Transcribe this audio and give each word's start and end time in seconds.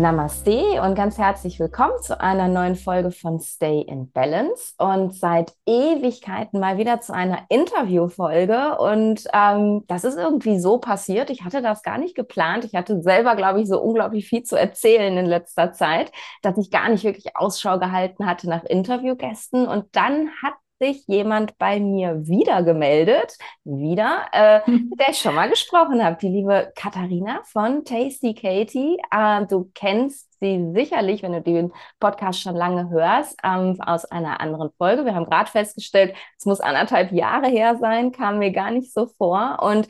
Namaste 0.00 0.82
und 0.82 0.96
ganz 0.96 1.18
herzlich 1.18 1.60
willkommen 1.60 1.94
zu 2.02 2.20
einer 2.20 2.48
neuen 2.48 2.74
Folge 2.74 3.12
von 3.12 3.38
Stay 3.38 3.80
in 3.80 4.10
Balance 4.10 4.74
und 4.78 5.14
seit 5.14 5.52
Ewigkeiten 5.66 6.58
mal 6.58 6.78
wieder 6.78 7.00
zu 7.00 7.14
einer 7.14 7.46
Interviewfolge 7.48 8.76
und 8.78 9.24
ähm, 9.32 9.84
das 9.86 10.02
ist 10.04 10.16
irgendwie 10.16 10.58
so 10.58 10.78
passiert. 10.78 11.30
Ich 11.30 11.44
hatte 11.44 11.62
das 11.62 11.82
gar 11.82 11.98
nicht 11.98 12.16
geplant. 12.16 12.64
Ich 12.64 12.74
hatte 12.74 13.02
selber, 13.02 13.36
glaube 13.36 13.60
ich, 13.60 13.68
so 13.68 13.80
unglaublich 13.80 14.26
viel 14.26 14.42
zu 14.42 14.56
erzählen 14.56 15.16
in 15.16 15.26
letzter 15.26 15.72
Zeit, 15.72 16.10
dass 16.42 16.58
ich 16.58 16.70
gar 16.72 16.88
nicht 16.88 17.04
wirklich 17.04 17.36
Ausschau 17.36 17.78
gehalten 17.78 18.26
hatte 18.26 18.48
nach 18.48 18.64
Interviewgästen 18.64 19.68
und 19.68 19.94
dann 19.94 20.30
hat 20.42 20.54
sich 20.80 21.06
jemand 21.06 21.56
bei 21.58 21.80
mir 21.80 22.26
wieder 22.26 22.62
gemeldet, 22.62 23.36
wieder, 23.64 24.26
äh, 24.32 24.60
mit 24.70 24.98
der 25.00 25.10
ich 25.10 25.18
schon 25.18 25.34
mal 25.34 25.48
gesprochen 25.48 26.04
habe, 26.04 26.16
die 26.20 26.28
liebe 26.28 26.72
Katharina 26.76 27.42
von 27.44 27.84
Tasty 27.84 28.34
Katie. 28.34 28.98
Äh, 29.10 29.46
du 29.46 29.70
kennst 29.74 30.28
sie 30.40 30.72
sicherlich, 30.74 31.22
wenn 31.22 31.32
du 31.32 31.42
den 31.42 31.72
Podcast 32.00 32.40
schon 32.40 32.56
lange 32.56 32.90
hörst, 32.90 33.38
ähm, 33.42 33.78
aus 33.80 34.04
einer 34.04 34.40
anderen 34.40 34.70
Folge. 34.76 35.04
Wir 35.04 35.14
haben 35.14 35.26
gerade 35.26 35.50
festgestellt, 35.50 36.14
es 36.38 36.44
muss 36.44 36.60
anderthalb 36.60 37.12
Jahre 37.12 37.48
her 37.48 37.76
sein, 37.76 38.12
kam 38.12 38.38
mir 38.38 38.52
gar 38.52 38.70
nicht 38.70 38.92
so 38.92 39.06
vor. 39.06 39.58
Und 39.62 39.88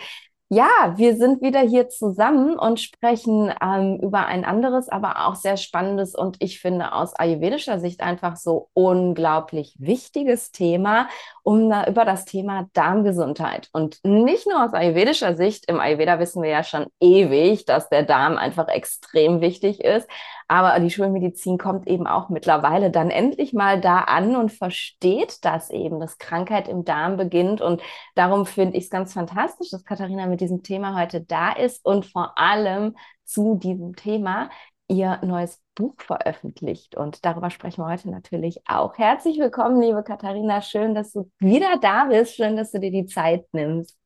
ja, 0.50 0.94
wir 0.96 1.16
sind 1.16 1.40
wieder 1.42 1.60
hier 1.60 1.88
zusammen 1.88 2.58
und 2.58 2.78
sprechen 2.78 3.52
ähm, 3.62 3.98
über 4.02 4.26
ein 4.26 4.44
anderes, 4.44 4.88
aber 4.88 5.26
auch 5.26 5.36
sehr 5.36 5.56
spannendes 5.56 6.14
und 6.14 6.36
ich 6.40 6.60
finde 6.60 6.92
aus 6.92 7.14
ayurvedischer 7.14 7.78
Sicht 7.80 8.02
einfach 8.02 8.36
so 8.36 8.68
unglaublich 8.74 9.74
wichtiges 9.78 10.52
Thema, 10.52 11.08
um 11.42 11.70
da, 11.70 11.86
über 11.86 12.04
das 12.04 12.26
Thema 12.26 12.68
Darmgesundheit. 12.74 13.70
Und 13.72 14.00
nicht 14.04 14.46
nur 14.46 14.62
aus 14.62 14.74
ayurvedischer 14.74 15.34
Sicht, 15.34 15.68
im 15.68 15.80
Ayurveda 15.80 16.18
wissen 16.18 16.42
wir 16.42 16.50
ja 16.50 16.62
schon 16.62 16.86
ewig, 17.00 17.64
dass 17.64 17.88
der 17.88 18.02
Darm 18.02 18.36
einfach 18.36 18.68
extrem 18.68 19.40
wichtig 19.40 19.80
ist, 19.82 20.08
aber 20.48 20.78
die 20.80 20.90
Schulmedizin 20.90 21.58
kommt 21.58 21.86
eben 21.86 22.06
auch 22.06 22.28
mittlerweile 22.28 22.90
dann 22.90 23.10
endlich 23.10 23.52
mal 23.52 23.80
da 23.80 24.00
an 24.00 24.36
und 24.36 24.52
versteht 24.52 25.44
das 25.44 25.70
eben, 25.70 26.00
dass 26.00 26.18
Krankheit 26.18 26.68
im 26.68 26.84
Darm 26.84 27.16
beginnt. 27.16 27.60
Und 27.60 27.82
darum 28.14 28.46
finde 28.46 28.76
ich 28.76 28.84
es 28.84 28.90
ganz 28.90 29.12
fantastisch, 29.12 29.70
dass 29.70 29.84
Katharina 29.84 30.26
mit 30.26 30.40
diesem 30.40 30.62
Thema 30.62 31.00
heute 31.00 31.20
da 31.20 31.52
ist 31.52 31.84
und 31.84 32.06
vor 32.06 32.36
allem 32.38 32.96
zu 33.24 33.54
diesem 33.56 33.96
Thema 33.96 34.50
ihr 34.88 35.18
neues 35.22 35.62
Buch 35.74 35.94
veröffentlicht. 35.98 36.96
Und 36.96 37.24
darüber 37.24 37.50
sprechen 37.50 37.82
wir 37.82 37.88
heute 37.90 38.10
natürlich 38.10 38.60
auch. 38.66 38.98
Herzlich 38.98 39.38
willkommen, 39.38 39.80
liebe 39.80 40.02
Katharina. 40.02 40.60
Schön, 40.60 40.94
dass 40.94 41.12
du 41.12 41.30
wieder 41.38 41.78
da 41.80 42.04
bist. 42.06 42.36
Schön, 42.36 42.56
dass 42.56 42.70
du 42.70 42.80
dir 42.80 42.90
die 42.90 43.06
Zeit 43.06 43.46
nimmst. 43.52 43.96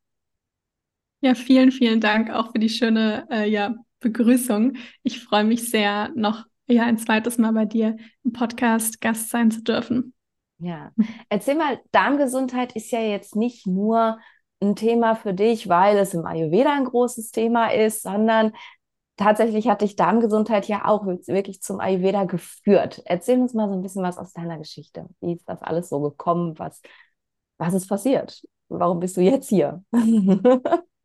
Ja, 1.20 1.34
vielen, 1.34 1.72
vielen 1.72 2.00
Dank 2.00 2.30
auch 2.30 2.52
für 2.52 2.60
die 2.60 2.68
schöne 2.68 3.26
äh, 3.30 3.48
ja, 3.48 3.74
Begrüßung. 4.00 4.76
Ich 5.02 5.22
freue 5.22 5.44
mich 5.44 5.70
sehr, 5.70 6.10
noch 6.14 6.44
ja, 6.66 6.84
ein 6.84 6.98
zweites 6.98 7.38
Mal 7.38 7.52
bei 7.52 7.64
dir 7.64 7.96
im 8.24 8.32
Podcast 8.32 9.00
Gast 9.00 9.30
sein 9.30 9.50
zu 9.50 9.62
dürfen. 9.62 10.14
Ja, 10.58 10.90
erzähl 11.28 11.54
mal, 11.54 11.80
Darmgesundheit 11.92 12.74
ist 12.74 12.90
ja 12.90 13.00
jetzt 13.00 13.36
nicht 13.36 13.66
nur 13.66 14.18
ein 14.60 14.74
Thema 14.74 15.14
für 15.14 15.32
dich, 15.32 15.68
weil 15.68 15.96
es 15.98 16.14
im 16.14 16.26
Ayurveda 16.26 16.74
ein 16.74 16.84
großes 16.84 17.30
Thema 17.30 17.68
ist, 17.72 18.02
sondern 18.02 18.52
tatsächlich 19.16 19.68
hat 19.68 19.82
dich 19.82 19.96
Darmgesundheit 19.96 20.66
ja 20.66 20.84
auch 20.84 21.06
wirklich 21.06 21.62
zum 21.62 21.80
Ayurveda 21.80 22.24
geführt. 22.24 23.02
Erzähl 23.04 23.40
uns 23.40 23.54
mal 23.54 23.68
so 23.68 23.74
ein 23.74 23.82
bisschen 23.82 24.02
was 24.02 24.18
aus 24.18 24.32
deiner 24.32 24.58
Geschichte. 24.58 25.06
Wie 25.20 25.34
ist 25.34 25.48
das 25.48 25.62
alles 25.62 25.88
so 25.88 26.00
gekommen? 26.00 26.58
Was, 26.58 26.82
was 27.58 27.74
ist 27.74 27.88
passiert? 27.88 28.42
Warum 28.68 29.00
bist 29.00 29.16
du 29.16 29.20
jetzt 29.20 29.48
hier? 29.48 29.84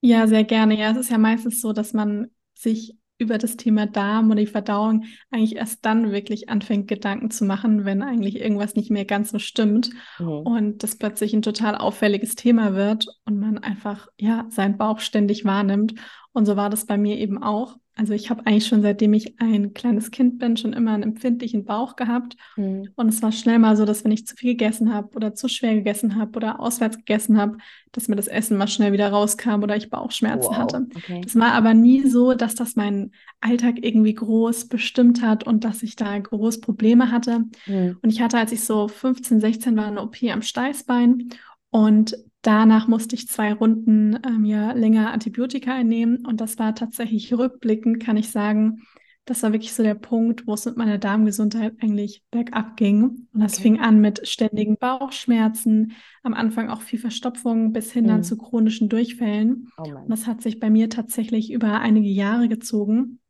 Ja, 0.00 0.26
sehr 0.26 0.44
gerne. 0.44 0.78
Ja, 0.78 0.90
es 0.90 0.96
ist 0.96 1.10
ja 1.10 1.18
meistens 1.18 1.60
so, 1.60 1.72
dass 1.72 1.92
man 1.92 2.28
sich 2.54 2.96
über 3.18 3.36
das 3.36 3.56
Thema 3.56 3.86
Darm 3.86 4.30
und 4.30 4.36
die 4.36 4.46
Verdauung 4.46 5.04
eigentlich 5.30 5.56
erst 5.56 5.84
dann 5.84 6.12
wirklich 6.12 6.48
anfängt, 6.48 6.86
Gedanken 6.86 7.30
zu 7.30 7.44
machen, 7.44 7.84
wenn 7.84 8.02
eigentlich 8.02 8.36
irgendwas 8.40 8.76
nicht 8.76 8.90
mehr 8.90 9.04
ganz 9.04 9.30
so 9.30 9.40
stimmt 9.40 9.90
mhm. 10.20 10.28
und 10.28 10.82
das 10.84 10.96
plötzlich 10.96 11.34
ein 11.34 11.42
total 11.42 11.74
auffälliges 11.74 12.36
Thema 12.36 12.74
wird 12.74 13.08
und 13.24 13.40
man 13.40 13.58
einfach, 13.58 14.08
ja, 14.18 14.46
seinen 14.50 14.78
Bauch 14.78 15.00
ständig 15.00 15.44
wahrnimmt. 15.44 15.94
Und 16.32 16.46
so 16.46 16.56
war 16.56 16.70
das 16.70 16.86
bei 16.86 16.96
mir 16.96 17.18
eben 17.18 17.42
auch. 17.42 17.76
Also 17.98 18.12
ich 18.12 18.30
habe 18.30 18.46
eigentlich 18.46 18.68
schon 18.68 18.80
seitdem 18.80 19.12
ich 19.12 19.40
ein 19.40 19.74
kleines 19.74 20.12
Kind 20.12 20.38
bin, 20.38 20.56
schon 20.56 20.72
immer 20.72 20.92
einen 20.92 21.02
empfindlichen 21.02 21.64
Bauch 21.64 21.96
gehabt. 21.96 22.36
Mhm. 22.54 22.90
Und 22.94 23.08
es 23.08 23.22
war 23.22 23.32
schnell 23.32 23.58
mal 23.58 23.76
so, 23.76 23.84
dass 23.84 24.04
wenn 24.04 24.12
ich 24.12 24.24
zu 24.24 24.36
viel 24.36 24.52
gegessen 24.52 24.94
habe 24.94 25.16
oder 25.16 25.34
zu 25.34 25.48
schwer 25.48 25.74
gegessen 25.74 26.14
habe 26.14 26.36
oder 26.36 26.60
auswärts 26.60 26.98
gegessen 26.98 27.38
habe, 27.38 27.58
dass 27.90 28.06
mir 28.06 28.14
das 28.14 28.28
Essen 28.28 28.56
mal 28.56 28.68
schnell 28.68 28.92
wieder 28.92 29.08
rauskam 29.08 29.64
oder 29.64 29.74
ich 29.74 29.90
Bauchschmerzen 29.90 30.50
wow. 30.50 30.58
hatte. 30.58 30.86
Okay. 30.94 31.22
Das 31.24 31.34
war 31.34 31.52
aber 31.54 31.74
nie 31.74 32.06
so, 32.06 32.34
dass 32.34 32.54
das 32.54 32.76
meinen 32.76 33.10
Alltag 33.40 33.78
irgendwie 33.82 34.14
groß 34.14 34.68
bestimmt 34.68 35.20
hat 35.20 35.42
und 35.42 35.64
dass 35.64 35.82
ich 35.82 35.96
da 35.96 36.16
groß 36.16 36.60
Probleme 36.60 37.10
hatte. 37.10 37.46
Mhm. 37.66 37.98
Und 38.00 38.10
ich 38.10 38.20
hatte, 38.22 38.38
als 38.38 38.52
ich 38.52 38.62
so 38.62 38.86
15, 38.86 39.40
16 39.40 39.76
war, 39.76 39.86
eine 39.86 40.02
OP 40.02 40.22
am 40.32 40.42
Steißbein. 40.42 41.30
Und 41.70 42.16
Danach 42.48 42.88
musste 42.88 43.14
ich 43.14 43.28
zwei 43.28 43.52
Runden 43.52 44.18
ähm, 44.26 44.46
ja 44.46 44.72
länger 44.72 45.12
Antibiotika 45.12 45.74
einnehmen 45.74 46.24
und 46.24 46.40
das 46.40 46.58
war 46.58 46.74
tatsächlich 46.74 47.30
rückblickend, 47.34 48.00
kann 48.02 48.16
ich 48.16 48.30
sagen, 48.30 48.84
das 49.26 49.42
war 49.42 49.52
wirklich 49.52 49.74
so 49.74 49.82
der 49.82 49.94
Punkt, 49.94 50.46
wo 50.46 50.54
es 50.54 50.64
mit 50.64 50.78
meiner 50.78 50.96
Darmgesundheit 50.96 51.74
eigentlich 51.82 52.22
bergab 52.30 52.78
ging. 52.78 53.28
Und 53.34 53.40
das 53.42 53.52
okay. 53.52 53.64
fing 53.64 53.80
an 53.80 54.00
mit 54.00 54.26
ständigen 54.26 54.78
Bauchschmerzen, 54.78 55.92
am 56.22 56.32
Anfang 56.32 56.70
auch 56.70 56.80
viel 56.80 56.98
Verstopfung 56.98 57.74
bis 57.74 57.92
hin 57.92 58.04
mhm. 58.04 58.08
dann 58.08 58.24
zu 58.24 58.38
chronischen 58.38 58.88
Durchfällen. 58.88 59.68
Oh 59.76 59.82
und 59.82 60.08
das 60.08 60.26
hat 60.26 60.40
sich 60.40 60.58
bei 60.58 60.70
mir 60.70 60.88
tatsächlich 60.88 61.52
über 61.52 61.80
einige 61.80 62.08
Jahre 62.08 62.48
gezogen. 62.48 63.20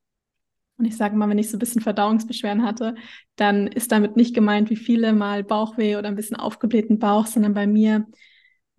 Und 0.77 0.85
ich 0.85 0.97
sage 0.97 1.17
mal, 1.17 1.29
wenn 1.29 1.39
ich 1.39 1.51
so 1.51 1.57
ein 1.57 1.59
bisschen 1.59 1.83
Verdauungsbeschwerden 1.83 2.65
hatte, 2.65 2.95
dann 3.35 3.67
ist 3.67 3.91
damit 3.91 4.15
nicht 4.15 4.33
gemeint, 4.33 4.71
wie 4.71 4.77
viele 4.77 5.13
mal 5.13 5.43
Bauchweh 5.43 5.97
oder 5.97 6.07
ein 6.07 6.15
bisschen 6.15 6.37
aufgeblähten 6.37 7.01
Bauch, 7.01 7.27
sondern 7.27 7.55
bei 7.55 7.67
mir 7.67 8.07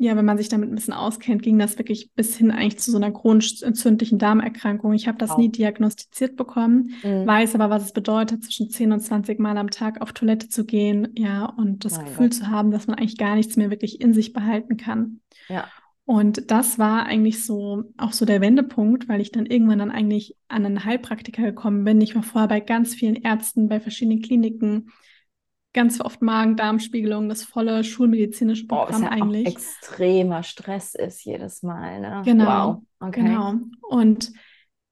ja, 0.01 0.15
wenn 0.15 0.23
man 0.23 0.37
sich 0.37 0.47
damit 0.47 0.71
ein 0.71 0.75
bisschen 0.75 0.93
auskennt, 0.93 1.43
ging 1.43 1.59
das 1.59 1.77
wirklich 1.77 2.13
bis 2.15 2.37
hin 2.37 2.51
eigentlich 2.51 2.79
zu 2.79 2.89
so 2.89 2.95
einer 2.95 3.11
chronisch 3.11 3.61
entzündlichen 3.61 4.17
Darmerkrankung. 4.17 4.93
Ich 4.93 5.09
habe 5.09 5.17
das 5.17 5.31
wow. 5.31 5.37
nie 5.37 5.49
diagnostiziert 5.49 6.37
bekommen, 6.37 6.93
mhm. 7.03 7.27
weiß 7.27 7.53
aber, 7.55 7.69
was 7.69 7.83
es 7.83 7.91
bedeutet, 7.91 8.45
zwischen 8.45 8.69
10 8.69 8.93
und 8.93 9.01
20 9.01 9.39
Mal 9.39 9.57
am 9.57 9.69
Tag 9.69 10.01
auf 10.01 10.13
Toilette 10.13 10.47
zu 10.47 10.65
gehen, 10.65 11.09
ja, 11.17 11.45
und 11.45 11.83
das 11.83 11.97
mein 11.97 12.05
Gefühl 12.05 12.29
Gott. 12.29 12.33
zu 12.33 12.47
haben, 12.47 12.71
dass 12.71 12.87
man 12.87 12.97
eigentlich 12.97 13.17
gar 13.17 13.35
nichts 13.35 13.57
mehr 13.57 13.71
wirklich 13.71 13.99
in 13.99 14.13
sich 14.13 14.31
behalten 14.31 14.77
kann. 14.77 15.19
Ja. 15.49 15.67
Und 16.05 16.49
das 16.49 16.79
war 16.79 17.05
eigentlich 17.05 17.43
so 17.43 17.83
auch 17.97 18.13
so 18.13 18.25
der 18.25 18.39
Wendepunkt, 18.39 19.09
weil 19.09 19.19
ich 19.19 19.33
dann 19.33 19.45
irgendwann 19.45 19.79
dann 19.79 19.91
eigentlich 19.91 20.37
an 20.47 20.65
einen 20.65 20.85
Heilpraktiker 20.85 21.43
gekommen 21.43 21.83
bin. 21.83 21.99
Ich 21.99 22.15
war 22.15 22.23
vorher 22.23 22.47
bei 22.47 22.61
ganz 22.61 22.95
vielen 22.95 23.17
Ärzten, 23.17 23.67
bei 23.67 23.81
verschiedenen 23.81 24.21
Kliniken, 24.21 24.91
ganz 25.79 26.01
oft 26.01 26.21
Magen-Darm-Spiegelung, 26.21 27.29
das 27.29 27.45
volle 27.45 27.85
schulmedizinische 27.85 28.67
Programm 28.67 29.01
oh, 29.01 29.05
ja 29.05 29.11
eigentlich. 29.11 29.47
extremer 29.47 30.43
Stress 30.43 30.93
ist 30.93 31.23
jedes 31.23 31.63
Mal. 31.63 32.01
Ne? 32.01 32.21
Genau. 32.25 32.83
Wow. 32.99 33.07
Okay. 33.07 33.21
Genau. 33.23 33.53
Und 33.87 34.33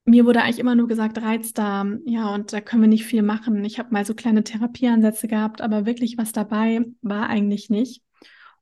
mir 0.06 0.26
wurde 0.26 0.42
eigentlich 0.42 0.60
immer 0.60 0.76
nur 0.76 0.88
gesagt, 0.88 1.22
Reizdarm, 1.22 2.00
ja, 2.06 2.34
und 2.34 2.54
da 2.54 2.62
können 2.62 2.84
wir 2.84 2.88
nicht 2.88 3.04
viel 3.04 3.22
machen. 3.22 3.66
Ich 3.66 3.80
habe 3.80 3.92
mal 3.92 4.06
so 4.06 4.14
kleine 4.14 4.46
Therapieansätze 4.46 5.28
gehabt, 5.28 5.60
aber 5.60 5.86
wirklich 5.86 6.18
was 6.18 6.32
dabei 6.32 6.86
war 7.02 7.28
eigentlich 7.28 7.70
nicht. 7.70 8.02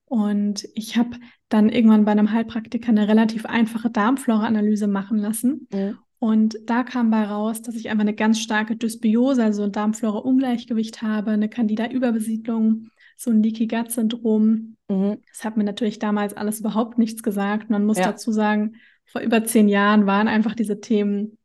Und 0.05 0.67
ich 0.73 0.97
habe 0.97 1.17
dann 1.49 1.69
irgendwann 1.69 2.05
bei 2.05 2.11
einem 2.11 2.31
Heilpraktiker 2.31 2.89
eine 2.89 3.07
relativ 3.07 3.45
einfache 3.45 3.91
Darmflora-Analyse 3.91 4.87
machen 4.87 5.19
lassen. 5.19 5.67
Mhm. 5.71 5.99
Und 6.25 6.57
da 6.65 6.81
kam 6.81 7.11
bei 7.11 7.23
raus, 7.23 7.61
dass 7.61 7.75
ich 7.75 7.91
einfach 7.91 8.01
eine 8.01 8.15
ganz 8.15 8.39
starke 8.39 8.75
Dysbiose, 8.75 9.43
also 9.43 9.61
ein 9.61 9.71
Darmflora-Ungleichgewicht 9.71 11.03
habe, 11.03 11.29
eine 11.29 11.49
Candida-Überbesiedlung, 11.49 12.87
so 13.15 13.29
ein 13.29 13.43
Leaky 13.43 13.67
Gut-Syndrom. 13.67 14.75
Mhm. 14.89 15.17
Das 15.29 15.45
hat 15.45 15.55
mir 15.55 15.63
natürlich 15.63 15.99
damals 15.99 16.33
alles 16.33 16.61
überhaupt 16.61 16.97
nichts 16.97 17.21
gesagt. 17.21 17.69
Man 17.69 17.85
muss 17.85 17.99
ja. 17.99 18.05
dazu 18.05 18.31
sagen, 18.31 18.77
vor 19.05 19.21
über 19.21 19.45
zehn 19.45 19.69
Jahren 19.69 20.07
waren 20.07 20.27
einfach 20.27 20.55
diese 20.55 20.81
Themen 20.81 21.37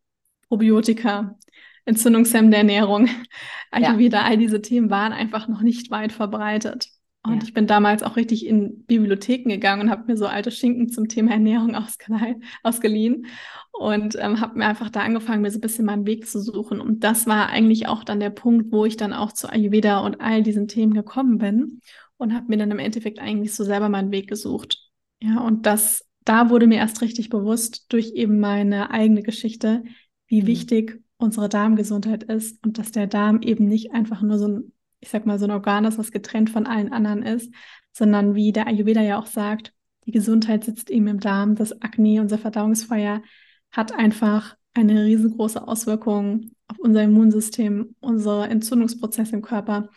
Probiotika, 0.49 1.37
entzündungshemmende 1.85 2.57
Ernährung, 2.57 3.07
Ayurveda, 3.71 4.21
ja. 4.21 4.25
all 4.25 4.39
diese 4.39 4.63
Themen 4.63 4.89
waren 4.89 5.13
einfach 5.13 5.47
noch 5.47 5.61
nicht 5.61 5.91
weit 5.91 6.13
verbreitet. 6.13 6.89
Und 7.23 7.43
ja. 7.43 7.43
ich 7.43 7.53
bin 7.53 7.67
damals 7.67 8.03
auch 8.03 8.17
richtig 8.17 8.47
in 8.47 8.85
Bibliotheken 8.85 9.51
gegangen 9.51 9.83
und 9.83 9.91
habe 9.91 10.05
mir 10.07 10.17
so 10.17 10.27
alte 10.27 10.51
Schinken 10.51 10.89
zum 10.89 11.07
Thema 11.09 11.33
Ernährung 11.33 11.77
ausgeliehen 12.63 13.27
und 13.73 14.17
ähm, 14.19 14.41
habe 14.41 14.59
mir 14.59 14.67
einfach 14.67 14.89
da 14.89 15.01
angefangen, 15.01 15.43
mir 15.43 15.51
so 15.51 15.59
ein 15.59 15.63
bisschen 15.63 15.85
meinen 15.85 16.07
Weg 16.07 16.27
zu 16.27 16.41
suchen. 16.41 16.81
Und 16.81 17.05
das 17.05 17.27
war 17.27 17.51
eigentlich 17.51 17.89
auch 17.89 18.05
dann 18.05 18.21
der 18.21 18.31
Punkt, 18.31 18.73
wo 18.73 18.87
ich 18.87 18.97
dann 18.97 19.13
auch 19.13 19.33
zu 19.33 19.51
Ayurveda 19.51 20.01
und 20.01 20.21
all 20.23 20.43
diesen 20.43 20.67
Themen 20.67 20.95
gekommen 20.95 21.39
bin 21.39 21.81
und 22.17 22.35
habe 22.35 22.47
mir 22.49 22.57
dann 22.57 22.71
im 22.71 22.79
Endeffekt 22.79 23.19
eigentlich 23.19 23.55
so 23.55 23.65
selber 23.65 23.91
meinen 23.91 24.13
Weg 24.13 24.29
gesucht. 24.29 24.79
Ja, 25.23 25.41
und 25.41 25.67
das, 25.67 26.07
da 26.25 26.49
wurde 26.49 26.67
mir 26.67 26.79
erst 26.79 27.03
richtig 27.03 27.29
bewusst 27.29 27.93
durch 27.93 28.13
eben 28.13 28.41
meine 28.41 28.91
eigene 28.93 29.23
Geschichte, 29.23 29.83
wie 30.27 30.43
mhm. 30.43 30.47
wichtig 30.47 31.03
unsere 31.19 31.51
Darmgesundheit 31.51 32.23
ist 32.23 32.65
und 32.65 32.79
dass 32.79 32.93
der 32.93 33.07
Darm 33.07 33.43
eben 33.43 33.67
nicht 33.67 33.93
einfach 33.93 34.23
nur 34.23 34.39
so 34.39 34.49
ein 34.49 34.73
ich 35.01 35.09
sag 35.09 35.27
mal, 35.27 35.39
so 35.39 35.47
ein 35.47 35.51
Organ 35.51 35.85
ist, 35.85 35.99
was 35.99 36.13
getrennt 36.13 36.51
von 36.51 36.67
allen 36.67 36.93
anderen 36.93 37.23
ist, 37.23 37.53
sondern 37.93 38.35
wie 38.35 38.53
der 38.53 38.67
Ayurveda 38.67 39.03
ja 39.03 39.19
auch 39.19 39.27
sagt, 39.27 39.73
die 40.07 40.13
Gesundheit 40.13 40.65
sitzt 40.65 40.91
eben 40.91 41.07
im 41.09 41.21
Darm, 41.21 41.55
das 41.55 41.83
Akne, 41.83 42.21
unser 42.21 42.39
Verdauungsfeuer 42.39 43.23
hat 43.71 43.93
einfach 43.93 44.57
eine 44.75 45.05
riesengroße 45.05 45.67
Auswirkung 45.67 46.53
auf 46.69 46.79
unser 46.79 47.03
Immunsystem, 47.03 47.95
unsere 48.01 48.49
Entzündungsprozesse 48.49 49.35
im 49.37 49.43
Körper 49.43 49.89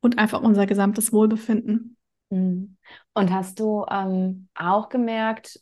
und 0.00 0.18
einfach 0.18 0.42
unser 0.42 0.66
gesamtes 0.66 1.12
Wohlbefinden. 1.12 1.96
Mhm. 2.30 2.76
Und 3.14 3.32
hast 3.32 3.60
du 3.60 3.84
ähm, 3.90 4.48
auch 4.54 4.88
gemerkt, 4.88 5.60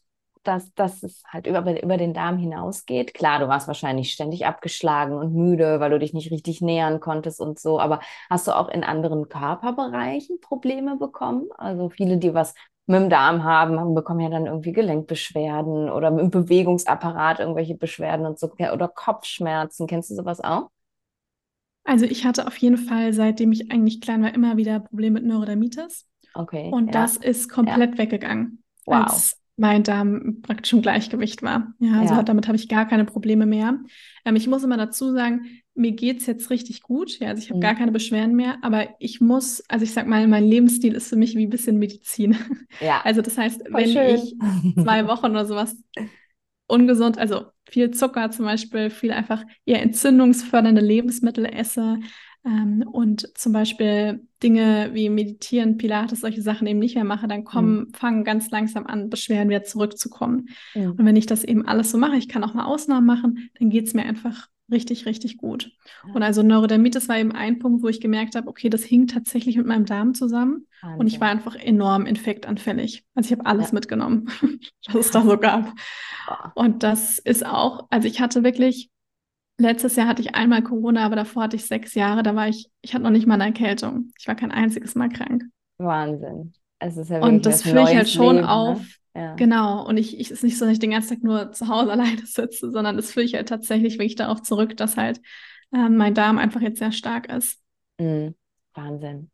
dass, 0.49 0.73
dass 0.75 1.03
es 1.03 1.23
halt 1.29 1.47
über, 1.47 1.83
über 1.83 1.97
den 1.99 2.15
Darm 2.15 2.39
hinausgeht? 2.39 3.13
Klar, 3.15 3.39
du 3.39 3.49
warst 3.49 3.69
wahrscheinlich 3.69 4.11
ständig 4.11 4.47
abgeschlagen 4.47 5.15
und 5.15 5.35
müde, 5.35 5.79
weil 5.79 5.91
du 5.91 5.99
dich 5.99 6.15
nicht 6.15 6.31
richtig 6.31 6.63
nähern 6.63 7.01
konntest 7.01 7.41
und 7.41 7.59
so, 7.59 7.79
aber 7.79 8.01
hast 8.31 8.49
du 8.49 8.57
auch 8.57 8.69
in 8.69 8.83
anderen 8.83 9.29
Körperbereichen 9.29 10.41
Probleme 10.41 10.97
bekommen? 10.97 11.49
Also 11.59 11.91
viele, 11.91 12.17
die 12.17 12.33
was 12.33 12.55
mit 12.87 13.03
dem 13.03 13.11
Darm 13.11 13.45
haben, 13.45 13.95
bekommen 13.95 14.21
ja 14.21 14.31
dann 14.31 14.47
irgendwie 14.47 14.73
Gelenkbeschwerden 14.73 15.91
oder 15.91 16.09
im 16.09 16.31
Bewegungsapparat 16.31 17.41
irgendwelche 17.41 17.75
Beschwerden 17.75 18.25
und 18.25 18.39
so 18.39 18.51
oder 18.73 18.89
Kopfschmerzen. 18.89 19.87
Kennst 19.87 20.11
du 20.11 20.15
sowas 20.15 20.41
auch? 20.41 20.71
Also 21.85 22.07
ich 22.07 22.25
hatte 22.25 22.47
auf 22.47 22.57
jeden 22.57 22.79
Fall, 22.79 23.13
seitdem 23.13 23.53
ich 23.53 23.71
eigentlich 23.71 24.01
klein 24.01 24.23
war, 24.23 24.35
immer 24.35 24.57
wieder 24.57 24.81
Probleme 24.81 25.21
mit 25.21 25.29
Neurodermitis. 25.29 26.07
Okay. 26.33 26.71
Und 26.73 26.87
ja. 26.87 26.93
das 26.93 27.17
ist 27.19 27.51
komplett 27.51 27.93
ja. 27.93 27.99
weggegangen, 27.99 28.63
wow. 28.87 29.05
als 29.05 29.39
mein 29.59 29.83
Darm 29.83 30.41
praktisch 30.41 30.73
im 30.73 30.83
Gleichgewicht 30.83 31.43
war. 31.43 31.75
Ja, 31.81 32.01
also 32.01 32.15
ja. 32.15 32.23
damit 32.23 32.47
habe 32.47 32.57
ich 32.57 32.69
gar 32.69 32.87
keine 32.87 33.05
Probleme 33.05 33.45
mehr. 33.45 33.79
Ähm, 34.25 34.37
ich 34.37 34.47
muss 34.47 34.63
immer 34.63 34.77
dazu 34.77 35.13
sagen, 35.13 35.47
mir 35.75 35.93
geht 35.93 36.21
es 36.21 36.27
jetzt 36.27 36.51
richtig 36.51 36.83
gut. 36.83 37.19
Ja, 37.19 37.29
also 37.29 37.43
ich 37.43 37.51
habe 37.51 37.59
mhm. 37.59 37.63
gar 37.63 37.75
keine 37.75 37.93
Beschwerden 37.93 38.37
mehr, 38.37 38.59
aber 38.63 38.89
ich 39.01 39.21
muss, 39.21 39.63
also 39.69 39.85
ich 39.85 39.93
sag 39.93 40.07
mal, 40.07 40.27
mein 40.29 40.45
Lebensstil 40.45 40.95
ist 40.95 41.09
für 41.09 41.17
mich 41.17 41.37
wie 41.37 41.47
ein 41.47 41.51
bisschen 41.51 41.79
Medizin. 41.79 42.37
Ja. 42.81 43.01
Also 43.05 43.23
das 43.23 43.39
heißt, 43.39 43.69
Voll 43.69 43.81
wenn 43.81 43.91
schön. 43.91 44.15
ich 44.15 44.37
zwei 44.83 45.07
Wochen 45.07 45.27
oder 45.27 45.47
sowas 45.47 45.77
ungesund, 46.67 47.19
also 47.19 47.47
viel 47.69 47.91
Zucker 47.91 48.31
zum 48.31 48.45
Beispiel, 48.45 48.91
viel 48.91 49.13
einfach 49.13 49.43
eher 49.65 49.83
entzündungsfördernde 49.83 50.83
Lebensmittel 50.83 51.47
esse 51.47 51.99
und 52.93 53.37
zum 53.37 53.53
Beispiel 53.53 54.27
Dinge 54.43 54.91
wie 54.93 55.11
Meditieren, 55.11 55.77
Pilates, 55.77 56.21
solche 56.21 56.43
Sachen 56.43 56.67
eben 56.67 56.79
nicht 56.79 56.95
mehr 56.95 57.05
mache, 57.05 57.29
dann 57.29 57.45
kommen, 57.45 57.79
mhm. 57.79 57.95
fangen 57.95 58.25
ganz 58.25 58.51
langsam 58.51 58.87
an, 58.87 59.11
Beschwerden 59.11 59.51
wieder 59.51 59.65
zurückzukommen. 59.65 60.49
Mhm. 60.75 60.93
Und 60.93 61.05
wenn 61.05 61.17
ich 61.17 61.27
das 61.27 61.45
eben 61.45 61.67
alles 61.67 61.91
so 61.91 61.99
mache, 61.99 62.17
ich 62.17 62.29
kann 62.29 62.45
auch 62.45 62.55
mal 62.55 62.65
Ausnahmen 62.65 63.07
machen, 63.07 63.51
dann 63.59 63.71
geht 63.71 63.87
es 63.87 63.95
mir 63.95 64.05
einfach 64.05 64.49
richtig, 64.71 65.07
richtig 65.07 65.39
gut. 65.39 65.71
Ja. 66.07 66.15
Und 66.15 66.23
also 66.23 66.43
Neurodermitis 66.43 67.09
war 67.09 67.19
eben 67.19 67.33
ein 67.33 67.59
Punkt, 67.59 67.83
wo 67.83 67.89
ich 67.89 68.01
gemerkt 68.01 68.35
habe, 68.35 68.49
okay, 68.49 68.69
das 68.69 68.85
hing 68.85 69.07
tatsächlich 69.07 69.57
mit 69.57 69.67
meinem 69.67 69.87
Darm 69.87 70.15
zusammen. 70.15 70.67
Wahnsinn. 70.81 71.01
Und 71.01 71.07
ich 71.07 71.21
war 71.21 71.29
einfach 71.29 71.57
enorm 71.57 72.07
infektanfällig. 72.07 73.05
Also 73.15 73.29
ich 73.29 73.39
habe 73.39 73.47
alles 73.47 73.69
ja. 73.69 73.75
mitgenommen, 73.75 74.29
was 74.87 75.07
es 75.07 75.11
da 75.11 75.23
so 75.23 75.39
gab. 75.39 75.73
Und 76.55 76.83
das 76.83 77.19
ist 77.19 77.45
auch, 77.45 77.87
also 77.91 78.07
ich 78.09 78.21
hatte 78.21 78.45
wirklich, 78.45 78.91
letztes 79.59 79.97
Jahr 79.97 80.09
hatte 80.09 80.23
ich 80.23 80.35
einmal 80.35 80.63
Corona, 80.63 81.05
aber 81.05 81.17
davor 81.17 81.45
hatte 81.45 81.57
ich 81.57 81.67
sechs 81.67 81.95
Jahre, 81.95 82.23
da 82.23 82.35
war 82.35 82.49
ich, 82.49 82.71
ich 82.81 82.95
hatte 82.95 83.03
noch 83.05 83.11
nicht 83.11 83.27
mal 83.27 83.35
eine 83.35 83.47
Erkältung. 83.47 84.13
Ich 84.19 84.27
war 84.27 84.35
kein 84.35 84.53
einziges 84.53 84.95
Mal 84.95 85.09
krank. 85.09 85.45
Wahnsinn. 85.79 86.55
Es 86.79 86.97
ist 86.97 87.11
ja 87.11 87.21
und 87.21 87.45
das 87.45 87.63
führe 87.63 87.83
ich 87.83 87.97
halt 87.97 88.09
schon 88.09 88.37
Leben, 88.37 88.47
ne? 88.47 88.51
auf. 88.53 88.79
Ne? 89.15 89.23
Ja. 89.23 89.35
Genau. 89.35 89.87
Und 89.87 89.97
ich, 89.97 90.19
ich 90.19 90.31
ist 90.31 90.45
nicht 90.45 90.59
so, 90.59 90.65
dass 90.65 90.75
ich 90.75 90.79
den 90.79 90.93
ganzen 90.93 91.15
Tag 91.15 91.25
nur 91.25 91.53
zu 91.53 91.69
Hause 91.69 91.91
alleine 91.93 92.25
sitze, 92.25 92.71
sondern 92.71 92.97
das 92.97 93.11
führe 93.11 93.25
ich 93.25 93.35
halt 93.35 93.49
tatsächlich 93.49 93.95
wirklich 93.95 94.15
darauf 94.15 94.43
zurück, 94.43 94.77
dass 94.77 94.97
halt 94.97 95.21
äh, 95.73 95.89
mein 95.89 96.15
Darm 96.15 96.39
einfach 96.39 96.61
jetzt 96.61 96.79
sehr 96.79 96.93
stark 96.93 97.31
ist. 97.33 97.61
Mhm. 97.99 98.35
Wahnsinn. 98.75 99.31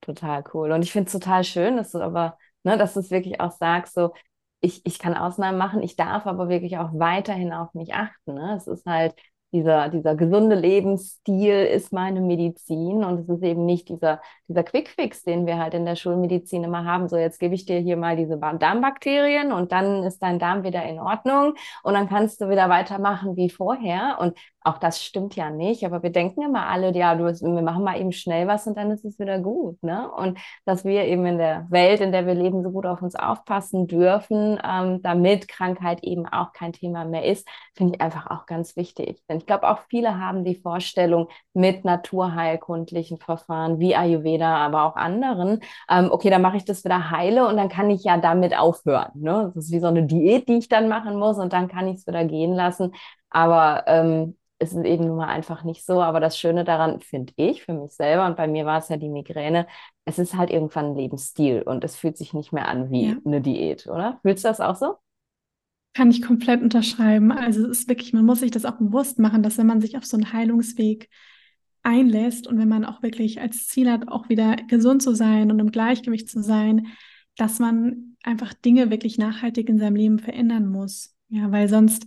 Total 0.00 0.42
cool. 0.54 0.72
Und 0.72 0.82
ich 0.82 0.92
finde 0.92 1.06
es 1.06 1.12
total 1.12 1.44
schön, 1.44 1.76
dass 1.76 1.92
du 1.92 1.98
aber, 1.98 2.38
ne, 2.64 2.78
dass 2.78 2.94
du 2.94 3.00
es 3.00 3.10
wirklich 3.10 3.40
auch 3.40 3.52
sagst, 3.52 3.94
so, 3.94 4.14
ich, 4.60 4.80
ich 4.86 4.98
kann 4.98 5.14
Ausnahmen 5.14 5.58
machen, 5.58 5.82
ich 5.82 5.96
darf 5.96 6.26
aber 6.26 6.48
wirklich 6.48 6.78
auch 6.78 6.90
weiterhin 6.94 7.52
auf 7.52 7.74
mich 7.74 7.92
achten. 7.92 8.34
Ne? 8.34 8.54
Es 8.56 8.66
ist 8.66 8.86
halt, 8.86 9.14
dieser, 9.56 9.88
dieser 9.88 10.14
gesunde 10.14 10.54
Lebensstil 10.54 11.64
ist 11.64 11.92
meine 11.92 12.20
Medizin 12.20 13.04
und 13.04 13.20
es 13.20 13.28
ist 13.28 13.42
eben 13.42 13.64
nicht 13.64 13.88
dieser, 13.88 14.20
dieser 14.48 14.62
Quickfix, 14.62 15.22
den 15.22 15.46
wir 15.46 15.58
halt 15.58 15.72
in 15.74 15.86
der 15.86 15.96
Schulmedizin 15.96 16.64
immer 16.64 16.84
haben. 16.84 17.08
So, 17.08 17.16
jetzt 17.16 17.40
gebe 17.40 17.54
ich 17.54 17.64
dir 17.64 17.78
hier 17.78 17.96
mal 17.96 18.16
diese 18.16 18.36
Darmbakterien 18.36 19.52
und 19.52 19.72
dann 19.72 20.02
ist 20.02 20.22
dein 20.22 20.38
Darm 20.38 20.62
wieder 20.62 20.84
in 20.84 20.98
Ordnung 20.98 21.54
und 21.82 21.94
dann 21.94 22.08
kannst 22.08 22.40
du 22.40 22.50
wieder 22.50 22.68
weitermachen 22.68 23.36
wie 23.36 23.48
vorher. 23.48 24.18
Und 24.20 24.36
auch 24.66 24.78
das 24.78 25.02
stimmt 25.02 25.36
ja 25.36 25.48
nicht, 25.50 25.84
aber 25.84 26.02
wir 26.02 26.10
denken 26.10 26.42
immer 26.42 26.66
alle, 26.66 26.92
ja, 26.92 27.14
du, 27.14 27.24
wir 27.24 27.62
machen 27.62 27.84
mal 27.84 28.00
eben 28.00 28.12
schnell 28.12 28.48
was 28.48 28.66
und 28.66 28.76
dann 28.76 28.90
ist 28.90 29.04
es 29.04 29.18
wieder 29.18 29.38
gut. 29.38 29.80
Ne? 29.82 30.10
Und 30.10 30.38
dass 30.64 30.84
wir 30.84 31.04
eben 31.04 31.24
in 31.24 31.38
der 31.38 31.66
Welt, 31.70 32.00
in 32.00 32.10
der 32.10 32.26
wir 32.26 32.34
leben, 32.34 32.62
so 32.62 32.70
gut 32.70 32.84
auf 32.84 33.00
uns 33.00 33.14
aufpassen 33.14 33.86
dürfen, 33.86 34.58
ähm, 34.64 35.02
damit 35.02 35.46
Krankheit 35.46 36.02
eben 36.02 36.26
auch 36.26 36.52
kein 36.52 36.72
Thema 36.72 37.04
mehr 37.04 37.24
ist, 37.24 37.48
finde 37.74 37.94
ich 37.94 38.00
einfach 38.00 38.28
auch 38.28 38.46
ganz 38.46 38.76
wichtig. 38.76 39.22
Denn 39.28 39.38
ich 39.38 39.46
glaube, 39.46 39.68
auch 39.68 39.78
viele 39.88 40.18
haben 40.18 40.44
die 40.44 40.56
Vorstellung 40.56 41.28
mit 41.54 41.84
naturheilkundlichen 41.84 43.18
Verfahren 43.18 43.78
wie 43.78 43.94
Ayurveda, 43.94 44.56
aber 44.56 44.84
auch 44.84 44.96
anderen, 44.96 45.60
ähm, 45.88 46.08
okay, 46.10 46.30
dann 46.30 46.42
mache 46.42 46.56
ich 46.56 46.64
das 46.64 46.84
wieder 46.84 47.10
heile 47.10 47.46
und 47.46 47.56
dann 47.56 47.68
kann 47.68 47.88
ich 47.90 48.02
ja 48.02 48.18
damit 48.18 48.58
aufhören. 48.58 49.12
Ne? 49.14 49.52
Das 49.54 49.66
ist 49.66 49.72
wie 49.72 49.80
so 49.80 49.86
eine 49.86 50.02
Diät, 50.02 50.48
die 50.48 50.58
ich 50.58 50.68
dann 50.68 50.88
machen 50.88 51.16
muss 51.18 51.38
und 51.38 51.52
dann 51.52 51.68
kann 51.68 51.86
ich 51.86 51.98
es 51.98 52.06
wieder 52.06 52.24
gehen 52.24 52.52
lassen. 52.52 52.92
Aber 53.30 53.84
ähm, 53.86 54.36
es 54.58 54.72
ist 54.72 54.84
eben 54.84 55.06
nun 55.06 55.16
mal 55.16 55.28
einfach 55.28 55.64
nicht 55.64 55.84
so. 55.84 56.00
Aber 56.02 56.20
das 56.20 56.38
Schöne 56.38 56.64
daran 56.64 57.00
finde 57.00 57.32
ich 57.36 57.62
für 57.64 57.74
mich 57.74 57.92
selber 57.92 58.26
und 58.26 58.36
bei 58.36 58.48
mir 58.48 58.64
war 58.64 58.78
es 58.78 58.88
ja 58.88 58.96
die 58.96 59.08
Migräne. 59.08 59.66
Es 60.04 60.18
ist 60.18 60.36
halt 60.36 60.50
irgendwann 60.50 60.86
ein 60.86 60.96
Lebensstil 60.96 61.62
und 61.62 61.84
es 61.84 61.96
fühlt 61.96 62.16
sich 62.16 62.32
nicht 62.32 62.52
mehr 62.52 62.68
an 62.68 62.90
wie 62.90 63.08
ja. 63.08 63.16
eine 63.24 63.40
Diät, 63.40 63.86
oder? 63.86 64.18
Fühlst 64.22 64.44
du 64.44 64.48
das 64.48 64.60
auch 64.60 64.76
so? 64.76 64.96
Kann 65.94 66.10
ich 66.10 66.22
komplett 66.22 66.62
unterschreiben. 66.62 67.32
Also 67.32 67.62
es 67.62 67.80
ist 67.80 67.88
wirklich, 67.88 68.12
man 68.12 68.24
muss 68.24 68.40
sich 68.40 68.50
das 68.50 68.64
auch 68.64 68.76
bewusst 68.76 69.18
machen, 69.18 69.42
dass 69.42 69.58
wenn 69.58 69.66
man 69.66 69.80
sich 69.80 69.96
auf 69.96 70.04
so 70.04 70.16
einen 70.16 70.32
Heilungsweg 70.32 71.08
einlässt 71.82 72.46
und 72.46 72.58
wenn 72.58 72.68
man 72.68 72.84
auch 72.84 73.02
wirklich 73.02 73.40
als 73.40 73.68
Ziel 73.68 73.90
hat, 73.90 74.08
auch 74.08 74.28
wieder 74.28 74.56
gesund 74.68 75.02
zu 75.02 75.14
sein 75.14 75.50
und 75.50 75.58
im 75.60 75.70
Gleichgewicht 75.70 76.28
zu 76.28 76.42
sein, 76.42 76.88
dass 77.36 77.58
man 77.58 78.16
einfach 78.22 78.52
Dinge 78.54 78.90
wirklich 78.90 79.18
nachhaltig 79.18 79.68
in 79.68 79.78
seinem 79.78 79.96
Leben 79.96 80.18
verändern 80.18 80.68
muss. 80.68 81.14
Ja, 81.28 81.50
weil 81.52 81.68
sonst 81.68 82.06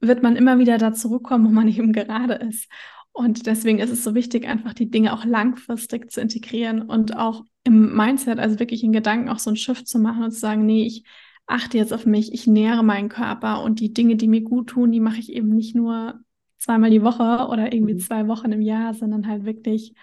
wird 0.00 0.22
man 0.22 0.36
immer 0.36 0.58
wieder 0.58 0.78
da 0.78 0.92
zurückkommen, 0.92 1.46
wo 1.46 1.50
man 1.50 1.68
eben 1.68 1.92
gerade 1.92 2.34
ist. 2.34 2.68
Und 3.12 3.46
deswegen 3.46 3.78
ist 3.78 3.90
es 3.90 4.04
so 4.04 4.14
wichtig, 4.14 4.46
einfach 4.46 4.74
die 4.74 4.90
Dinge 4.90 5.14
auch 5.14 5.24
langfristig 5.24 6.10
zu 6.10 6.20
integrieren 6.20 6.82
und 6.82 7.16
auch 7.16 7.44
im 7.64 7.96
Mindset, 7.96 8.38
also 8.38 8.58
wirklich 8.58 8.84
in 8.84 8.92
Gedanken 8.92 9.30
auch 9.30 9.38
so 9.38 9.48
ein 9.48 9.56
Shift 9.56 9.88
zu 9.88 9.98
machen 9.98 10.22
und 10.22 10.32
zu 10.32 10.38
sagen, 10.38 10.66
nee, 10.66 10.84
ich 10.84 11.04
achte 11.46 11.78
jetzt 11.78 11.94
auf 11.94 12.04
mich, 12.04 12.34
ich 12.34 12.46
nähere 12.46 12.82
meinen 12.82 13.08
Körper 13.08 13.62
und 13.62 13.80
die 13.80 13.94
Dinge, 13.94 14.16
die 14.16 14.28
mir 14.28 14.42
gut 14.42 14.68
tun, 14.68 14.92
die 14.92 15.00
mache 15.00 15.18
ich 15.18 15.32
eben 15.32 15.48
nicht 15.48 15.74
nur 15.74 16.20
zweimal 16.58 16.90
die 16.90 17.02
Woche 17.02 17.48
oder 17.48 17.72
irgendwie 17.72 17.94
mhm. 17.94 18.00
zwei 18.00 18.28
Wochen 18.28 18.52
im 18.52 18.60
Jahr, 18.60 18.92
sondern 18.94 19.26
halt 19.26 19.44
wirklich 19.44 19.94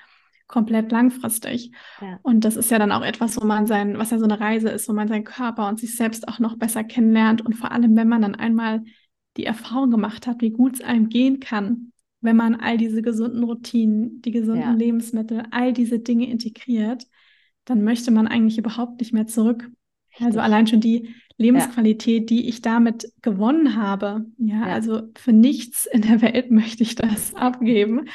komplett 0.47 0.91
langfristig. 0.91 1.71
Ja. 2.01 2.19
Und 2.21 2.45
das 2.45 2.55
ist 2.55 2.71
ja 2.71 2.79
dann 2.79 2.91
auch 2.91 3.03
etwas, 3.03 3.39
wo 3.41 3.45
man 3.45 3.65
sein, 3.65 3.97
was 3.97 4.11
ja 4.11 4.19
so 4.19 4.25
eine 4.25 4.39
Reise 4.39 4.69
ist, 4.69 4.87
wo 4.87 4.93
man 4.93 5.07
seinen 5.07 5.23
Körper 5.23 5.67
und 5.67 5.79
sich 5.79 5.95
selbst 5.95 6.27
auch 6.27 6.39
noch 6.39 6.57
besser 6.57 6.83
kennenlernt 6.83 7.41
und 7.45 7.53
vor 7.53 7.71
allem, 7.71 7.95
wenn 7.95 8.07
man 8.07 8.21
dann 8.21 8.35
einmal 8.35 8.83
die 9.37 9.45
Erfahrung 9.45 9.91
gemacht 9.91 10.27
hat, 10.27 10.41
wie 10.41 10.51
gut 10.51 10.75
es 10.75 10.81
einem 10.81 11.09
gehen 11.09 11.39
kann, 11.39 11.91
wenn 12.21 12.35
man 12.35 12.55
all 12.55 12.77
diese 12.77 13.01
gesunden 13.01 13.43
Routinen, 13.43 14.21
die 14.21 14.31
gesunden 14.31 14.61
ja. 14.61 14.73
Lebensmittel, 14.73 15.43
all 15.51 15.73
diese 15.73 15.99
Dinge 15.99 16.29
integriert, 16.29 17.05
dann 17.65 17.83
möchte 17.83 18.11
man 18.11 18.27
eigentlich 18.27 18.57
überhaupt 18.57 18.99
nicht 18.99 19.13
mehr 19.13 19.27
zurück. 19.27 19.69
Also 20.19 20.39
allein 20.39 20.67
schon 20.67 20.79
die 20.79 21.13
Lebensqualität, 21.37 22.29
ja. 22.29 22.37
die 22.37 22.47
ich 22.47 22.61
damit 22.61 23.11
gewonnen 23.21 23.75
habe. 23.75 24.25
Ja, 24.37 24.67
ja, 24.67 24.73
also 24.73 25.01
für 25.15 25.33
nichts 25.33 25.85
in 25.85 26.01
der 26.01 26.21
Welt 26.21 26.51
möchte 26.51 26.83
ich 26.83 26.95
das 26.95 27.33
abgeben. 27.33 28.05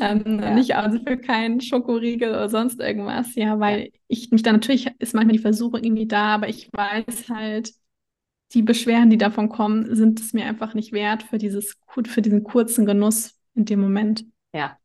Ähm. 0.00 0.54
Nicht 0.54 0.74
also 0.74 0.98
für 0.98 1.18
keinen 1.18 1.60
Schokoriegel 1.60 2.30
oder 2.30 2.48
sonst 2.48 2.80
irgendwas. 2.80 3.34
Ja, 3.34 3.60
weil 3.60 3.90
ich 4.08 4.30
mich 4.30 4.42
da 4.42 4.52
natürlich 4.52 4.90
ist 4.98 5.14
manchmal 5.14 5.36
die 5.36 5.42
Versuchung 5.42 5.82
irgendwie 5.82 6.08
da, 6.08 6.34
aber 6.34 6.48
ich 6.48 6.70
weiß 6.72 7.28
halt, 7.28 7.72
die 8.54 8.62
Beschwerden, 8.62 9.10
die 9.10 9.18
davon 9.18 9.48
kommen, 9.48 9.94
sind 9.94 10.20
es 10.20 10.32
mir 10.32 10.46
einfach 10.46 10.74
nicht 10.74 10.92
wert 10.92 11.24
für 11.24 11.38
dieses, 11.38 11.76
für 12.06 12.22
diesen 12.22 12.44
kurzen 12.44 12.86
Genuss 12.86 13.38
in 13.54 13.64
dem 13.64 13.80
Moment. 13.80 14.24
Ja, 14.52 14.78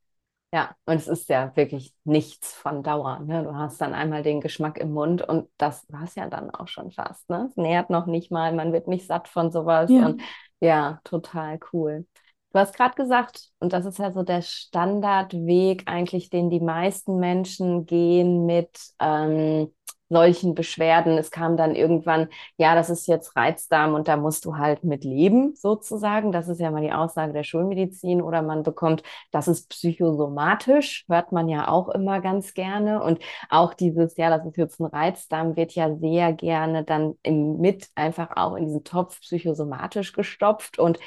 ja, 0.52 0.76
und 0.86 0.96
es 0.96 1.08
ist 1.08 1.30
ja 1.30 1.56
wirklich 1.56 1.94
nichts 2.06 2.54
von 2.54 2.82
Dauer. 2.82 3.20
Ne? 3.20 3.44
Du 3.44 3.56
hast 3.56 3.80
dann 3.82 3.94
einmal 3.94 4.24
den 4.24 4.42
Geschmack 4.42 4.80
im 4.80 4.92
Mund 4.92 5.22
und 5.22 5.48
das 5.58 5.86
war 5.92 6.04
es 6.06 6.16
ja 6.16 6.28
dann 6.28 6.50
auch 6.50 6.68
schon 6.68 6.92
fast. 6.92 7.30
Ne? 7.30 7.48
Es 7.50 7.56
nähert 7.56 7.92
noch 7.92 8.08
nicht 8.08 8.32
mal, 8.32 8.54
man 8.56 8.74
wird 8.74 8.88
nicht 8.88 9.06
satt 9.06 9.28
von 9.28 9.52
sowas. 9.52 9.92
Ja. 9.92 10.08
Und 10.08 10.22
ja, 10.60 11.00
total 11.04 11.60
cool. 11.72 12.08
Du 12.52 12.58
hast 12.60 12.76
gerade 12.76 12.96
gesagt, 12.96 13.50
und 13.60 13.74
das 13.74 13.86
ist 13.86 14.00
ja 14.00 14.12
so 14.12 14.24
der 14.24 14.42
Standardweg 14.42 15.84
eigentlich, 15.86 16.30
den 16.32 16.50
die 16.50 16.60
meisten 16.60 17.18
Menschen 17.20 17.86
gehen 17.86 18.48
mit 18.48 18.70
ähm, 19.00 19.72
solchen 20.12 20.56
Beschwerden. 20.56 21.20
Es 21.20 21.30
kam 21.30 21.58
dann 21.58 21.76
irgendwann, 21.76 22.28
ja, 22.58 22.74
das 22.74 22.90
ist 22.90 23.06
jetzt 23.08 23.36
Reizdarm 23.36 23.94
und 23.94 24.08
da 24.08 24.18
musst 24.18 24.46
du 24.46 24.58
halt 24.58 24.84
mit 24.84 25.04
leben, 25.04 25.54
sozusagen. 25.56 26.32
Das 26.32 26.48
ist 26.48 26.60
ja 26.60 26.72
mal 26.72 26.82
die 26.82 26.92
Aussage 26.92 27.34
der 27.34 27.44
Schulmedizin. 27.44 28.20
Oder 28.20 28.42
man 28.42 28.64
bekommt, 28.64 29.04
das 29.32 29.48
ist 29.48 29.70
psychosomatisch, 29.70 31.06
hört 31.08 31.32
man 31.32 31.48
ja 31.50 31.68
auch 31.68 31.90
immer 31.90 32.20
ganz 32.20 32.56
gerne. 32.56 33.04
Und 33.04 33.20
auch 33.52 33.76
dieses, 33.76 34.18
ja, 34.18 34.36
das 34.36 34.44
ist 34.48 34.58
jetzt 34.58 34.80
ein 34.80 34.86
Reizdarm, 34.88 35.56
wird 35.56 35.74
ja 35.76 35.96
sehr 35.98 36.34
gerne 36.34 36.84
dann 36.84 37.14
im, 37.22 37.58
mit 37.60 37.90
einfach 37.94 38.30
auch 38.36 38.56
in 38.56 38.66
diesen 38.66 38.84
Topf 38.84 39.20
psychosomatisch 39.22 40.14
gestopft. 40.14 40.80
Und 40.80 40.98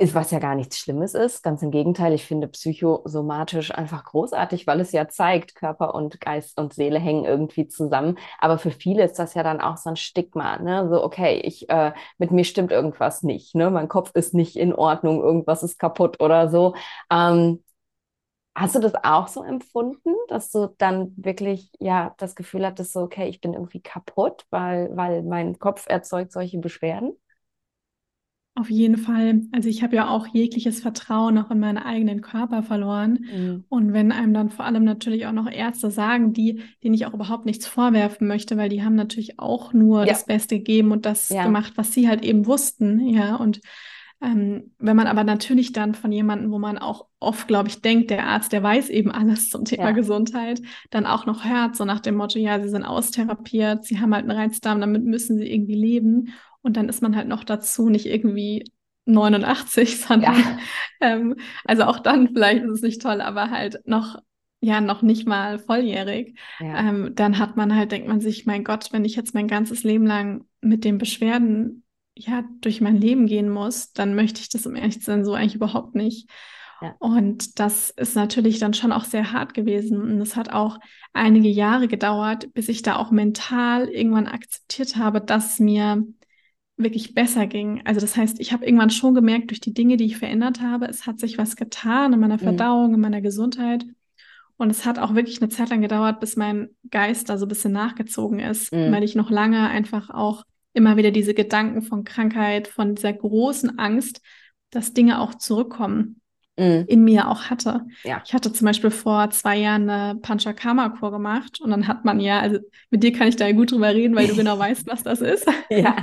ist, 0.00 0.14
was 0.14 0.30
ja 0.32 0.38
gar 0.40 0.54
nichts 0.56 0.78
Schlimmes 0.78 1.14
ist. 1.14 1.42
Ganz 1.42 1.62
im 1.62 1.70
Gegenteil, 1.70 2.12
ich 2.14 2.24
finde 2.26 2.48
psychosomatisch 2.48 3.70
einfach 3.72 4.04
großartig, 4.04 4.66
weil 4.66 4.80
es 4.80 4.92
ja 4.92 5.08
zeigt, 5.08 5.54
Körper 5.54 5.94
und 5.94 6.20
Geist 6.20 6.58
und 6.58 6.72
Seele 6.74 6.98
hängen 6.98 7.24
irgendwie 7.24 7.68
zusammen. 7.68 8.18
Aber 8.38 8.58
für 8.58 8.70
viele 8.70 9.04
ist 9.04 9.18
das 9.18 9.34
ja 9.34 9.42
dann 9.42 9.60
auch 9.60 9.76
so 9.76 9.90
ein 9.90 9.96
Stigma, 9.96 10.58
ne? 10.58 10.88
So, 10.90 11.02
okay, 11.04 11.40
ich, 11.44 11.68
äh, 11.70 11.92
mit 12.18 12.30
mir 12.32 12.44
stimmt 12.44 12.72
irgendwas 12.72 13.22
nicht, 13.22 13.54
ne? 13.54 13.70
Mein 13.70 13.88
Kopf 13.88 14.10
ist 14.14 14.34
nicht 14.34 14.56
in 14.56 14.74
Ordnung, 14.74 15.22
irgendwas 15.22 15.62
ist 15.62 15.78
kaputt 15.78 16.20
oder 16.20 16.48
so. 16.50 16.74
Ähm, 17.10 17.62
Hast 18.54 18.74
du 18.74 18.80
das 18.80 18.94
auch 19.04 19.28
so 19.28 19.42
empfunden, 19.44 20.10
dass 20.28 20.50
du 20.50 20.74
dann 20.78 21.14
wirklich 21.16 21.70
ja 21.78 22.14
das 22.18 22.34
Gefühl 22.34 22.66
hattest, 22.66 22.92
so, 22.92 23.00
okay, 23.02 23.28
ich 23.28 23.40
bin 23.40 23.54
irgendwie 23.54 23.80
kaputt, 23.80 24.44
weil, 24.50 24.90
weil 24.96 25.22
mein 25.22 25.58
Kopf 25.58 25.86
erzeugt 25.88 26.32
solche 26.32 26.58
Beschwerden? 26.58 27.16
Auf 28.56 28.68
jeden 28.68 28.96
Fall. 28.96 29.42
Also 29.52 29.68
ich 29.68 29.82
habe 29.82 29.96
ja 29.96 30.08
auch 30.08 30.26
jegliches 30.26 30.80
Vertrauen 30.80 31.38
auch 31.38 31.50
in 31.50 31.60
meinen 31.60 31.78
eigenen 31.78 32.20
Körper 32.20 32.62
verloren. 32.62 33.24
Mhm. 33.32 33.64
Und 33.68 33.92
wenn 33.92 34.10
einem 34.10 34.34
dann 34.34 34.50
vor 34.50 34.64
allem 34.64 34.84
natürlich 34.84 35.26
auch 35.26 35.32
noch 35.32 35.48
Ärzte 35.50 35.90
sagen, 35.90 36.32
die, 36.32 36.60
denen 36.82 36.94
ich 36.94 37.06
auch 37.06 37.14
überhaupt 37.14 37.46
nichts 37.46 37.66
vorwerfen 37.66 38.26
möchte, 38.26 38.56
weil 38.56 38.68
die 38.68 38.82
haben 38.82 38.96
natürlich 38.96 39.38
auch 39.38 39.72
nur 39.72 40.00
ja. 40.00 40.06
das 40.06 40.26
Beste 40.26 40.58
gegeben 40.58 40.90
und 40.90 41.06
das 41.06 41.28
ja. 41.28 41.44
gemacht, 41.44 41.74
was 41.76 41.94
sie 41.94 42.08
halt 42.08 42.24
eben 42.24 42.46
wussten. 42.46 43.00
Ja, 43.08 43.36
und 43.36 43.60
ähm, 44.22 44.72
wenn 44.78 44.96
man 44.96 45.06
aber 45.06 45.24
natürlich 45.24 45.72
dann 45.72 45.94
von 45.94 46.12
jemandem, 46.12 46.50
wo 46.50 46.58
man 46.58 46.76
auch 46.76 47.06
oft, 47.20 47.48
glaube 47.48 47.68
ich, 47.68 47.80
denkt, 47.80 48.10
der 48.10 48.26
Arzt, 48.26 48.52
der 48.52 48.62
weiß 48.62 48.90
eben 48.90 49.10
alles 49.10 49.48
zum 49.48 49.64
Thema 49.64 49.84
ja. 49.84 49.92
Gesundheit, 49.92 50.60
dann 50.90 51.06
auch 51.06 51.24
noch 51.24 51.44
hört, 51.44 51.76
so 51.76 51.86
nach 51.86 52.00
dem 52.00 52.16
Motto, 52.16 52.38
ja, 52.38 52.60
sie 52.60 52.68
sind 52.68 52.84
austherapiert, 52.84 53.84
sie 53.84 53.98
haben 53.98 54.12
halt 54.12 54.28
einen 54.28 54.38
Reizdarm, 54.38 54.80
damit 54.80 55.04
müssen 55.04 55.38
sie 55.38 55.50
irgendwie 55.50 55.74
leben. 55.74 56.34
Und 56.62 56.76
dann 56.76 56.88
ist 56.88 57.02
man 57.02 57.16
halt 57.16 57.28
noch 57.28 57.44
dazu 57.44 57.88
nicht 57.88 58.06
irgendwie 58.06 58.64
89, 59.06 60.00
sondern 60.06 60.34
ja. 60.34 60.58
ähm, 61.00 61.36
also 61.64 61.84
auch 61.84 61.98
dann 62.00 62.28
vielleicht 62.28 62.64
ist 62.64 62.70
es 62.70 62.82
nicht 62.82 63.02
toll, 63.02 63.20
aber 63.20 63.50
halt 63.50 63.80
noch 63.86 64.18
ja 64.62 64.80
noch 64.80 65.02
nicht 65.02 65.26
mal 65.26 65.58
volljährig, 65.58 66.38
ja. 66.58 66.80
ähm, 66.80 67.14
dann 67.14 67.38
hat 67.38 67.56
man 67.56 67.74
halt, 67.74 67.92
denkt 67.92 68.08
man 68.08 68.20
sich, 68.20 68.44
mein 68.44 68.62
Gott, 68.62 68.92
wenn 68.92 69.06
ich 69.06 69.16
jetzt 69.16 69.34
mein 69.34 69.48
ganzes 69.48 69.84
Leben 69.84 70.06
lang 70.06 70.44
mit 70.60 70.84
den 70.84 70.98
Beschwerden 70.98 71.82
ja 72.14 72.44
durch 72.60 72.80
mein 72.82 72.96
Leben 72.96 73.26
gehen 73.26 73.48
muss, 73.48 73.92
dann 73.92 74.14
möchte 74.14 74.40
ich 74.40 74.50
das 74.50 74.66
um 74.66 74.76
ehrlich 74.76 74.98
zu 74.98 75.06
sein 75.06 75.24
so 75.24 75.32
eigentlich 75.32 75.54
überhaupt 75.54 75.94
nicht. 75.94 76.28
Ja. 76.82 76.94
Und 76.98 77.58
das 77.58 77.90
ist 77.90 78.16
natürlich 78.16 78.58
dann 78.58 78.74
schon 78.74 78.92
auch 78.92 79.04
sehr 79.04 79.32
hart 79.32 79.52
gewesen. 79.54 80.00
Und 80.00 80.20
es 80.20 80.36
hat 80.36 80.50
auch 80.50 80.78
einige 81.12 81.48
Jahre 81.48 81.88
gedauert, 81.88 82.52
bis 82.54 82.68
ich 82.68 82.82
da 82.82 82.96
auch 82.96 83.10
mental 83.10 83.88
irgendwann 83.88 84.26
akzeptiert 84.26 84.96
habe, 84.96 85.20
dass 85.20 85.58
mir 85.58 86.04
wirklich 86.82 87.14
besser 87.14 87.46
ging. 87.46 87.82
Also 87.84 88.00
das 88.00 88.16
heißt, 88.16 88.40
ich 88.40 88.52
habe 88.52 88.64
irgendwann 88.64 88.90
schon 88.90 89.14
gemerkt, 89.14 89.50
durch 89.50 89.60
die 89.60 89.74
Dinge, 89.74 89.96
die 89.96 90.06
ich 90.06 90.16
verändert 90.16 90.60
habe, 90.60 90.86
es 90.86 91.06
hat 91.06 91.18
sich 91.18 91.38
was 91.38 91.56
getan 91.56 92.12
in 92.12 92.20
meiner 92.20 92.36
mhm. 92.36 92.40
Verdauung, 92.40 92.94
in 92.94 93.00
meiner 93.00 93.20
Gesundheit. 93.20 93.84
Und 94.56 94.70
es 94.70 94.84
hat 94.84 94.98
auch 94.98 95.14
wirklich 95.14 95.40
eine 95.40 95.48
Zeit 95.48 95.70
lang 95.70 95.80
gedauert, 95.80 96.20
bis 96.20 96.36
mein 96.36 96.68
Geist 96.90 97.30
da 97.30 97.38
so 97.38 97.46
ein 97.46 97.48
bisschen 97.48 97.72
nachgezogen 97.72 98.40
ist, 98.40 98.72
mhm. 98.72 98.92
weil 98.92 99.04
ich 99.04 99.14
noch 99.14 99.30
lange 99.30 99.68
einfach 99.68 100.10
auch 100.10 100.44
immer 100.72 100.96
wieder 100.96 101.10
diese 101.10 101.34
Gedanken 101.34 101.82
von 101.82 102.04
Krankheit, 102.04 102.68
von 102.68 102.94
dieser 102.94 103.12
großen 103.12 103.78
Angst, 103.78 104.20
dass 104.70 104.92
Dinge 104.92 105.20
auch 105.20 105.34
zurückkommen 105.34 106.19
mhm. 106.60 106.84
in 106.86 107.04
mir 107.04 107.28
auch 107.28 107.44
hatte. 107.44 107.86
Ja. 108.04 108.22
Ich 108.24 108.34
hatte 108.34 108.52
zum 108.52 108.66
Beispiel 108.66 108.90
vor 108.90 109.30
zwei 109.30 109.56
Jahren 109.56 109.88
eine 109.88 110.20
Panchakarma-Kur 110.20 111.10
gemacht 111.10 111.60
und 111.60 111.70
dann 111.70 111.88
hat 111.88 112.04
man 112.04 112.20
ja, 112.20 112.40
also 112.40 112.58
mit 112.90 113.02
dir 113.02 113.12
kann 113.12 113.28
ich 113.28 113.36
da 113.36 113.50
gut 113.52 113.72
drüber 113.72 113.94
reden, 113.94 114.14
weil 114.14 114.28
du 114.28 114.36
genau 114.36 114.58
weißt, 114.58 114.86
was 114.86 115.02
das 115.02 115.20
ist. 115.20 115.46
Ja. 115.70 115.96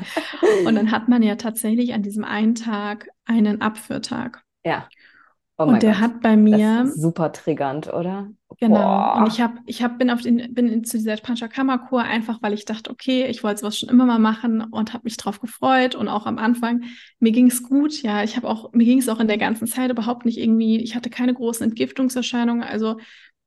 Und 0.65 0.75
dann 0.75 0.91
hat 0.91 1.07
man 1.07 1.21
ja 1.23 1.35
tatsächlich 1.35 1.93
an 1.93 2.01
diesem 2.01 2.23
einen 2.23 2.55
Tag 2.55 3.09
einen 3.25 3.61
Abführtag. 3.61 4.43
Ja. 4.65 4.87
Oh 5.59 5.63
und 5.63 5.81
der 5.81 5.93
Gott. 5.93 6.01
hat 6.01 6.21
bei 6.21 6.37
mir. 6.37 6.87
super 6.95 7.31
triggernd, 7.31 7.91
oder? 7.91 8.29
Genau. 8.59 8.75
Boah. 8.75 9.15
Und 9.17 9.27
ich 9.27 9.41
habe, 9.41 9.55
ich 9.65 9.81
hab, 9.81 9.97
bin 9.97 10.11
auf 10.11 10.21
den, 10.21 10.53
bin 10.53 10.67
in, 10.67 10.83
zu 10.83 10.97
dieser 10.97 11.17
Panchakarma-Kur 11.17 12.03
einfach, 12.03 12.41
weil 12.41 12.53
ich 12.53 12.65
dachte, 12.65 12.91
okay, 12.91 13.25
ich 13.25 13.43
wollte 13.43 13.61
sowas 13.61 13.79
schon 13.79 13.89
immer 13.89 14.05
mal 14.05 14.19
machen 14.19 14.61
und 14.61 14.93
habe 14.93 15.05
mich 15.05 15.17
drauf 15.17 15.39
gefreut. 15.39 15.95
Und 15.95 16.09
auch 16.09 16.27
am 16.27 16.37
Anfang, 16.37 16.83
mir 17.19 17.31
ging 17.31 17.47
es 17.47 17.63
gut, 17.63 18.03
ja. 18.03 18.23
Ich 18.23 18.35
habe 18.35 18.47
auch, 18.47 18.71
mir 18.73 18.85
ging 18.85 18.99
es 18.99 19.09
auch 19.09 19.19
in 19.19 19.27
der 19.27 19.39
ganzen 19.39 19.65
Zeit 19.65 19.89
überhaupt 19.89 20.25
nicht 20.25 20.37
irgendwie, 20.37 20.81
ich 20.81 20.95
hatte 20.95 21.09
keine 21.09 21.33
großen 21.33 21.63
Entgiftungserscheinungen. 21.67 22.63
Also 22.63 22.97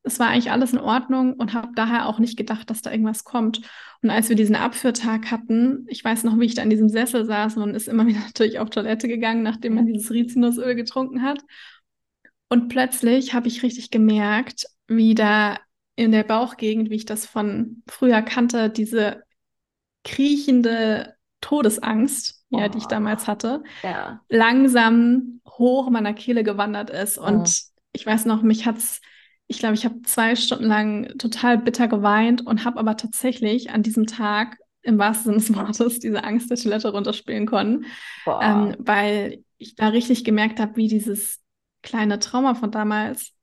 es 0.02 0.18
war 0.18 0.28
eigentlich 0.28 0.50
alles 0.50 0.72
in 0.72 0.78
Ordnung 0.78 1.34
und 1.34 1.52
habe 1.52 1.68
daher 1.74 2.06
auch 2.08 2.18
nicht 2.18 2.36
gedacht, 2.36 2.70
dass 2.70 2.82
da 2.82 2.90
irgendwas 2.90 3.24
kommt. 3.24 3.60
Und 4.02 4.10
als 4.10 4.28
wir 4.28 4.36
diesen 4.36 4.56
Abführtag 4.56 5.30
hatten, 5.30 5.86
ich 5.88 6.02
weiß 6.02 6.24
noch, 6.24 6.38
wie 6.38 6.46
ich 6.46 6.54
da 6.54 6.62
in 6.62 6.70
diesem 6.70 6.88
Sessel 6.88 7.24
saß 7.24 7.56
und 7.58 7.74
ist 7.74 7.88
immer 7.88 8.06
wieder 8.08 8.20
natürlich 8.20 8.58
auf 8.58 8.70
Toilette 8.70 9.08
gegangen, 9.08 9.42
nachdem 9.42 9.74
man 9.74 9.86
dieses 9.86 10.10
Rizinusöl 10.10 10.74
getrunken 10.74 11.22
hat. 11.22 11.40
Und 12.50 12.68
plötzlich 12.68 13.32
habe 13.32 13.48
ich 13.48 13.62
richtig 13.62 13.90
gemerkt, 13.90 14.66
wie 14.88 15.14
da 15.14 15.56
in 15.94 16.12
der 16.12 16.24
Bauchgegend, 16.24 16.90
wie 16.90 16.96
ich 16.96 17.04
das 17.04 17.24
von 17.24 17.82
früher 17.86 18.22
kannte, 18.22 18.70
diese 18.70 19.22
kriechende 20.04 21.14
Todesangst, 21.40 22.44
oh. 22.50 22.58
ja, 22.58 22.68
die 22.68 22.78
ich 22.78 22.86
damals 22.86 23.28
hatte, 23.28 23.62
ja. 23.82 24.20
langsam 24.28 25.40
hoch 25.46 25.90
meiner 25.90 26.12
Kehle 26.12 26.42
gewandert 26.42 26.90
ist. 26.90 27.18
Und 27.18 27.48
oh. 27.48 27.80
ich 27.92 28.04
weiß 28.04 28.24
noch, 28.24 28.42
mich 28.42 28.66
hat's, 28.66 29.00
ich 29.46 29.60
glaube, 29.60 29.74
ich 29.74 29.84
habe 29.84 30.02
zwei 30.02 30.34
Stunden 30.34 30.64
lang 30.66 31.16
total 31.18 31.56
bitter 31.56 31.86
geweint 31.86 32.44
und 32.44 32.64
habe 32.64 32.80
aber 32.80 32.96
tatsächlich 32.96 33.70
an 33.70 33.82
diesem 33.82 34.06
Tag 34.06 34.58
im 34.82 34.98
wahrsten 34.98 35.38
Sinne 35.38 35.66
des 35.66 35.78
Wortes 35.78 36.00
diese 36.00 36.24
Angst 36.24 36.50
der 36.50 36.56
Toilette 36.56 36.90
runterspielen 36.90 37.46
können, 37.46 37.84
ähm, 38.40 38.74
weil 38.78 39.44
ich 39.58 39.76
da 39.76 39.88
richtig 39.88 40.24
gemerkt 40.24 40.58
habe, 40.58 40.76
wie 40.76 40.88
dieses 40.88 41.40
kleine 41.82 42.18
Trauma 42.18 42.54
von 42.54 42.70
damals 42.70 43.34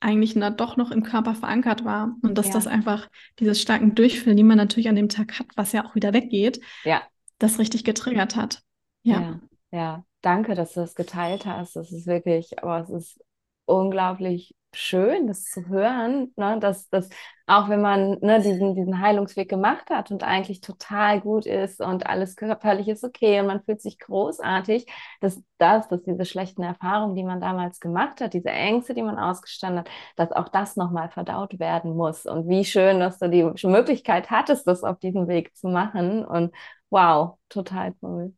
eigentlich 0.00 0.34
na, 0.34 0.50
doch 0.50 0.76
noch 0.76 0.90
im 0.90 1.02
Körper 1.02 1.34
verankert 1.34 1.84
war 1.84 2.16
und 2.22 2.36
dass 2.38 2.48
ja. 2.48 2.52
das 2.54 2.66
einfach 2.66 3.08
dieses 3.38 3.60
starken 3.60 3.94
Durchfall, 3.94 4.34
die 4.34 4.42
man 4.42 4.56
natürlich 4.56 4.88
an 4.88 4.96
dem 4.96 5.10
Tag 5.10 5.38
hat, 5.38 5.46
was 5.56 5.72
ja 5.72 5.84
auch 5.84 5.94
wieder 5.94 6.12
weggeht, 6.14 6.60
ja. 6.84 7.02
das 7.38 7.58
richtig 7.58 7.84
getriggert 7.84 8.34
hat. 8.34 8.62
Ja. 9.02 9.20
ja, 9.20 9.40
ja. 9.72 10.04
Danke, 10.22 10.54
dass 10.54 10.74
du 10.74 10.80
das 10.80 10.94
geteilt 10.94 11.46
hast. 11.46 11.76
Das 11.76 11.92
ist 11.92 12.06
wirklich, 12.06 12.62
aber 12.62 12.80
es 12.80 12.90
ist 12.90 13.24
unglaublich 13.64 14.54
schön, 14.72 15.26
das 15.26 15.44
zu 15.44 15.66
hören, 15.68 16.32
ne? 16.36 16.58
dass, 16.60 16.88
dass 16.90 17.08
auch 17.46 17.68
wenn 17.68 17.80
man 17.80 18.18
ne, 18.20 18.40
diesen, 18.40 18.74
diesen 18.74 19.00
Heilungsweg 19.00 19.48
gemacht 19.48 19.90
hat 19.90 20.10
und 20.12 20.22
eigentlich 20.22 20.60
total 20.60 21.20
gut 21.20 21.46
ist 21.46 21.80
und 21.80 22.06
alles 22.06 22.36
körperlich 22.36 22.88
ist 22.88 23.02
okay 23.04 23.40
und 23.40 23.46
man 23.46 23.62
fühlt 23.64 23.82
sich 23.82 23.98
großartig, 23.98 24.86
dass 25.20 25.42
das, 25.58 25.88
dass 25.88 26.02
diese 26.04 26.24
schlechten 26.24 26.62
Erfahrungen, 26.62 27.16
die 27.16 27.24
man 27.24 27.40
damals 27.40 27.80
gemacht 27.80 28.20
hat, 28.20 28.34
diese 28.34 28.50
Ängste, 28.50 28.94
die 28.94 29.02
man 29.02 29.18
ausgestanden 29.18 29.80
hat, 29.80 29.90
dass 30.16 30.32
auch 30.32 30.48
das 30.48 30.76
nochmal 30.76 31.10
verdaut 31.10 31.58
werden 31.58 31.96
muss. 31.96 32.26
Und 32.26 32.48
wie 32.48 32.64
schön, 32.64 33.00
dass 33.00 33.18
du 33.18 33.28
die 33.28 33.42
Möglichkeit 33.66 34.30
hattest, 34.30 34.66
das 34.66 34.84
auf 34.84 34.98
diesem 34.98 35.26
Weg 35.28 35.56
zu 35.56 35.68
machen. 35.68 36.24
Und 36.24 36.54
wow, 36.90 37.38
total 37.48 37.94
cool. 38.02 38.34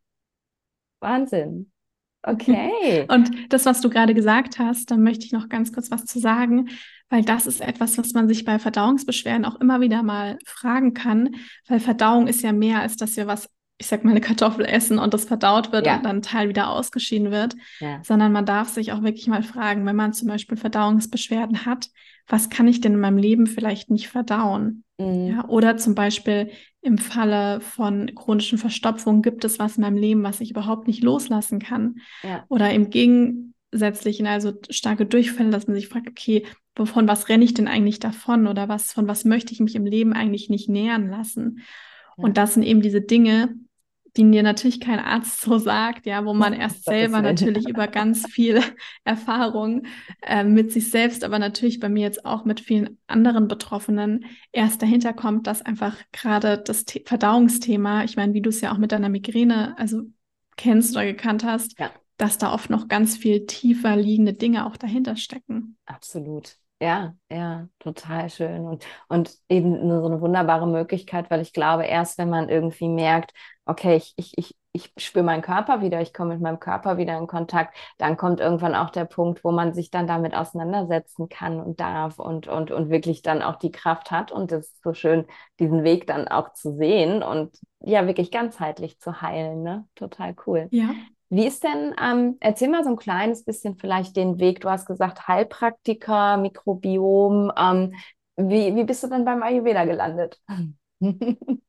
Wahnsinn. 1.01 1.72
Okay. 2.23 3.05
Und 3.09 3.31
das, 3.49 3.65
was 3.65 3.81
du 3.81 3.89
gerade 3.89 4.13
gesagt 4.13 4.59
hast, 4.59 4.89
da 4.89 4.97
möchte 4.97 5.25
ich 5.25 5.31
noch 5.31 5.49
ganz 5.49 5.71
kurz 5.73 5.91
was 5.91 6.05
zu 6.05 6.19
sagen, 6.19 6.69
weil 7.09 7.23
das 7.23 7.45
ist 7.45 7.61
etwas, 7.61 7.97
was 7.97 8.13
man 8.13 8.27
sich 8.27 8.45
bei 8.45 8.57
Verdauungsbeschwerden 8.57 9.45
auch 9.45 9.59
immer 9.61 9.81
wieder 9.81 10.01
mal 10.01 10.39
fragen 10.45 10.93
kann, 10.93 11.35
weil 11.67 11.79
Verdauung 11.79 12.27
ist 12.27 12.41
ja 12.41 12.53
mehr 12.53 12.81
als 12.81 12.95
dass 12.95 13.15
wir 13.17 13.27
was, 13.27 13.49
ich 13.77 13.87
sag 13.87 14.03
mal, 14.03 14.11
eine 14.11 14.21
Kartoffel 14.21 14.65
essen 14.65 14.97
und 14.97 15.13
das 15.13 15.25
verdaut 15.25 15.71
wird 15.71 15.85
ja. 15.85 15.97
und 15.97 16.05
dann 16.05 16.21
Teil 16.21 16.49
wieder 16.49 16.69
ausgeschieden 16.69 17.29
wird, 17.29 17.55
ja. 17.79 17.99
sondern 18.03 18.31
man 18.31 18.45
darf 18.45 18.69
sich 18.69 18.93
auch 18.93 19.03
wirklich 19.03 19.27
mal 19.27 19.43
fragen, 19.43 19.85
wenn 19.85 19.95
man 19.95 20.13
zum 20.13 20.27
Beispiel 20.27 20.57
Verdauungsbeschwerden 20.57 21.65
hat, 21.65 21.89
was 22.27 22.49
kann 22.49 22.67
ich 22.67 22.79
denn 22.81 22.93
in 22.93 22.99
meinem 22.99 23.17
Leben 23.17 23.47
vielleicht 23.47 23.91
nicht 23.91 24.07
verdauen? 24.07 24.83
Mhm. 24.97 25.27
Ja, 25.27 25.47
oder 25.47 25.77
zum 25.77 25.95
Beispiel 25.95 26.51
im 26.81 26.97
Falle 26.97 27.61
von 27.61 28.13
chronischen 28.13 28.57
Verstopfungen 28.57 29.21
gibt 29.21 29.45
es 29.45 29.59
was 29.59 29.77
in 29.77 29.81
meinem 29.81 29.97
Leben, 29.97 30.23
was 30.23 30.41
ich 30.41 30.51
überhaupt 30.51 30.87
nicht 30.87 31.03
loslassen 31.03 31.59
kann. 31.59 31.95
Ja. 32.23 32.45
Oder 32.49 32.71
im 32.73 32.89
Gegensätzlichen, 32.89 34.27
also 34.27 34.53
starke 34.69 35.05
Durchfälle, 35.05 35.49
dass 35.49 35.67
man 35.67 35.75
sich 35.75 35.87
fragt, 35.87 36.09
okay, 36.09 36.45
von 36.75 37.07
was 37.07 37.29
renne 37.29 37.43
ich 37.43 37.53
denn 37.53 37.67
eigentlich 37.67 37.99
davon 37.99 38.47
oder 38.47 38.67
was, 38.67 38.91
von 38.91 39.07
was 39.07 39.25
möchte 39.25 39.53
ich 39.53 39.59
mich 39.59 39.75
im 39.75 39.85
Leben 39.85 40.13
eigentlich 40.13 40.49
nicht 40.49 40.69
nähern 40.69 41.09
lassen? 41.09 41.59
Ja. 42.17 42.25
Und 42.25 42.37
das 42.37 42.53
sind 42.53 42.63
eben 42.63 42.81
diese 42.81 43.01
Dinge, 43.01 43.55
die 44.15 44.29
dir 44.29 44.43
natürlich 44.43 44.79
kein 44.79 44.99
Arzt 44.99 45.41
so 45.41 45.57
sagt, 45.57 46.05
ja, 46.05 46.25
wo 46.25 46.33
man 46.33 46.53
erst 46.53 46.85
selber 46.85 47.21
natürlich 47.21 47.67
über 47.67 47.87
ganz 47.87 48.27
viel 48.27 48.61
Erfahrung 49.03 49.83
äh, 50.21 50.43
mit 50.43 50.71
sich 50.71 50.91
selbst, 50.91 51.23
aber 51.23 51.39
natürlich 51.39 51.79
bei 51.79 51.89
mir 51.89 52.03
jetzt 52.03 52.25
auch 52.25 52.45
mit 52.45 52.59
vielen 52.59 52.99
anderen 53.07 53.47
Betroffenen 53.47 54.25
erst 54.51 54.81
dahinter 54.81 55.13
kommt, 55.13 55.47
dass 55.47 55.61
einfach 55.61 55.97
gerade 56.11 56.57
das 56.57 56.85
The 56.87 57.03
Verdauungsthema, 57.05 58.03
ich 58.03 58.15
meine, 58.15 58.33
wie 58.33 58.41
du 58.41 58.49
es 58.49 58.61
ja 58.61 58.71
auch 58.71 58.77
mit 58.77 58.91
deiner 58.91 59.09
Migräne, 59.09 59.75
also 59.77 60.01
kennst 60.55 60.95
oder 60.95 61.05
gekannt 61.05 61.43
hast, 61.43 61.79
ja. 61.79 61.89
dass 62.17 62.37
da 62.37 62.53
oft 62.53 62.69
noch 62.69 62.87
ganz 62.87 63.17
viel 63.17 63.45
tiefer 63.47 63.95
liegende 63.95 64.33
Dinge 64.33 64.67
auch 64.67 64.77
dahinter 64.77 65.15
stecken. 65.15 65.77
Absolut. 65.85 66.57
Ja, 66.83 67.15
ja, 67.31 67.69
total 67.79 68.29
schön. 68.29 68.65
Und, 68.65 68.83
und 69.07 69.31
eben 69.47 69.89
so 69.89 70.05
eine 70.05 70.19
wunderbare 70.19 70.67
Möglichkeit, 70.67 71.31
weil 71.31 71.39
ich 71.41 71.53
glaube, 71.53 71.85
erst 71.85 72.17
wenn 72.17 72.29
man 72.29 72.49
irgendwie 72.49 72.89
merkt, 72.89 73.31
okay, 73.65 73.95
ich, 73.95 74.13
ich, 74.17 74.37
ich 74.37 74.55
ich 74.73 74.91
spüre 74.97 75.23
meinen 75.23 75.43
Körper 75.43 75.81
wieder, 75.81 76.01
ich 76.01 76.13
komme 76.13 76.33
mit 76.33 76.41
meinem 76.41 76.59
Körper 76.59 76.97
wieder 76.97 77.17
in 77.17 77.27
Kontakt, 77.27 77.75
dann 77.99 78.17
kommt 78.17 78.39
irgendwann 78.39 78.73
auch 78.73 78.89
der 78.89 79.05
Punkt, 79.05 79.43
wo 79.43 79.51
man 79.51 79.73
sich 79.73 79.91
dann 79.91 80.07
damit 80.07 80.33
auseinandersetzen 80.33 81.29
kann 81.29 81.59
und 81.61 81.79
darf 81.79 82.17
und, 82.17 82.47
und, 82.47 82.71
und 82.71 82.89
wirklich 82.89 83.21
dann 83.21 83.43
auch 83.43 83.57
die 83.57 83.71
Kraft 83.71 84.09
hat. 84.09 84.31
Und 84.31 84.51
es 84.51 84.65
ist 84.65 84.83
so 84.83 84.93
schön, 84.95 85.25
diesen 85.59 85.83
Weg 85.83 86.07
dann 86.07 86.27
auch 86.27 86.53
zu 86.53 86.75
sehen 86.75 87.21
und 87.21 87.55
ja, 87.81 88.07
wirklich 88.07 88.31
ganzheitlich 88.31 88.99
zu 88.99 89.21
heilen. 89.21 89.61
Ne? 89.61 89.87
Total 89.93 90.35
cool. 90.47 90.67
Ja. 90.71 90.89
Wie 91.29 91.45
ist 91.45 91.63
denn, 91.63 91.93
ähm, 92.01 92.37
erzähl 92.39 92.69
mal 92.69 92.83
so 92.83 92.89
ein 92.89 92.95
kleines 92.95 93.43
bisschen 93.43 93.77
vielleicht 93.77 94.15
den 94.15 94.39
Weg. 94.39 94.61
Du 94.61 94.69
hast 94.69 94.87
gesagt, 94.87 95.27
Heilpraktiker, 95.27 96.37
Mikrobiom. 96.37 97.51
Ähm, 97.55 97.93
wie, 98.37 98.75
wie 98.75 98.83
bist 98.83 99.03
du 99.03 99.07
denn 99.07 99.25
beim 99.25 99.43
Ayurveda 99.43 99.85
gelandet? 99.85 100.41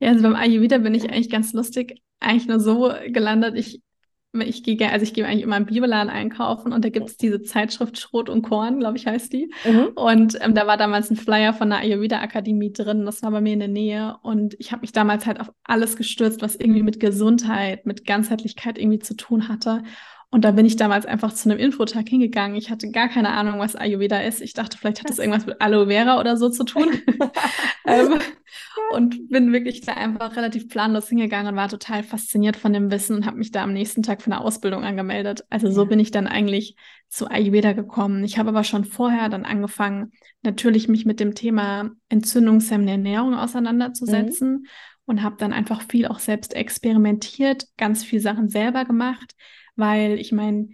Ja, 0.00 0.08
also 0.10 0.22
beim 0.22 0.34
Ayurveda 0.34 0.78
bin 0.78 0.94
ich 0.94 1.10
eigentlich 1.10 1.30
ganz 1.30 1.52
lustig, 1.52 2.02
eigentlich 2.20 2.48
nur 2.48 2.58
so 2.58 2.92
gelandet. 3.08 3.56
Ich, 3.56 3.82
ich 4.32 4.62
gehe, 4.62 4.90
also 4.90 5.02
ich 5.02 5.12
gehe 5.12 5.26
eigentlich 5.26 5.42
immer 5.42 5.58
im 5.58 5.66
Bibeladen 5.66 6.08
einkaufen 6.08 6.72
und 6.72 6.84
da 6.84 6.88
gibt 6.88 7.10
es 7.10 7.16
diese 7.18 7.42
Zeitschrift 7.42 7.98
Schrot 7.98 8.30
und 8.30 8.42
Korn, 8.42 8.80
glaube 8.80 8.96
ich, 8.96 9.06
heißt 9.06 9.32
die. 9.32 9.52
Mhm. 9.64 9.88
Und 9.94 10.38
ähm, 10.40 10.54
da 10.54 10.66
war 10.66 10.78
damals 10.78 11.10
ein 11.10 11.16
Flyer 11.16 11.52
von 11.52 11.68
der 11.68 11.80
Ayurveda-Akademie 11.80 12.72
drin. 12.72 13.04
Das 13.04 13.22
war 13.22 13.30
bei 13.30 13.42
mir 13.42 13.52
in 13.52 13.58
der 13.58 13.68
Nähe. 13.68 14.16
Und 14.22 14.56
ich 14.58 14.72
habe 14.72 14.80
mich 14.80 14.92
damals 14.92 15.26
halt 15.26 15.38
auf 15.38 15.52
alles 15.64 15.96
gestürzt, 15.96 16.40
was 16.40 16.56
irgendwie 16.56 16.82
mit 16.82 16.98
Gesundheit, 16.98 17.84
mit 17.84 18.06
Ganzheitlichkeit 18.06 18.78
irgendwie 18.78 19.00
zu 19.00 19.16
tun 19.16 19.48
hatte. 19.48 19.82
Und 20.32 20.44
da 20.44 20.52
bin 20.52 20.64
ich 20.64 20.76
damals 20.76 21.06
einfach 21.06 21.32
zu 21.32 21.50
einem 21.50 21.58
Infotag 21.58 22.08
hingegangen. 22.08 22.56
Ich 22.56 22.70
hatte 22.70 22.88
gar 22.92 23.08
keine 23.08 23.30
Ahnung, 23.30 23.58
was 23.58 23.74
Ayurveda 23.74 24.20
ist. 24.20 24.40
Ich 24.40 24.54
dachte, 24.54 24.78
vielleicht 24.78 25.00
hat 25.00 25.10
das 25.10 25.18
irgendwas 25.18 25.44
mit 25.44 25.60
Aloe 25.60 25.88
Vera 25.88 26.20
oder 26.20 26.36
so 26.36 26.48
zu 26.50 26.62
tun. 26.62 26.88
ähm, 27.84 28.20
und 28.92 29.28
bin 29.28 29.52
wirklich 29.52 29.80
da 29.80 29.94
einfach 29.94 30.36
relativ 30.36 30.68
planlos 30.68 31.08
hingegangen 31.08 31.48
und 31.48 31.56
war 31.56 31.68
total 31.68 32.04
fasziniert 32.04 32.56
von 32.56 32.72
dem 32.72 32.92
Wissen 32.92 33.16
und 33.16 33.26
habe 33.26 33.38
mich 33.38 33.50
da 33.50 33.64
am 33.64 33.72
nächsten 33.72 34.04
Tag 34.04 34.22
für 34.22 34.30
eine 34.30 34.40
Ausbildung 34.40 34.84
angemeldet. 34.84 35.44
Also 35.50 35.68
so 35.72 35.84
bin 35.86 35.98
ich 35.98 36.12
dann 36.12 36.28
eigentlich 36.28 36.76
zu 37.08 37.28
Ayurveda 37.28 37.72
gekommen. 37.72 38.22
Ich 38.22 38.38
habe 38.38 38.50
aber 38.50 38.62
schon 38.62 38.84
vorher 38.84 39.30
dann 39.30 39.44
angefangen, 39.44 40.12
natürlich 40.42 40.86
mich 40.86 41.06
mit 41.06 41.18
dem 41.18 41.34
Thema 41.34 41.90
entzündungshemmende 42.08 42.92
Ernährung 42.92 43.34
auseinanderzusetzen. 43.34 44.50
Mhm. 44.50 44.66
Und 45.06 45.24
habe 45.24 45.34
dann 45.40 45.52
einfach 45.52 45.82
viel 45.82 46.06
auch 46.06 46.20
selbst 46.20 46.54
experimentiert, 46.54 47.66
ganz 47.76 48.04
viel 48.04 48.20
Sachen 48.20 48.48
selber 48.48 48.84
gemacht 48.84 49.34
weil 49.76 50.18
ich 50.18 50.32
meine, 50.32 50.68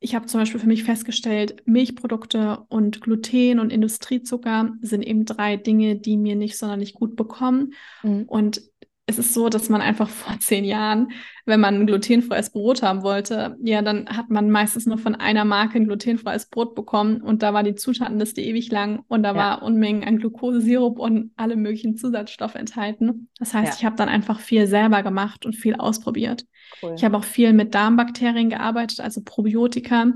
ich 0.00 0.14
habe 0.14 0.26
zum 0.26 0.40
Beispiel 0.40 0.60
für 0.60 0.66
mich 0.66 0.84
festgestellt, 0.84 1.62
Milchprodukte 1.66 2.64
und 2.68 3.02
Gluten 3.02 3.58
und 3.58 3.70
Industriezucker 3.70 4.72
sind 4.80 5.02
eben 5.02 5.26
drei 5.26 5.56
Dinge, 5.56 5.96
die 5.96 6.16
mir 6.16 6.36
nicht 6.36 6.56
sonderlich 6.56 6.94
gut 6.94 7.16
bekommen. 7.16 7.74
Mhm. 8.02 8.24
Und 8.24 8.62
es 9.10 9.18
ist 9.18 9.34
so, 9.34 9.48
dass 9.48 9.68
man 9.68 9.80
einfach 9.80 10.08
vor 10.08 10.38
zehn 10.38 10.64
Jahren, 10.64 11.12
wenn 11.44 11.60
man 11.60 11.74
ein 11.74 11.86
glutenfreies 11.86 12.50
Brot 12.50 12.82
haben 12.82 13.02
wollte, 13.02 13.56
ja, 13.62 13.82
dann 13.82 14.08
hat 14.08 14.30
man 14.30 14.50
meistens 14.50 14.86
nur 14.86 14.98
von 14.98 15.14
einer 15.14 15.44
Marke 15.44 15.78
ein 15.78 15.86
glutenfreies 15.86 16.46
Brot 16.46 16.74
bekommen 16.74 17.20
und 17.20 17.42
da 17.42 17.52
war 17.52 17.62
die 17.62 17.74
Zutatenliste 17.74 18.40
ewig 18.40 18.70
lang 18.70 19.04
und 19.08 19.22
da 19.22 19.30
ja. 19.30 19.36
war 19.36 19.62
Unmengen 19.62 20.04
an 20.04 20.18
Glukosesirup 20.18 20.98
und 20.98 21.32
alle 21.36 21.56
möglichen 21.56 21.96
Zusatzstoffe 21.96 22.54
enthalten. 22.54 23.28
Das 23.38 23.52
heißt, 23.52 23.72
ja. 23.72 23.78
ich 23.78 23.84
habe 23.84 23.96
dann 23.96 24.08
einfach 24.08 24.40
viel 24.40 24.66
selber 24.66 25.02
gemacht 25.02 25.44
und 25.44 25.56
viel 25.56 25.74
ausprobiert. 25.74 26.46
Cool. 26.82 26.94
Ich 26.96 27.04
habe 27.04 27.16
auch 27.16 27.24
viel 27.24 27.52
mit 27.52 27.74
Darmbakterien 27.74 28.48
gearbeitet, 28.48 29.00
also 29.00 29.20
Probiotika, 29.24 30.12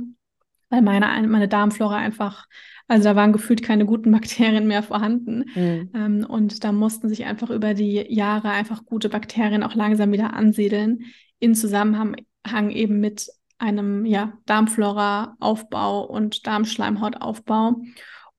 weil 0.70 0.82
meine, 0.82 1.06
meine 1.28 1.48
Darmflora 1.48 1.96
einfach 1.96 2.46
also 2.86 3.04
da 3.04 3.16
waren 3.16 3.32
gefühlt 3.32 3.62
keine 3.62 3.86
guten 3.86 4.10
Bakterien 4.12 4.66
mehr 4.66 4.82
vorhanden. 4.82 5.44
Mhm. 5.54 5.90
Ähm, 5.94 6.26
und 6.28 6.64
da 6.64 6.72
mussten 6.72 7.08
sich 7.08 7.24
einfach 7.24 7.50
über 7.50 7.74
die 7.74 8.04
Jahre 8.08 8.50
einfach 8.50 8.84
gute 8.84 9.08
Bakterien 9.08 9.62
auch 9.62 9.74
langsam 9.74 10.12
wieder 10.12 10.34
ansiedeln, 10.34 11.04
in 11.38 11.54
Zusammenhang 11.54 12.70
eben 12.70 13.00
mit 13.00 13.28
einem 13.58 14.04
ja, 14.04 14.34
Darmflora-Aufbau 14.46 16.04
und 16.04 16.46
Darmschleimhautaufbau. 16.46 17.76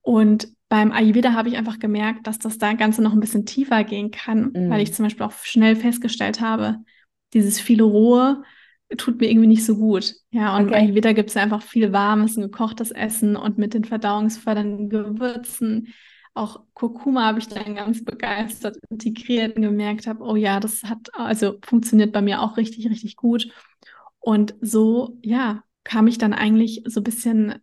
Und 0.02 0.48
beim 0.68 0.92
Ayurveda 0.92 1.32
habe 1.32 1.48
ich 1.48 1.56
einfach 1.56 1.78
gemerkt, 1.78 2.26
dass 2.26 2.38
das 2.38 2.58
da 2.58 2.72
Ganze 2.72 3.02
noch 3.02 3.12
ein 3.12 3.20
bisschen 3.20 3.46
tiefer 3.46 3.84
gehen 3.84 4.10
kann, 4.10 4.52
mhm. 4.52 4.70
weil 4.70 4.80
ich 4.80 4.92
zum 4.92 5.04
Beispiel 5.04 5.26
auch 5.26 5.32
schnell 5.42 5.76
festgestellt 5.76 6.40
habe, 6.40 6.78
dieses 7.34 7.60
viele 7.60 7.84
Rohe 7.84 8.42
tut 8.96 9.20
mir 9.20 9.30
irgendwie 9.30 9.48
nicht 9.48 9.64
so 9.64 9.76
gut. 9.76 10.14
Ja, 10.30 10.56
und 10.56 10.66
okay. 10.66 10.76
Ayurveda 10.76 11.12
gibt 11.12 11.30
es 11.30 11.34
ja 11.34 11.42
einfach 11.42 11.62
viel 11.62 11.92
warmes 11.92 12.36
und 12.36 12.44
gekochtes 12.44 12.90
Essen 12.90 13.36
und 13.36 13.58
mit 13.58 13.74
den 13.74 13.84
verdauungsfördernden 13.84 14.88
Gewürzen. 14.88 15.92
Auch 16.34 16.60
Kurkuma 16.74 17.24
habe 17.24 17.38
ich 17.38 17.48
dann 17.48 17.74
ganz 17.74 18.04
begeistert 18.04 18.76
integriert 18.90 19.56
und 19.56 19.62
gemerkt 19.62 20.06
habe, 20.06 20.22
oh 20.22 20.36
ja, 20.36 20.60
das 20.60 20.84
hat, 20.84 21.08
also 21.14 21.54
funktioniert 21.64 22.12
bei 22.12 22.22
mir 22.22 22.42
auch 22.42 22.56
richtig, 22.56 22.88
richtig 22.88 23.16
gut. 23.16 23.48
Und 24.20 24.54
so, 24.60 25.18
ja, 25.22 25.62
kam 25.82 26.06
ich 26.06 26.18
dann 26.18 26.32
eigentlich 26.32 26.82
so 26.86 27.00
ein 27.00 27.04
bisschen 27.04 27.54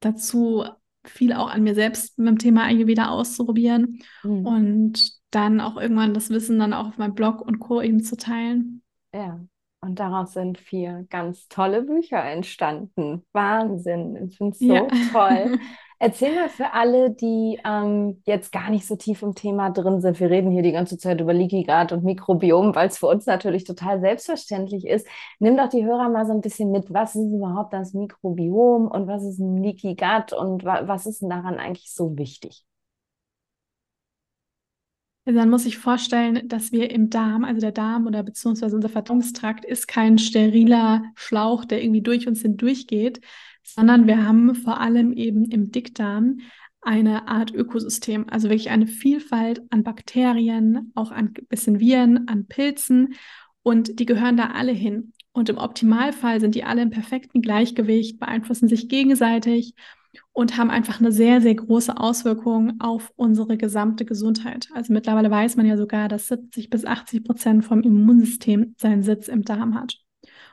dazu, 0.00 0.64
viel 1.04 1.32
auch 1.32 1.50
an 1.50 1.64
mir 1.64 1.74
selbst 1.74 2.18
mit 2.18 2.28
dem 2.28 2.38
Thema 2.38 2.64
Ayurveda 2.64 3.08
auszuprobieren 3.08 4.00
mhm. 4.22 4.46
und 4.46 5.12
dann 5.30 5.60
auch 5.60 5.76
irgendwann 5.76 6.14
das 6.14 6.30
Wissen 6.30 6.58
dann 6.58 6.72
auch 6.72 6.88
auf 6.88 6.98
meinem 6.98 7.14
Blog 7.14 7.40
und 7.40 7.58
Co. 7.58 7.80
eben 7.82 8.02
zu 8.04 8.16
teilen. 8.16 8.82
Ja, 9.12 9.40
und 9.82 9.98
daraus 9.98 10.32
sind 10.32 10.58
vier 10.58 11.06
ganz 11.10 11.48
tolle 11.48 11.82
Bücher 11.82 12.24
entstanden. 12.24 13.24
Wahnsinn. 13.32 14.28
Ich 14.28 14.38
finde 14.38 14.52
es 14.52 14.60
so 14.60 14.72
ja. 14.72 14.86
toll. 15.12 15.58
Erzähl 15.98 16.34
mal 16.34 16.48
für 16.48 16.72
alle, 16.72 17.10
die 17.10 17.60
ähm, 17.64 18.22
jetzt 18.24 18.50
gar 18.50 18.70
nicht 18.70 18.86
so 18.86 18.96
tief 18.96 19.22
im 19.22 19.34
Thema 19.34 19.70
drin 19.70 20.00
sind. 20.00 20.18
Wir 20.18 20.30
reden 20.30 20.50
hier 20.50 20.62
die 20.62 20.72
ganze 20.72 20.98
Zeit 20.98 21.20
über 21.20 21.32
Leaky 21.32 21.64
Gut 21.64 21.92
und 21.92 22.02
Mikrobiom, 22.04 22.74
weil 22.74 22.88
es 22.88 22.98
für 22.98 23.06
uns 23.06 23.26
natürlich 23.26 23.64
total 23.64 24.00
selbstverständlich 24.00 24.86
ist. 24.86 25.06
Nimm 25.38 25.56
doch 25.56 25.68
die 25.68 25.84
Hörer 25.84 26.08
mal 26.08 26.26
so 26.26 26.32
ein 26.32 26.40
bisschen 26.40 26.72
mit. 26.72 26.92
Was 26.92 27.14
ist 27.14 27.32
überhaupt 27.32 27.72
das 27.72 27.92
Mikrobiom 27.92 28.88
und 28.88 29.06
was 29.06 29.24
ist 29.24 29.38
ein 29.38 29.62
Leaky 29.62 29.94
Gut 29.94 30.32
und 30.32 30.64
wa 30.64 30.88
was 30.88 31.06
ist 31.06 31.22
denn 31.22 31.30
daran 31.30 31.58
eigentlich 31.58 31.92
so 31.92 32.16
wichtig? 32.16 32.64
Also 35.24 35.38
dann 35.38 35.50
muss 35.50 35.66
ich 35.66 35.78
vorstellen, 35.78 36.48
dass 36.48 36.72
wir 36.72 36.90
im 36.90 37.08
Darm, 37.08 37.44
also 37.44 37.60
der 37.60 37.70
Darm 37.70 38.06
oder 38.06 38.24
beziehungsweise 38.24 38.74
unser 38.74 38.88
Verdauungstrakt 38.88 39.64
ist 39.64 39.86
kein 39.86 40.18
steriler 40.18 41.04
Schlauch, 41.14 41.64
der 41.64 41.82
irgendwie 41.82 42.02
durch 42.02 42.26
uns 42.26 42.42
hindurchgeht, 42.42 43.20
sondern 43.62 44.08
wir 44.08 44.26
haben 44.26 44.54
vor 44.56 44.80
allem 44.80 45.12
eben 45.12 45.44
im 45.44 45.70
Dickdarm 45.70 46.38
eine 46.80 47.28
Art 47.28 47.54
Ökosystem, 47.54 48.26
also 48.28 48.48
wirklich 48.48 48.70
eine 48.70 48.88
Vielfalt 48.88 49.62
an 49.70 49.84
Bakterien, 49.84 50.90
auch 50.96 51.12
an 51.12 51.32
bisschen 51.48 51.78
Viren, 51.78 52.26
an 52.26 52.46
Pilzen 52.46 53.14
und 53.62 54.00
die 54.00 54.06
gehören 54.06 54.36
da 54.36 54.48
alle 54.50 54.72
hin. 54.72 55.12
Und 55.30 55.48
im 55.48 55.58
Optimalfall 55.58 56.40
sind 56.40 56.56
die 56.56 56.64
alle 56.64 56.82
im 56.82 56.90
perfekten 56.90 57.40
Gleichgewicht, 57.40 58.18
beeinflussen 58.18 58.68
sich 58.68 58.88
gegenseitig 58.88 59.74
und 60.32 60.56
haben 60.56 60.70
einfach 60.70 61.00
eine 61.00 61.12
sehr, 61.12 61.40
sehr 61.40 61.54
große 61.54 61.96
Auswirkung 61.96 62.80
auf 62.80 63.12
unsere 63.16 63.56
gesamte 63.56 64.04
Gesundheit. 64.04 64.68
Also 64.74 64.92
mittlerweile 64.92 65.30
weiß 65.30 65.56
man 65.56 65.66
ja 65.66 65.76
sogar, 65.76 66.08
dass 66.08 66.28
70 66.28 66.70
bis 66.70 66.84
80 66.84 67.24
Prozent 67.24 67.64
vom 67.64 67.82
Immunsystem 67.82 68.74
seinen 68.78 69.02
Sitz 69.02 69.28
im 69.28 69.44
Darm 69.44 69.74
hat. 69.74 69.98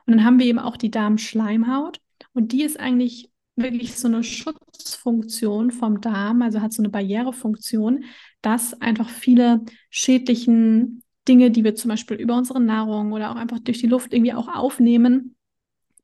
Und 0.05 0.15
dann 0.15 0.25
haben 0.25 0.39
wir 0.39 0.45
eben 0.45 0.59
auch 0.59 0.77
die 0.77 0.91
Darmschleimhaut 0.91 1.99
und 2.33 2.51
die 2.51 2.63
ist 2.63 2.79
eigentlich 2.79 3.29
wirklich 3.55 3.97
so 3.97 4.07
eine 4.07 4.23
Schutzfunktion 4.23 5.71
vom 5.71 6.01
Darm, 6.01 6.41
also 6.41 6.61
hat 6.61 6.73
so 6.73 6.81
eine 6.81 6.89
Barrierefunktion, 6.89 8.05
dass 8.41 8.79
einfach 8.81 9.09
viele 9.09 9.61
schädlichen 9.89 11.03
Dinge, 11.27 11.51
die 11.51 11.63
wir 11.63 11.75
zum 11.75 11.89
Beispiel 11.89 12.17
über 12.17 12.35
unsere 12.35 12.59
Nahrung 12.59 13.11
oder 13.11 13.31
auch 13.31 13.35
einfach 13.35 13.59
durch 13.59 13.79
die 13.79 13.87
Luft 13.87 14.13
irgendwie 14.13 14.33
auch 14.33 14.47
aufnehmen, 14.47 15.35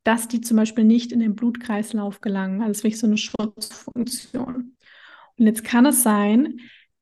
dass 0.05 0.27
die 0.27 0.39
zum 0.39 0.55
Beispiel 0.55 0.83
nicht 0.83 1.11
in 1.11 1.19
den 1.19 1.35
Blutkreislauf 1.35 2.21
gelangen. 2.21 2.61
Also 2.61 2.83
wirklich 2.83 2.99
so 2.99 3.07
eine 3.07 3.17
Schutzfunktion. 3.17 4.77
Und 5.37 5.45
jetzt 5.45 5.65
kann 5.65 5.85
es 5.85 6.03
sein, 6.03 6.59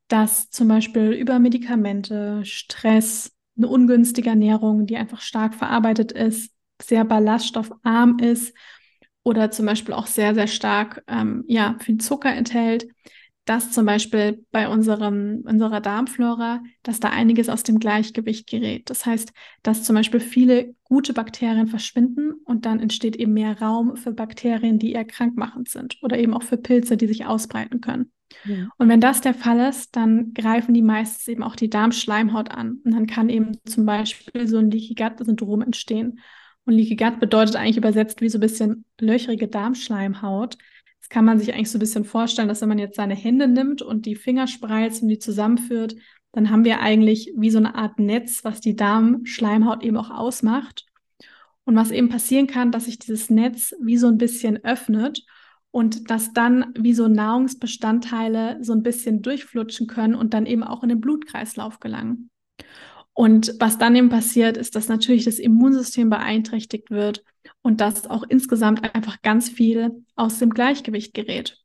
dass 0.07 0.49
zum 0.49 0.69
Beispiel 0.69 1.11
über 1.11 1.37
Medikamente, 1.37 2.43
Stress, 2.45 3.31
eine 3.57 3.67
ungünstige 3.67 4.29
Ernährung, 4.29 4.87
die 4.87 4.97
einfach 4.97 5.21
stark 5.21 5.53
verarbeitet 5.53 6.11
ist, 6.13 6.51
sehr 6.81 7.03
ballaststoffarm 7.03 8.19
ist 8.19 8.55
oder 9.23 9.51
zum 9.51 9.65
Beispiel 9.65 9.93
auch 9.93 10.07
sehr, 10.07 10.33
sehr 10.33 10.47
stark 10.47 11.03
ähm, 11.07 11.43
ja, 11.47 11.75
viel 11.79 11.97
Zucker 11.97 12.33
enthält, 12.33 12.87
dass 13.45 13.71
zum 13.71 13.85
Beispiel 13.85 14.45
bei 14.51 14.69
unserem, 14.69 15.43
unserer 15.45 15.81
Darmflora, 15.81 16.63
dass 16.81 16.99
da 16.99 17.09
einiges 17.09 17.49
aus 17.49 17.63
dem 17.63 17.79
Gleichgewicht 17.79 18.47
gerät. 18.47 18.89
Das 18.89 19.05
heißt, 19.05 19.33
dass 19.63 19.83
zum 19.83 19.95
Beispiel 19.95 20.21
viele 20.21 20.75
gute 20.83 21.13
Bakterien 21.13 21.67
verschwinden 21.67 22.33
und 22.45 22.65
dann 22.65 22.79
entsteht 22.79 23.15
eben 23.17 23.33
mehr 23.33 23.59
Raum 23.59 23.97
für 23.97 24.13
Bakterien, 24.13 24.79
die 24.79 24.93
eher 24.93 25.05
krankmachend 25.05 25.67
sind 25.67 25.97
oder 26.01 26.17
eben 26.17 26.33
auch 26.33 26.43
für 26.43 26.57
Pilze, 26.57 26.95
die 26.95 27.07
sich 27.07 27.25
ausbreiten 27.25 27.81
können. 27.81 28.11
Ja. 28.45 28.69
Und 28.77 28.89
wenn 28.89 29.01
das 29.01 29.21
der 29.21 29.33
Fall 29.33 29.59
ist, 29.69 29.95
dann 29.95 30.33
greifen 30.33 30.73
die 30.73 30.81
meistens 30.81 31.27
eben 31.27 31.43
auch 31.43 31.55
die 31.55 31.69
Darmschleimhaut 31.69 32.51
an. 32.51 32.79
Und 32.83 32.93
dann 32.93 33.07
kann 33.07 33.29
eben 33.29 33.57
zum 33.65 33.85
Beispiel 33.85 34.47
so 34.47 34.57
ein 34.57 34.71
Leaky 34.71 34.95
Gut-Syndrom 34.95 35.61
entstehen. 35.61 36.19
Und 36.65 36.73
Leaky 36.73 36.95
Gut 36.95 37.19
bedeutet 37.19 37.55
eigentlich 37.55 37.77
übersetzt 37.77 38.21
wie 38.21 38.29
so 38.29 38.37
ein 38.37 38.41
bisschen 38.41 38.85
löchrige 38.99 39.47
Darmschleimhaut. 39.47 40.57
Das 41.03 41.09
kann 41.09 41.25
man 41.25 41.37
sich 41.37 41.53
eigentlich 41.53 41.69
so 41.69 41.77
ein 41.77 41.81
bisschen 41.81 42.05
vorstellen, 42.05 42.47
dass 42.47 42.61
wenn 42.61 42.69
man 42.69 42.79
jetzt 42.79 42.95
seine 42.95 43.13
Hände 43.13 43.49
nimmt 43.49 43.81
und 43.81 44.05
die 44.05 44.15
Finger 44.15 44.47
spreizt 44.47 45.01
und 45.01 45.09
die 45.09 45.19
zusammenführt, 45.19 45.97
dann 46.31 46.49
haben 46.49 46.63
wir 46.63 46.79
eigentlich 46.79 47.33
wie 47.35 47.49
so 47.49 47.57
eine 47.57 47.75
Art 47.75 47.99
Netz, 47.99 48.45
was 48.45 48.61
die 48.61 48.77
Darmschleimhaut 48.77 49.83
eben 49.83 49.97
auch 49.97 50.11
ausmacht. 50.11 50.85
Und 51.65 51.75
was 51.75 51.91
eben 51.91 52.07
passieren 52.07 52.47
kann, 52.47 52.71
dass 52.71 52.85
sich 52.85 52.99
dieses 52.99 53.29
Netz 53.29 53.75
wie 53.81 53.97
so 53.97 54.07
ein 54.07 54.17
bisschen 54.17 54.63
öffnet 54.63 55.25
und 55.71 56.09
dass 56.09 56.31
dann 56.31 56.73
wie 56.77 56.93
so 56.93 57.09
Nahrungsbestandteile 57.09 58.59
so 58.61 58.71
ein 58.71 58.83
bisschen 58.83 59.21
durchflutschen 59.21 59.87
können 59.87 60.15
und 60.15 60.33
dann 60.33 60.45
eben 60.45 60.63
auch 60.63 60.83
in 60.83 60.89
den 60.89 61.01
Blutkreislauf 61.01 61.81
gelangen. 61.81 62.29
Und 63.11 63.55
was 63.59 63.77
dann 63.77 63.95
eben 63.97 64.09
passiert, 64.09 64.55
ist, 64.55 64.77
dass 64.77 64.87
natürlich 64.87 65.25
das 65.25 65.37
Immunsystem 65.37 66.09
beeinträchtigt 66.09 66.91
wird 66.91 67.25
und 67.63 67.81
dass 67.81 68.07
auch 68.07 68.23
insgesamt 68.27 68.93
einfach 68.93 69.21
ganz 69.23 69.49
viel 69.49 70.03
aus 70.15 70.37
dem 70.37 70.51
Gleichgewicht 70.51 71.15
gerät. 71.15 71.57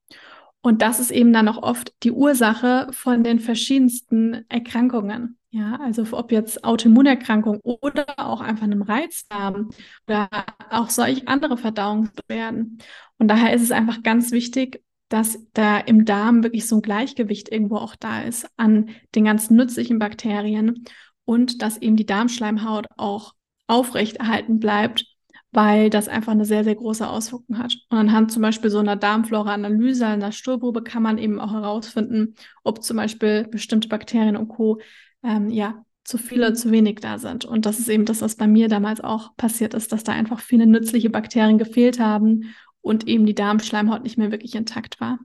Und 0.61 0.83
das 0.83 1.01
ist 1.01 1.11
eben 1.11 1.33
dann 1.33 1.49
auch 1.49 1.63
oft 1.63 1.93
die 2.03 2.11
Ursache 2.11 2.89
von 2.91 3.23
den 3.23 3.41
verschiedensten 3.41 4.45
Erkrankungen. 4.49 5.39
Ja, 5.51 5.79
also 5.81 6.05
ob 6.13 6.31
jetzt 6.31 6.63
Autoimmunerkrankung 6.65 7.61
oder 7.63 8.07
auch 8.19 8.41
einfach 8.41 8.65
einem 8.65 8.83
Reizdarm 8.83 9.71
oder 10.07 10.29
auch 10.71 10.91
solch 10.91 11.27
andere 11.27 11.57
Verdauungsbeschwerden. 11.57 12.79
Und 13.19 13.29
daher 13.29 13.55
ist 13.55 13.63
es 13.63 13.71
einfach 13.71 14.03
ganz 14.03 14.31
wichtig, 14.31 14.83
dass 15.09 15.39
da 15.55 15.79
im 15.79 16.05
Darm 16.05 16.43
wirklich 16.43 16.69
so 16.69 16.77
ein 16.77 16.83
Gleichgewicht 16.83 17.51
irgendwo 17.51 17.77
auch 17.77 17.97
da 17.97 18.23
ist 18.23 18.47
an 18.59 18.91
den 19.15 19.25
ganzen 19.25 19.57
nützlichen 19.57 19.99
Bakterien 19.99 20.85
und 21.25 21.63
dass 21.63 21.79
eben 21.79 21.97
die 21.97 22.07
Darmschleimhaut 22.07 22.87
auch 22.99 23.33
aufrechterhalten 23.67 24.61
bleibt, 24.61 25.07
weil 25.53 25.91
das 25.91 26.09
einfach 26.09 26.33
eine 26.33 26.45
sehr, 26.45 26.65
sehr 26.65 26.75
große 26.75 27.09
Auswirkung 27.09 27.59
hat. 27.59 27.75
Und 27.89 27.99
anhand 27.99 28.31
zum 28.33 28.43
Beispiel 28.43 28.71
so 28.71 28.79
einer 28.79 28.97
Darmflora-Analyse, 28.97 30.07
einer 30.07 30.33
Stuhlprobe 30.33 30.83
kann 30.83 31.03
man 31.03 31.19
eben 31.19 31.41
auch 31.41 31.53
herausfinden, 31.53 32.35
ob 32.65 32.83
zum 32.83 32.97
Beispiel 32.99 33.49
bestimmte 33.49 33.89
Bakterien 33.89 34.37
und 34.37 34.49
Co. 34.49 34.79
Ähm, 35.23 35.51
ja, 35.51 35.85
zu 36.05 36.17
viele, 36.17 36.47
oder 36.47 36.55
zu 36.55 36.71
wenig 36.71 37.01
da 37.01 37.19
sind. 37.19 37.45
Und 37.45 37.67
das 37.67 37.79
ist 37.79 37.89
eben 37.89 38.05
das, 38.05 38.23
was 38.23 38.37
bei 38.37 38.47
mir 38.47 38.69
damals 38.69 39.01
auch 39.01 39.37
passiert 39.37 39.75
ist, 39.75 39.93
dass 39.93 40.05
da 40.05 40.13
einfach 40.13 40.41
viele 40.41 40.67
nützliche 40.67 41.11
Bakterien 41.11 41.59
gefehlt 41.59 41.99
haben 41.99 42.55
und 42.81 43.07
eben 43.07 43.27
die 43.27 43.35
Darmschleimhaut 43.35 44.03
nicht 44.03 44.17
mehr 44.17 44.31
wirklich 44.31 44.55
intakt 44.55 45.01
war. 45.01 45.19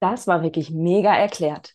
Das 0.00 0.26
war 0.26 0.42
wirklich 0.42 0.70
mega 0.70 1.14
erklärt. 1.14 1.74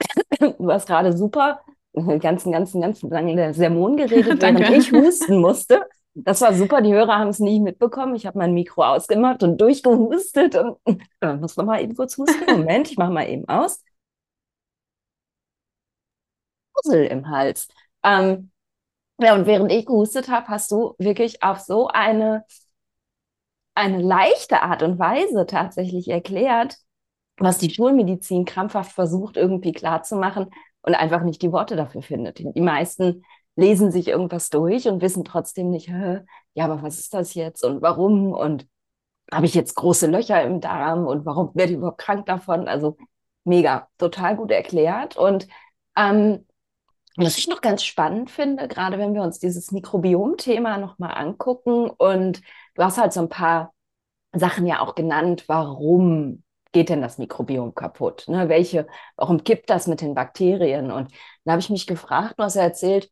Du 0.58 0.70
hast 0.70 0.86
gerade 0.86 1.16
super 1.16 1.60
ganzen, 2.20 2.52
ganzen, 2.52 2.80
ganzen 2.80 3.10
langen 3.10 3.54
Sermon 3.54 3.96
geredet, 3.96 4.42
während 4.42 4.70
ich 4.70 4.92
husten 4.92 5.40
musste. 5.40 5.86
Das 6.14 6.40
war 6.40 6.52
super, 6.52 6.80
die 6.80 6.92
Hörer 6.92 7.18
haben 7.18 7.28
es 7.28 7.38
nicht 7.38 7.60
mitbekommen. 7.62 8.16
Ich 8.16 8.26
habe 8.26 8.38
mein 8.38 8.52
Mikro 8.52 8.82
ausgemacht 8.82 9.42
und 9.42 9.60
durchgehustet 9.60 10.56
und 10.56 10.78
äh, 11.20 11.34
muss 11.34 11.56
noch 11.56 11.64
mal 11.64 11.80
eben 11.80 11.94
kurz 11.94 12.18
husten. 12.18 12.44
Moment, 12.50 12.90
ich 12.90 12.96
mache 12.96 13.12
mal 13.12 13.28
eben 13.28 13.48
aus. 13.48 13.82
Puzzle 16.74 17.06
im 17.06 17.28
Hals. 17.28 17.68
Ähm, 18.02 18.50
ja, 19.20 19.34
und 19.34 19.46
während 19.46 19.72
ich 19.72 19.86
gehustet 19.86 20.28
habe, 20.28 20.48
hast 20.48 20.70
du 20.70 20.94
wirklich 20.98 21.42
auf 21.42 21.60
so 21.60 21.88
eine, 21.88 22.44
eine 23.74 24.00
leichte 24.00 24.62
Art 24.62 24.82
und 24.82 24.98
Weise 24.98 25.46
tatsächlich 25.46 26.08
erklärt, 26.08 26.78
was 27.36 27.58
die 27.58 27.70
Schulmedizin 27.70 28.44
krampfhaft 28.44 28.92
versucht, 28.92 29.36
irgendwie 29.36 29.72
klarzumachen 29.72 30.50
und 30.82 30.94
einfach 30.94 31.22
nicht 31.22 31.42
die 31.42 31.52
Worte 31.52 31.76
dafür 31.76 32.02
findet. 32.02 32.38
Die 32.38 32.60
meisten 32.60 33.24
lesen 33.56 33.90
sich 33.90 34.08
irgendwas 34.08 34.50
durch 34.50 34.88
und 34.88 35.02
wissen 35.02 35.24
trotzdem 35.24 35.70
nicht, 35.70 35.88
ja, 35.88 36.64
aber 36.64 36.82
was 36.82 36.98
ist 36.98 37.14
das 37.14 37.34
jetzt 37.34 37.64
und 37.64 37.82
warum 37.82 38.32
und 38.32 38.66
habe 39.32 39.46
ich 39.46 39.54
jetzt 39.54 39.74
große 39.74 40.06
Löcher 40.06 40.42
im 40.42 40.60
Darm 40.60 41.06
und 41.06 41.26
warum 41.26 41.50
werde 41.54 41.72
ich 41.72 41.78
überhaupt 41.78 41.98
krank 41.98 42.26
davon? 42.26 42.68
Also 42.68 42.96
mega, 43.44 43.88
total 43.98 44.36
gut 44.36 44.50
erklärt. 44.50 45.16
Und 45.16 45.48
ähm, 45.96 46.46
was 47.16 47.36
ich 47.36 47.48
noch 47.48 47.60
ganz 47.60 47.82
spannend 47.84 48.30
finde, 48.30 48.68
gerade 48.68 48.98
wenn 48.98 49.14
wir 49.14 49.22
uns 49.22 49.38
dieses 49.38 49.72
Mikrobiom-Thema 49.72 50.78
nochmal 50.78 51.14
angucken 51.14 51.90
und 51.90 52.40
du 52.74 52.82
hast 52.82 52.98
halt 52.98 53.12
so 53.12 53.20
ein 53.20 53.28
paar 53.28 53.74
Sachen 54.32 54.66
ja 54.66 54.80
auch 54.80 54.94
genannt, 54.94 55.44
warum 55.48 56.42
geht 56.72 56.88
denn 56.88 57.02
das 57.02 57.18
Mikrobiom 57.18 57.74
kaputt? 57.74 58.24
Ne? 58.28 58.48
Welche, 58.48 58.86
warum 59.16 59.42
kippt 59.44 59.70
das 59.70 59.86
mit 59.86 60.00
den 60.00 60.14
Bakterien? 60.14 60.90
Und 60.90 61.10
da 61.44 61.52
habe 61.52 61.60
ich 61.60 61.70
mich 61.70 61.86
gefragt, 61.86 62.34
du 62.38 62.44
hast 62.44 62.56
ja 62.56 62.62
erzählt, 62.62 63.10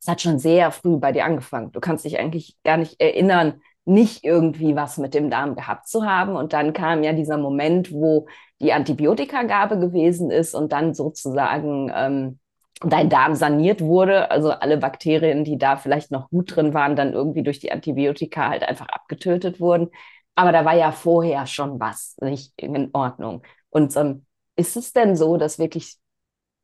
es 0.00 0.08
hat 0.08 0.20
schon 0.20 0.38
sehr 0.38 0.70
früh 0.70 0.96
bei 0.96 1.12
dir 1.12 1.24
angefangen. 1.24 1.72
Du 1.72 1.80
kannst 1.80 2.04
dich 2.04 2.18
eigentlich 2.18 2.56
gar 2.64 2.76
nicht 2.76 3.00
erinnern, 3.00 3.60
nicht 3.84 4.22
irgendwie 4.24 4.76
was 4.76 4.98
mit 4.98 5.14
dem 5.14 5.30
Darm 5.30 5.56
gehabt 5.56 5.88
zu 5.88 6.04
haben. 6.04 6.36
Und 6.36 6.52
dann 6.52 6.72
kam 6.72 7.02
ja 7.02 7.12
dieser 7.12 7.38
Moment, 7.38 7.92
wo 7.92 8.26
die 8.60 8.72
Antibiotikagabe 8.72 9.78
gewesen 9.78 10.30
ist 10.30 10.54
und 10.54 10.72
dann 10.72 10.94
sozusagen 10.94 11.90
ähm, 11.94 12.38
dein 12.80 13.08
Darm 13.08 13.34
saniert 13.34 13.80
wurde. 13.80 14.30
Also 14.30 14.50
alle 14.50 14.76
Bakterien, 14.76 15.44
die 15.44 15.58
da 15.58 15.76
vielleicht 15.76 16.10
noch 16.10 16.30
gut 16.30 16.54
drin 16.54 16.74
waren, 16.74 16.96
dann 16.96 17.12
irgendwie 17.12 17.42
durch 17.42 17.60
die 17.60 17.72
Antibiotika 17.72 18.48
halt 18.48 18.62
einfach 18.62 18.88
abgetötet 18.88 19.58
wurden. 19.60 19.90
Aber 20.38 20.52
da 20.52 20.64
war 20.64 20.76
ja 20.76 20.92
vorher 20.92 21.46
schon 21.46 21.80
was 21.80 22.16
nicht 22.20 22.52
in 22.58 22.90
Ordnung. 22.92 23.42
Und 23.70 23.96
ähm, 23.96 24.24
ist 24.54 24.76
es 24.76 24.92
denn 24.92 25.16
so, 25.16 25.36
dass 25.36 25.58
wirklich 25.58 25.96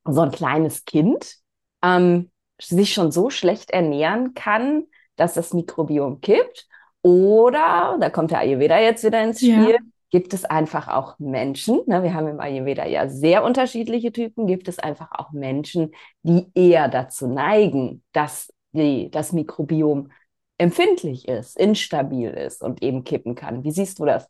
so 0.04 0.20
ein 0.20 0.30
kleines 0.30 0.84
Kind 0.84 1.38
ähm, 1.82 2.30
sich 2.62 2.94
schon 2.94 3.10
so 3.10 3.30
schlecht 3.30 3.72
ernähren 3.72 4.34
kann, 4.34 4.84
dass 5.16 5.34
das 5.34 5.52
Mikrobiom 5.52 6.20
kippt? 6.20 6.68
Oder, 7.02 7.96
da 7.98 8.10
kommt 8.10 8.30
der 8.30 8.38
Ayurveda 8.38 8.78
jetzt 8.78 9.02
wieder 9.02 9.24
ins 9.24 9.40
Spiel, 9.40 9.72
ja. 9.72 9.78
gibt 10.08 10.34
es 10.34 10.44
einfach 10.44 10.86
auch 10.86 11.18
Menschen, 11.18 11.80
ne, 11.86 12.04
wir 12.04 12.14
haben 12.14 12.28
im 12.28 12.38
Ayurveda 12.38 12.86
ja 12.86 13.08
sehr 13.08 13.42
unterschiedliche 13.42 14.12
Typen, 14.12 14.46
gibt 14.46 14.68
es 14.68 14.78
einfach 14.78 15.10
auch 15.10 15.32
Menschen, 15.32 15.90
die 16.22 16.46
eher 16.54 16.86
dazu 16.86 17.26
neigen, 17.26 18.04
dass 18.12 18.52
die, 18.70 19.10
das 19.10 19.32
Mikrobiom 19.32 20.12
empfindlich 20.58 21.28
ist, 21.28 21.56
instabil 21.56 22.30
ist 22.30 22.62
und 22.62 22.82
eben 22.82 23.04
kippen 23.04 23.34
kann. 23.34 23.64
Wie 23.64 23.72
siehst 23.72 23.98
du 23.98 24.04
das? 24.04 24.28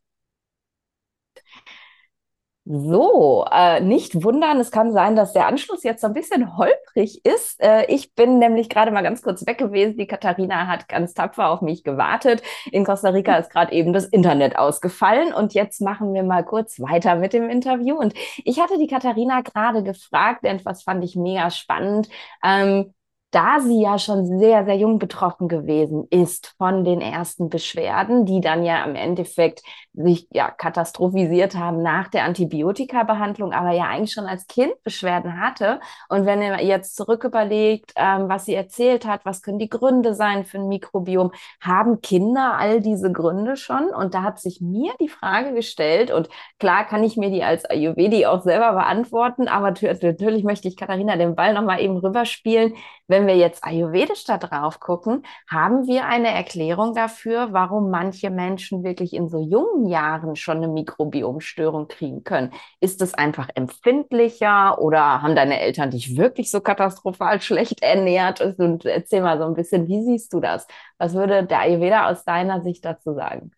So, 2.66 3.44
äh, 3.52 3.80
nicht 3.80 4.22
wundern, 4.24 4.58
es 4.58 4.70
kann 4.70 4.94
sein, 4.94 5.16
dass 5.16 5.34
der 5.34 5.46
Anschluss 5.48 5.82
jetzt 5.82 6.00
so 6.00 6.06
ein 6.06 6.14
bisschen 6.14 6.56
holprig 6.56 7.22
ist. 7.22 7.62
Äh, 7.62 7.84
ich 7.92 8.14
bin 8.14 8.38
nämlich 8.38 8.70
gerade 8.70 8.90
mal 8.90 9.02
ganz 9.02 9.20
kurz 9.20 9.46
weg 9.46 9.58
gewesen. 9.58 9.98
Die 9.98 10.06
Katharina 10.06 10.66
hat 10.66 10.88
ganz 10.88 11.12
tapfer 11.12 11.50
auf 11.50 11.60
mich 11.60 11.84
gewartet. 11.84 12.42
In 12.72 12.86
Costa 12.86 13.10
Rica 13.10 13.36
ist 13.36 13.50
gerade 13.50 13.72
eben 13.72 13.92
das 13.92 14.06
Internet 14.06 14.56
ausgefallen 14.56 15.34
und 15.34 15.52
jetzt 15.52 15.82
machen 15.82 16.14
wir 16.14 16.22
mal 16.22 16.42
kurz 16.42 16.80
weiter 16.80 17.16
mit 17.16 17.34
dem 17.34 17.50
Interview. 17.50 17.96
Und 17.98 18.14
ich 18.44 18.58
hatte 18.58 18.78
die 18.78 18.86
Katharina 18.86 19.42
gerade 19.42 19.82
gefragt, 19.82 20.42
denn 20.42 20.64
was 20.64 20.84
fand 20.84 21.04
ich 21.04 21.16
mega 21.16 21.50
spannend. 21.50 22.08
Ähm, 22.42 22.94
da 23.34 23.60
sie 23.60 23.82
ja 23.82 23.98
schon 23.98 24.26
sehr, 24.38 24.64
sehr 24.64 24.76
jung 24.76 24.98
betroffen 24.98 25.48
gewesen 25.48 26.06
ist 26.10 26.54
von 26.58 26.84
den 26.84 27.00
ersten 27.00 27.48
Beschwerden, 27.48 28.26
die 28.26 28.40
dann 28.40 28.64
ja 28.64 28.84
im 28.84 28.94
Endeffekt 28.94 29.62
sich 29.94 30.26
ja 30.32 30.50
katastrophisiert 30.50 31.54
haben 31.56 31.82
nach 31.82 32.08
der 32.08 32.24
Antibiotika-Behandlung, 32.24 33.52
aber 33.52 33.70
ja 33.70 33.84
eigentlich 33.84 34.12
schon 34.12 34.26
als 34.26 34.46
Kind 34.48 34.72
Beschwerden 34.82 35.40
hatte. 35.40 35.80
Und 36.08 36.26
wenn 36.26 36.42
ihr 36.42 36.62
jetzt 36.62 36.96
zurück 36.96 37.24
überlegt, 37.24 37.92
ähm, 37.96 38.28
was 38.28 38.44
sie 38.44 38.54
erzählt 38.54 39.06
hat, 39.06 39.24
was 39.24 39.42
können 39.42 39.58
die 39.58 39.68
Gründe 39.68 40.14
sein 40.14 40.44
für 40.44 40.58
ein 40.58 40.68
Mikrobiom, 40.68 41.30
haben 41.60 42.00
Kinder 42.00 42.56
all 42.58 42.80
diese 42.80 43.12
Gründe 43.12 43.56
schon? 43.56 43.88
Und 43.88 44.14
da 44.14 44.22
hat 44.22 44.40
sich 44.40 44.60
mir 44.60 44.92
die 45.00 45.08
Frage 45.08 45.54
gestellt, 45.54 46.10
und 46.10 46.28
klar 46.58 46.84
kann 46.84 47.04
ich 47.04 47.16
mir 47.16 47.30
die 47.30 47.44
als 47.44 47.64
Ayurvedi 47.64 48.26
auch 48.26 48.42
selber 48.42 48.72
beantworten, 48.72 49.48
aber 49.48 49.74
natürlich 50.02 50.44
möchte 50.44 50.66
ich 50.68 50.76
Katharina 50.76 51.16
den 51.16 51.36
Ball 51.36 51.54
nochmal 51.54 51.80
eben 51.80 51.96
rüberspielen. 51.98 52.74
Wenn 53.06 53.26
wir 53.26 53.36
jetzt 53.36 53.62
ayurvedisch 53.62 54.24
da 54.24 54.38
drauf 54.38 54.80
gucken, 54.80 55.22
haben 55.48 55.86
wir 55.86 56.06
eine 56.06 56.28
Erklärung 56.28 56.94
dafür, 56.94 57.52
warum 57.52 57.90
manche 57.90 58.30
Menschen 58.30 58.82
wirklich 58.82 59.12
in 59.12 59.28
so 59.28 59.38
jungen 59.38 59.83
Jahren 59.88 60.36
schon 60.36 60.58
eine 60.58 60.68
Mikrobiomstörung 60.68 61.88
kriegen 61.88 62.24
können? 62.24 62.52
Ist 62.80 63.02
es 63.02 63.14
einfach 63.14 63.48
empfindlicher 63.54 64.80
oder 64.80 65.22
haben 65.22 65.36
deine 65.36 65.60
Eltern 65.60 65.90
dich 65.90 66.16
wirklich 66.16 66.50
so 66.50 66.60
katastrophal 66.60 67.40
schlecht 67.42 67.82
ernährt? 67.82 68.40
Und 68.40 68.84
erzähl 68.84 69.22
mal 69.22 69.38
so 69.38 69.44
ein 69.44 69.54
bisschen, 69.54 69.88
wie 69.88 70.02
siehst 70.02 70.32
du 70.32 70.40
das? 70.40 70.66
Was 70.98 71.14
würde 71.14 71.44
der 71.44 71.60
Ayurveda 71.60 72.10
aus 72.10 72.24
deiner 72.24 72.62
Sicht 72.62 72.84
dazu 72.84 73.14
sagen? 73.14 73.52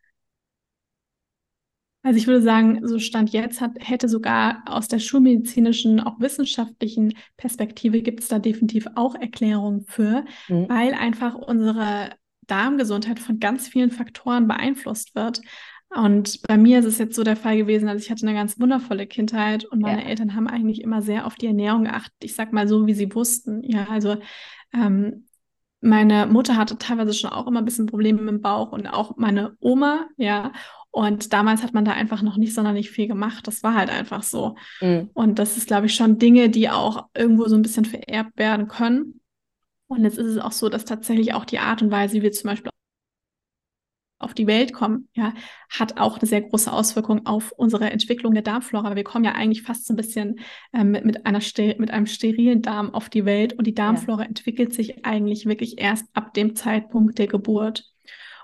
Also 2.06 2.18
ich 2.18 2.28
würde 2.28 2.40
sagen, 2.40 2.86
so 2.86 3.00
Stand 3.00 3.30
jetzt 3.30 3.60
hat, 3.60 3.72
hätte 3.80 4.08
sogar 4.08 4.62
aus 4.66 4.86
der 4.86 5.00
schulmedizinischen, 5.00 5.98
auch 5.98 6.20
wissenschaftlichen 6.20 7.14
Perspektive 7.36 8.00
gibt 8.00 8.20
es 8.20 8.28
da 8.28 8.38
definitiv 8.38 8.86
auch 8.94 9.16
Erklärungen 9.16 9.80
für, 9.88 10.24
mhm. 10.46 10.68
weil 10.68 10.94
einfach 10.94 11.34
unsere 11.34 12.10
Darmgesundheit 12.46 13.18
von 13.18 13.40
ganz 13.40 13.66
vielen 13.66 13.90
Faktoren 13.90 14.46
beeinflusst 14.46 15.16
wird. 15.16 15.40
Und 15.90 16.42
bei 16.42 16.58
mir 16.58 16.80
ist 16.80 16.84
es 16.84 16.98
jetzt 16.98 17.14
so 17.14 17.22
der 17.22 17.36
Fall 17.36 17.56
gewesen, 17.56 17.88
also 17.88 18.02
ich 18.02 18.10
hatte 18.10 18.26
eine 18.26 18.36
ganz 18.36 18.58
wundervolle 18.58 19.06
Kindheit 19.06 19.64
und 19.64 19.80
meine 19.80 20.02
ja. 20.02 20.08
Eltern 20.08 20.34
haben 20.34 20.48
eigentlich 20.48 20.82
immer 20.82 21.00
sehr 21.00 21.26
auf 21.26 21.36
die 21.36 21.46
Ernährung 21.46 21.84
geachtet. 21.84 22.16
Ich 22.22 22.34
sag 22.34 22.52
mal 22.52 22.68
so, 22.68 22.86
wie 22.86 22.94
sie 22.94 23.14
wussten. 23.14 23.62
Ja, 23.62 23.86
also 23.88 24.16
ähm, 24.74 25.26
meine 25.80 26.26
Mutter 26.26 26.56
hatte 26.56 26.78
teilweise 26.78 27.14
schon 27.14 27.30
auch 27.30 27.46
immer 27.46 27.60
ein 27.60 27.64
bisschen 27.64 27.86
Probleme 27.86 28.20
mit 28.20 28.34
dem 28.34 28.40
Bauch 28.42 28.72
und 28.72 28.86
auch 28.88 29.16
meine 29.16 29.56
Oma, 29.60 30.08
ja. 30.16 30.52
Und 30.90 31.34
damals 31.34 31.62
hat 31.62 31.74
man 31.74 31.84
da 31.84 31.92
einfach 31.92 32.22
noch 32.22 32.38
nicht 32.38 32.54
sonderlich 32.54 32.90
viel 32.90 33.06
gemacht. 33.06 33.46
Das 33.46 33.62
war 33.62 33.74
halt 33.74 33.90
einfach 33.90 34.22
so. 34.22 34.56
Mhm. 34.80 35.10
Und 35.12 35.38
das 35.38 35.58
ist, 35.58 35.66
glaube 35.66 35.86
ich, 35.86 35.94
schon 35.94 36.18
Dinge, 36.18 36.48
die 36.48 36.70
auch 36.70 37.08
irgendwo 37.14 37.46
so 37.48 37.54
ein 37.54 37.60
bisschen 37.60 37.84
vererbt 37.84 38.38
werden 38.38 38.66
können. 38.66 39.20
Und 39.88 40.04
jetzt 40.04 40.16
ist 40.16 40.26
es 40.26 40.38
auch 40.38 40.52
so, 40.52 40.70
dass 40.70 40.86
tatsächlich 40.86 41.34
auch 41.34 41.44
die 41.44 41.58
Art 41.58 41.82
und 41.82 41.90
Weise, 41.90 42.14
wie 42.14 42.22
wir 42.22 42.32
zum 42.32 42.48
Beispiel 42.48 42.70
auf 44.18 44.32
die 44.32 44.46
Welt 44.46 44.72
kommen, 44.72 45.08
ja, 45.12 45.34
hat 45.68 45.98
auch 45.98 46.18
eine 46.18 46.26
sehr 46.26 46.40
große 46.40 46.72
Auswirkung 46.72 47.26
auf 47.26 47.52
unsere 47.52 47.90
Entwicklung 47.90 48.32
der 48.32 48.42
Darmflora. 48.42 48.96
Wir 48.96 49.04
kommen 49.04 49.24
ja 49.24 49.32
eigentlich 49.32 49.62
fast 49.62 49.86
so 49.86 49.92
ein 49.92 49.96
bisschen 49.96 50.40
ähm, 50.72 50.90
mit, 50.92 51.04
mit, 51.04 51.26
einer 51.26 51.40
mit 51.78 51.90
einem 51.90 52.06
sterilen 52.06 52.62
Darm 52.62 52.94
auf 52.94 53.08
die 53.10 53.24
Welt 53.24 53.52
und 53.54 53.66
die 53.66 53.74
Darmflora 53.74 54.22
ja. 54.22 54.28
entwickelt 54.28 54.72
sich 54.72 55.04
eigentlich 55.04 55.46
wirklich 55.46 55.80
erst 55.80 56.06
ab 56.14 56.32
dem 56.34 56.54
Zeitpunkt 56.54 57.18
der 57.18 57.26
Geburt. 57.26 57.84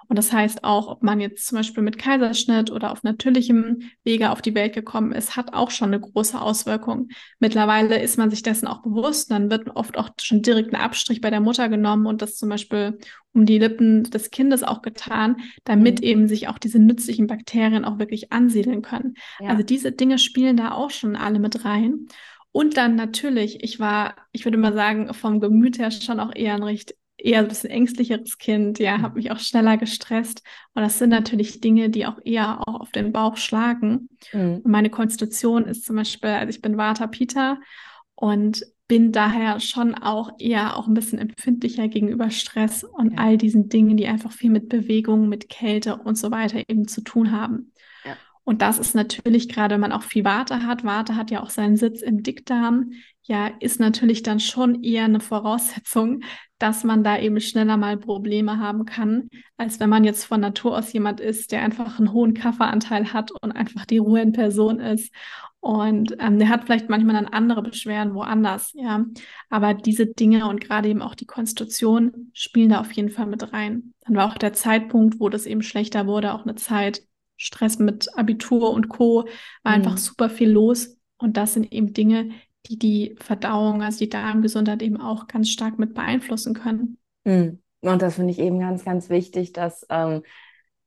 Und 0.09 0.17
das 0.17 0.33
heißt 0.33 0.65
auch, 0.65 0.89
ob 0.89 1.03
man 1.03 1.21
jetzt 1.21 1.47
zum 1.47 1.59
Beispiel 1.59 1.83
mit 1.83 1.99
Kaiserschnitt 1.99 2.71
oder 2.71 2.93
auf 2.93 3.03
natürlichem 3.03 3.91
Wege 4.05 4.31
auf 4.31 4.43
die 4.43 4.55
Welt 4.55 4.75
gekommen 4.75 5.13
ist, 5.13 5.37
hat 5.37 5.55
auch 5.55 5.71
schon 5.71 5.89
eine 5.89 6.01
große 6.01 6.41
Auswirkung. 6.41 7.09
Mittlerweile 7.39 8.01
ist 8.01 8.19
man 8.19 8.31
sich 8.31 8.43
dessen 8.43 8.67
auch 8.67 8.83
bewusst. 8.83 9.31
Dann 9.31 9.51
wird 9.51 9.75
oft 9.75 9.97
auch 9.97 10.11
schon 10.21 10.43
direkt 10.43 10.75
ein 10.75 10.81
Abstrich 10.81 11.21
bei 11.21 11.31
der 11.31 11.41
Mutter 11.41 11.69
genommen 11.69 12.07
und 12.07 12.23
das 12.23 12.37
zum 12.37 12.49
Beispiel 12.49 12.99
um 13.33 13.47
die 13.47 13.59
Lippen 13.59 14.05
des 14.05 14.31
Kindes 14.31 14.63
auch 14.63 14.83
getan, 14.83 15.37
damit 15.65 16.01
mhm. 16.01 16.07
eben 16.07 16.29
sich 16.29 16.49
auch 16.49 16.59
diese 16.59 16.79
nützlichen 16.79 17.27
Bakterien 17.27 17.85
auch 17.85 17.99
wirklich 17.99 18.33
ansiedeln 18.33 18.83
können. 18.83 19.15
Ja. 19.41 19.49
Also 19.49 19.63
diese 19.63 19.93
Dinge 19.93 20.19
spielen 20.19 20.57
da 20.57 20.73
auch 20.73 20.91
schon 20.91 21.17
alle 21.17 21.39
mit 21.39 21.65
rein. 21.65 22.09
Und 22.53 22.77
dann 22.77 22.97
natürlich, 22.97 23.65
ich 23.65 23.81
war, 23.81 24.15
ich 24.31 24.45
würde 24.45 24.59
mal 24.59 24.75
sagen, 24.75 25.13
vom 25.15 25.41
Gemüt 25.41 25.79
her 25.79 25.91
schon 25.91 26.21
auch 26.21 26.35
eher 26.35 26.55
ein 26.55 26.63
recht 26.63 26.95
eher 27.25 27.41
ein 27.41 27.49
bisschen 27.49 27.71
ängstlicheres 27.71 28.39
Kind, 28.39 28.79
ja, 28.79 29.01
habe 29.01 29.17
mich 29.17 29.31
auch 29.31 29.39
schneller 29.39 29.77
gestresst. 29.77 30.43
Und 30.75 30.83
das 30.83 30.99
sind 30.99 31.11
natürlich 31.11 31.61
Dinge, 31.61 31.91
die 31.91 32.07
auch 32.07 32.19
eher 32.25 32.61
auch 32.67 32.81
auf 32.81 32.91
den 32.91 33.13
Bauch 33.13 33.37
schlagen. 33.37 34.09
Mhm. 34.33 34.61
Und 34.63 34.67
meine 34.67 34.91
Konstitution 34.91 35.65
ist 35.65 35.85
zum 35.85 35.97
Beispiel, 35.97 36.31
also 36.31 36.51
ich 36.51 36.61
bin 36.61 36.77
Vata 36.77 37.07
Pita 37.07 37.59
und 38.15 38.65
bin 38.89 39.13
daher 39.13 39.59
schon 39.61 39.95
auch 39.95 40.33
eher 40.39 40.77
auch 40.77 40.87
ein 40.87 40.95
bisschen 40.95 41.19
empfindlicher 41.19 41.89
gegenüber 41.89 42.31
Stress 42.31 42.85
und 42.85 43.13
ja. 43.13 43.19
all 43.19 43.39
diesen 43.39 43.69
Dingen, 43.69 43.97
die 43.97 44.07
einfach 44.07 44.33
viel 44.33 44.51
mit 44.51 44.69
Bewegung, 44.69 45.29
mit 45.29 45.49
Kälte 45.49 45.97
und 45.97 46.19
so 46.19 46.31
weiter 46.31 46.61
eben 46.69 46.87
zu 46.87 47.01
tun 47.03 47.33
haben. 47.33 47.73
Ja. 48.05 48.17
Und 48.45 48.61
das 48.61 48.79
ist 48.79 48.95
natürlich 48.95 49.49
gerade, 49.49 49.75
wenn 49.75 49.81
man 49.81 49.93
auch 49.93 50.03
viel 50.03 50.25
Warte 50.25 50.67
hat, 50.67 50.85
Warte 50.85 51.17
hat 51.17 51.31
ja 51.31 51.43
auch 51.43 51.51
seinen 51.51 51.77
Sitz 51.77 52.03
im 52.03 52.23
Dickdarm, 52.23 52.93
ja, 53.25 53.49
ist 53.61 53.81
natürlich 53.81 54.23
dann 54.23 54.41
schon 54.41 54.83
eher 54.83 55.05
eine 55.05 55.21
Voraussetzung, 55.21 56.23
dass 56.59 56.85
man 56.85 57.05
da 57.05 57.19
eben 57.19 57.41
schneller 57.41 57.77
mal 57.77 57.97
Probleme 57.97 58.59
haben 58.59 58.85
kann, 58.85 59.29
als 59.57 59.81
wenn 59.81 59.91
man 59.91 60.05
jetzt 60.05 60.25
von 60.25 60.41
Natur 60.41 60.77
aus 60.77 60.93
jemand 60.93 61.21
ist, 61.21 61.53
der 61.53 61.63
einfach 61.63 61.99
einen 61.99 62.13
hohen 62.13 62.35
Kafferanteil 62.35 63.13
hat 63.13 63.31
und 63.31 63.53
einfach 63.53 63.85
die 63.85 63.99
Ruhe 63.99 64.21
in 64.21 64.33
Person 64.33 64.81
ist. 64.81 65.13
Und 65.61 66.17
ähm, 66.19 66.41
der 66.41 66.49
hat 66.49 66.65
vielleicht 66.65 66.89
manchmal 66.89 67.15
dann 67.15 67.33
andere 67.33 67.63
Beschwerden 67.63 68.15
woanders, 68.15 68.73
ja. 68.75 69.05
Aber 69.49 69.75
diese 69.75 70.07
Dinge 70.07 70.49
und 70.49 70.61
gerade 70.61 70.89
eben 70.89 71.03
auch 71.03 71.15
die 71.15 71.27
Konstitution 71.27 72.31
spielen 72.33 72.71
da 72.71 72.81
auf 72.81 72.91
jeden 72.93 73.11
Fall 73.11 73.27
mit 73.27 73.53
rein. 73.53 73.95
Dann 74.01 74.17
war 74.17 74.27
auch 74.27 74.39
der 74.39 74.53
Zeitpunkt, 74.55 75.21
wo 75.21 75.29
das 75.29 75.47
eben 75.47 75.63
schlechter 75.63 76.09
wurde, 76.09 76.35
auch 76.35 76.43
eine 76.43 76.57
Zeit, 76.57 77.03
Stress 77.37 77.79
mit 77.79 78.17
Abitur 78.17 78.71
und 78.71 78.89
Co. 78.89 79.25
war 79.63 79.79
mhm. 79.79 79.85
einfach 79.85 79.99
super 79.99 80.31
viel 80.31 80.51
los. 80.51 80.97
Und 81.17 81.37
das 81.37 81.55
sind 81.55 81.73
eben 81.73 81.93
Dinge, 81.93 82.31
die 82.67 82.79
die 82.79 83.17
Verdauung, 83.19 83.83
also 83.83 83.99
die 83.99 84.09
Darmgesundheit 84.09 84.83
eben 84.83 85.01
auch 85.01 85.27
ganz 85.27 85.49
stark 85.49 85.79
mit 85.79 85.95
beeinflussen 85.95 86.55
können. 86.55 86.99
Hm. 87.27 87.59
Und 87.81 88.01
das 88.01 88.15
finde 88.15 88.31
ich 88.31 88.39
eben 88.39 88.61
ganz, 88.61 88.85
ganz 88.85 89.11
wichtig, 89.11 89.53
dass 89.53 89.85
ähm, 89.91 90.23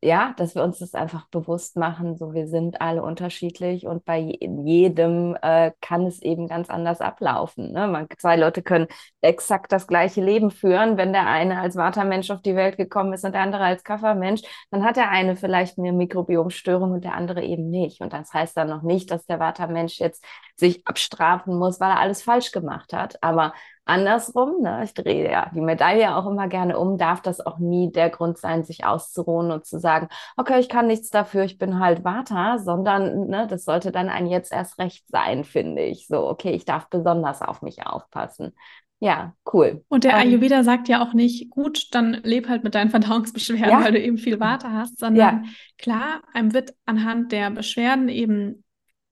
ja, 0.06 0.36
dass 0.38 0.54
wir 0.54 0.64
uns 0.64 0.78
das 0.80 0.94
einfach 0.94 1.28
bewusst 1.30 1.78
machen, 1.78 2.16
so 2.16 2.34
wir 2.34 2.48
sind 2.48 2.80
alle 2.80 3.02
unterschiedlich 3.02 3.88
und 3.88 4.06
bei 4.06 4.20
jedem 4.20 5.36
äh, 5.42 5.72
kann 5.82 6.06
es 6.06 6.22
eben 6.22 6.48
ganz 6.48 6.70
anders 6.70 7.02
ablaufen. 7.02 7.72
Ne? 7.72 7.88
Man, 7.88 8.08
zwei 8.20 8.36
Leute 8.36 8.62
können 8.62 8.88
exakt 9.22 9.72
das 9.72 9.88
gleiche 9.88 10.22
Leben 10.22 10.52
führen. 10.52 10.98
Wenn 10.98 11.12
der 11.12 11.26
eine 11.28 11.60
als 11.60 11.76
Watermensch 11.76 12.30
auf 12.30 12.44
die 12.44 12.56
Welt 12.56 12.78
gekommen 12.78 13.14
ist 13.14 13.26
und 13.26 13.34
der 13.34 13.42
andere 13.42 13.64
als 13.64 13.84
Kaffermensch, 13.84 14.44
dann 14.70 14.84
hat 14.84 14.96
der 14.96 15.10
eine 15.10 15.36
vielleicht 15.36 15.80
eine 15.80 15.92
Mikrobiomstörung 15.92 16.92
und 16.92 17.04
der 17.04 17.16
andere 17.16 17.44
eben 17.44 17.72
nicht. 17.72 18.02
Und 18.02 18.14
das 18.14 18.32
heißt 18.32 18.56
dann 18.56 18.70
noch 18.70 18.84
nicht, 18.84 19.10
dass 19.10 19.26
der 19.26 19.40
Watermensch 19.40 20.00
jetzt 20.00 20.24
sich 20.56 20.86
abstrafen 20.88 21.58
muss, 21.58 21.80
weil 21.80 21.90
er 21.90 22.00
alles 22.00 22.22
falsch 22.22 22.52
gemacht 22.52 22.94
hat. 22.94 23.22
Aber 23.24 23.54
Andersrum, 23.86 24.62
ne, 24.62 24.82
ich 24.84 24.96
drehe 24.96 25.32
ja 25.32 25.52
die 25.54 25.62
Medaille 25.62 26.16
auch 26.16 26.26
immer 26.26 26.48
gerne 26.48 26.78
um, 26.80 26.98
darf 26.98 27.22
das 27.22 27.40
auch 27.40 27.60
nie 27.60 27.92
der 27.92 28.10
Grund 28.10 28.40
sein, 28.40 28.64
sich 28.64 28.84
auszuruhen 28.84 29.52
und 29.52 29.66
zu 29.66 29.80
sagen, 29.80 30.10
okay, 30.38 30.60
ich 30.60 30.70
kann 30.70 30.88
nichts 30.88 31.12
dafür, 31.12 31.44
ich 31.44 31.60
bin 31.60 31.80
halt 31.80 32.04
Vata, 32.04 32.58
sondern 32.58 33.28
ne, 33.28 33.46
das 33.48 33.64
sollte 33.64 33.92
dann 33.92 34.10
ein 34.10 34.26
jetzt 34.26 34.52
erst 34.52 34.80
recht 34.80 35.08
sein, 35.08 35.44
finde 35.44 35.84
ich. 35.84 36.08
So, 36.08 36.28
okay, 36.28 36.52
ich 36.52 36.66
darf 36.66 36.90
besonders 36.90 37.44
auf 37.44 37.62
mich 37.62 37.86
aufpassen. 37.86 38.54
Ja, 39.00 39.36
cool. 39.54 39.84
Und 39.88 40.04
der 40.04 40.14
ähm, 40.14 40.30
Ayurveda 40.30 40.64
sagt 40.64 40.88
ja 40.88 41.04
auch 41.04 41.14
nicht, 41.14 41.52
gut, 41.52 41.94
dann 41.94 42.14
leb 42.24 42.50
halt 42.50 42.64
mit 42.64 42.74
deinen 42.74 42.90
Verdauungsbeschwerden, 42.90 43.70
ja. 43.70 43.84
weil 43.84 43.92
du 43.92 44.00
eben 44.00 44.18
viel 44.18 44.40
Vata 44.40 44.72
hast, 44.72 45.00
sondern 45.00 45.44
ja. 45.44 45.50
klar, 45.78 46.22
einem 46.34 46.54
wird 46.54 46.74
anhand 46.86 47.32
der 47.32 47.52
Beschwerden 47.52 48.10
eben 48.10 48.64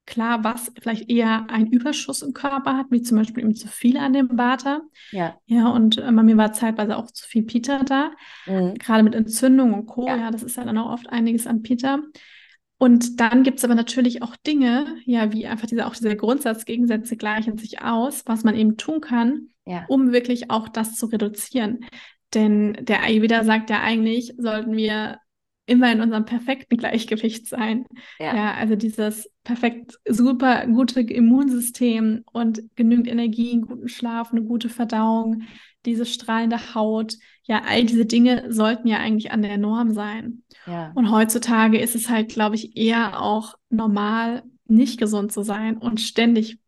klar, 0.05 0.43
was 0.43 0.71
vielleicht 0.81 1.09
eher 1.09 1.49
einen 1.49 1.67
Überschuss 1.67 2.21
im 2.21 2.33
Körper 2.33 2.77
hat, 2.77 2.87
wie 2.89 3.01
zum 3.01 3.17
Beispiel 3.17 3.43
eben 3.43 3.55
zu 3.55 3.67
viel 3.67 3.97
an 3.97 4.13
dem 4.13 4.37
Vata. 4.37 4.81
Ja. 5.11 5.37
Ja, 5.45 5.69
und 5.69 5.97
äh, 5.97 6.11
bei 6.11 6.23
mir 6.23 6.37
war 6.37 6.53
zeitweise 6.53 6.97
auch 6.97 7.09
zu 7.11 7.27
viel 7.27 7.43
Pita 7.43 7.83
da, 7.83 8.11
mhm. 8.45 8.75
gerade 8.75 9.03
mit 9.03 9.15
Entzündung 9.15 9.73
und 9.73 9.85
Co. 9.85 10.07
Ja. 10.07 10.17
ja, 10.17 10.31
das 10.31 10.43
ist 10.43 10.57
ja 10.57 10.65
dann 10.65 10.77
auch 10.77 10.91
oft 10.91 11.09
einiges 11.09 11.47
an 11.47 11.61
Pita. 11.61 11.99
Und 12.77 13.21
dann 13.21 13.43
gibt 13.43 13.59
es 13.59 13.65
aber 13.65 13.75
natürlich 13.75 14.23
auch 14.23 14.35
Dinge, 14.35 14.97
ja, 15.05 15.31
wie 15.31 15.47
einfach 15.47 15.67
diese, 15.67 15.85
auch 15.87 15.95
dieser 15.95 16.15
Grundsatz, 16.15 16.65
Gegensätze 16.65 17.15
gleichen 17.15 17.57
sich 17.57 17.81
aus, 17.81 18.23
was 18.25 18.43
man 18.43 18.55
eben 18.55 18.75
tun 18.75 18.99
kann, 18.99 19.47
ja. 19.65 19.85
um 19.87 20.11
wirklich 20.11 20.51
auch 20.51 20.67
das 20.67 20.95
zu 20.95 21.05
reduzieren. 21.05 21.85
Denn 22.33 22.73
der 22.81 23.03
Ayurveda 23.03 23.45
sagt 23.45 23.69
ja 23.69 23.81
eigentlich, 23.81 24.33
sollten 24.37 24.75
wir 24.75 25.19
immer 25.65 25.91
in 25.91 26.01
unserem 26.01 26.25
perfekten 26.25 26.77
Gleichgewicht 26.77 27.47
sein. 27.47 27.85
Ja. 28.19 28.35
ja. 28.35 28.53
also 28.53 28.75
dieses 28.75 29.29
perfekt 29.43 29.97
super 30.07 30.67
gute 30.67 31.01
Immunsystem 31.01 32.23
und 32.31 32.61
genügend 32.75 33.07
Energie, 33.07 33.53
einen 33.53 33.67
guten 33.67 33.87
Schlaf, 33.87 34.31
eine 34.31 34.43
gute 34.43 34.69
Verdauung, 34.69 35.43
diese 35.85 36.05
strahlende 36.05 36.75
Haut, 36.75 37.15
ja, 37.43 37.61
all 37.67 37.83
diese 37.83 38.05
Dinge 38.05 38.51
sollten 38.51 38.87
ja 38.87 38.97
eigentlich 38.97 39.31
an 39.31 39.41
der 39.41 39.57
Norm 39.57 39.91
sein. 39.91 40.43
Ja. 40.65 40.91
Und 40.95 41.11
heutzutage 41.11 41.79
ist 41.79 41.95
es 41.95 42.09
halt, 42.09 42.29
glaube 42.29 42.55
ich, 42.55 42.77
eher 42.77 43.21
auch 43.21 43.55
normal, 43.69 44.43
nicht 44.65 44.97
gesund 44.97 45.31
zu 45.33 45.43
sein 45.43 45.77
und 45.77 45.99
ständig 45.99 46.59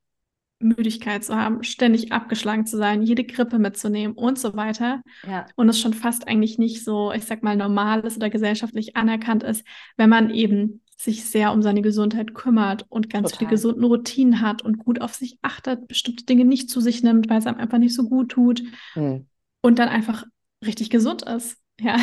Müdigkeit 0.66 1.24
zu 1.24 1.36
haben, 1.36 1.64
ständig 1.64 2.12
abgeschlagen 2.12 2.66
zu 2.66 2.78
sein, 2.78 3.02
jede 3.02 3.24
Grippe 3.24 3.60
mitzunehmen 3.60 4.16
und 4.16 4.38
so 4.40 4.56
weiter. 4.56 5.02
Ja. 5.28 5.46
Und 5.56 5.70
es 5.70 5.80
schon 5.80 5.94
fast 5.94 6.28
eigentlich 6.28 6.58
nicht 6.58 6.84
so, 6.84 7.12
ich 7.12 7.26
sag 7.26 7.44
mal, 7.44 7.56
normal 7.56 8.02
ist 8.02 8.18
oder 8.18 8.30
gesellschaftlich 8.30 8.96
anerkannt 8.96 9.44
ist, 9.44 9.66
wenn 9.98 10.10
man 10.10 10.30
eben 10.30 10.82
sich 10.98 11.26
sehr 11.26 11.52
um 11.52 11.62
seine 11.62 11.82
Gesundheit 11.82 12.34
kümmert 12.34 12.86
und 12.90 13.10
ganz 13.10 13.32
Total. 13.32 13.40
viele 13.40 13.50
gesunden 13.52 13.84
Routinen 13.84 14.42
hat 14.42 14.62
und 14.62 14.80
gut 14.80 15.02
auf 15.02 15.14
sich 15.14 15.38
achtet, 15.42 15.88
bestimmte 15.88 16.26
Dinge 16.26 16.46
nicht 16.46 16.70
zu 16.70 16.80
sich 16.82 17.04
nimmt, 17.04 17.30
weil 17.30 17.40
es 17.40 17.48
einem 17.48 17.60
einfach 17.60 17.78
nicht 17.78 17.94
so 17.94 18.08
gut 18.08 18.30
tut 18.30 18.64
mhm. 18.96 19.28
und 19.62 19.80
dann 19.80 19.90
einfach 19.90 20.24
richtig 20.66 20.90
gesund 20.90 21.22
ist. 21.24 21.58
Ja, 21.80 21.98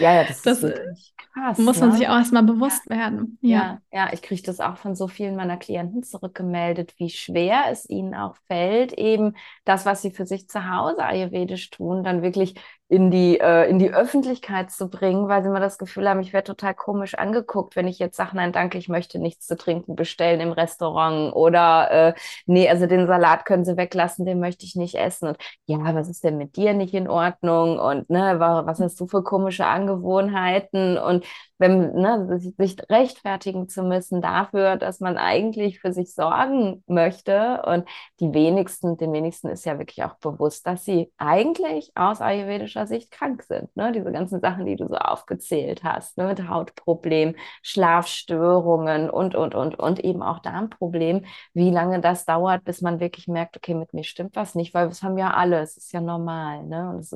ja, 0.00 0.14
ja 0.14 0.24
das, 0.24 0.42
das 0.42 0.58
ist 0.58 0.62
wirklich 0.62 1.13
krass. 1.34 1.58
Muss 1.58 1.80
man 1.80 1.90
ne? 1.90 1.96
sich 1.96 2.08
auch 2.08 2.16
erstmal 2.16 2.42
bewusst 2.42 2.82
ja. 2.88 2.96
werden. 2.96 3.38
Ja, 3.42 3.80
ja, 3.92 4.06
ja 4.06 4.12
ich 4.12 4.22
kriege 4.22 4.42
das 4.42 4.60
auch 4.60 4.76
von 4.76 4.94
so 4.94 5.08
vielen 5.08 5.36
meiner 5.36 5.56
Klienten 5.56 6.02
zurückgemeldet, 6.02 6.94
wie 6.98 7.10
schwer 7.10 7.64
es 7.70 7.88
ihnen 7.88 8.14
auch 8.14 8.36
fällt, 8.46 8.92
eben 8.92 9.34
das, 9.64 9.84
was 9.84 10.02
sie 10.02 10.10
für 10.10 10.26
sich 10.26 10.48
zu 10.48 10.70
Hause 10.70 11.04
ayurvedisch 11.04 11.70
tun, 11.70 12.04
dann 12.04 12.22
wirklich 12.22 12.54
in 12.88 13.10
die, 13.10 13.40
äh, 13.40 13.68
in 13.68 13.78
die 13.78 13.92
Öffentlichkeit 13.92 14.70
zu 14.70 14.88
bringen, 14.90 15.26
weil 15.28 15.42
sie 15.42 15.48
immer 15.48 15.60
das 15.60 15.78
Gefühl 15.78 16.08
haben, 16.08 16.20
ich 16.20 16.34
werde 16.34 16.48
total 16.48 16.74
komisch 16.74 17.14
angeguckt, 17.14 17.76
wenn 17.76 17.88
ich 17.88 17.98
jetzt 17.98 18.16
sage, 18.16 18.36
nein, 18.36 18.52
danke, 18.52 18.76
ich 18.76 18.88
möchte 18.88 19.18
nichts 19.18 19.46
zu 19.46 19.56
trinken 19.56 19.96
bestellen 19.96 20.40
im 20.40 20.52
Restaurant 20.52 21.34
oder 21.34 21.90
äh, 21.90 22.14
nee, 22.46 22.68
also 22.68 22.86
den 22.86 23.06
Salat 23.06 23.46
können 23.46 23.64
sie 23.64 23.78
weglassen, 23.78 24.26
den 24.26 24.38
möchte 24.38 24.66
ich 24.66 24.76
nicht 24.76 24.96
essen. 24.96 25.28
Und 25.28 25.38
ja, 25.66 25.78
was 25.94 26.08
ist 26.08 26.24
denn 26.24 26.36
mit 26.36 26.56
dir 26.56 26.74
nicht 26.74 26.92
in 26.94 27.08
Ordnung? 27.08 27.78
Und 27.78 28.10
ne, 28.10 28.36
was 28.38 28.80
hast 28.80 29.00
du 29.00 29.06
für 29.06 29.22
komische 29.24 29.66
Angewohnheiten? 29.66 30.98
Und 30.98 31.24
wenn, 31.58 31.94
ne, 31.94 32.38
sich 32.38 32.76
rechtfertigen 32.90 33.68
zu 33.68 33.82
müssen 33.82 34.20
dafür, 34.20 34.76
dass 34.76 35.00
man 35.00 35.16
eigentlich 35.16 35.80
für 35.80 35.92
sich 35.92 36.14
sorgen 36.14 36.82
möchte. 36.86 37.62
Und 37.66 37.88
die 38.20 38.32
wenigsten, 38.34 38.96
den 38.96 39.12
wenigsten 39.12 39.48
ist 39.48 39.64
ja 39.64 39.78
wirklich 39.78 40.02
auch 40.04 40.14
bewusst, 40.16 40.66
dass 40.66 40.84
sie 40.84 41.12
eigentlich 41.16 41.92
aus 41.94 42.20
ayurvedischer 42.20 42.86
Sicht 42.86 43.10
krank 43.10 43.42
sind. 43.44 43.74
Ne? 43.76 43.92
Diese 43.92 44.10
ganzen 44.10 44.40
Sachen, 44.40 44.66
die 44.66 44.76
du 44.76 44.88
so 44.88 44.96
aufgezählt 44.96 45.84
hast, 45.84 46.18
ne? 46.18 46.26
mit 46.26 46.48
Hautproblemen, 46.48 47.36
Schlafstörungen 47.62 49.08
und, 49.10 49.34
und, 49.34 49.54
und, 49.54 49.78
und 49.78 50.00
eben 50.00 50.22
auch 50.22 50.40
Darmproblemen, 50.40 51.26
wie 51.52 51.70
lange 51.70 52.00
das 52.00 52.24
dauert, 52.24 52.64
bis 52.64 52.80
man 52.80 53.00
wirklich 53.00 53.28
merkt, 53.28 53.56
okay, 53.56 53.74
mit 53.74 53.92
mir 53.94 54.04
stimmt 54.04 54.36
was 54.36 54.54
nicht, 54.54 54.74
weil 54.74 54.88
das 54.88 55.02
haben 55.02 55.18
ja 55.18 55.32
alle, 55.32 55.60
es 55.60 55.76
ist 55.76 55.92
ja 55.92 56.00
normal. 56.00 56.64
Ne? 56.64 56.90
Und 56.90 56.98
das 56.98 57.12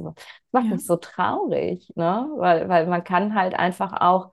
macht 0.53 0.67
ja. 0.67 0.73
mich 0.73 0.87
so 0.87 0.97
traurig, 0.97 1.93
ne? 1.97 2.29
weil, 2.37 2.69
weil 2.69 2.87
man 2.87 3.05
kann 3.05 3.35
halt 3.35 3.55
einfach 3.55 4.01
auch 4.01 4.33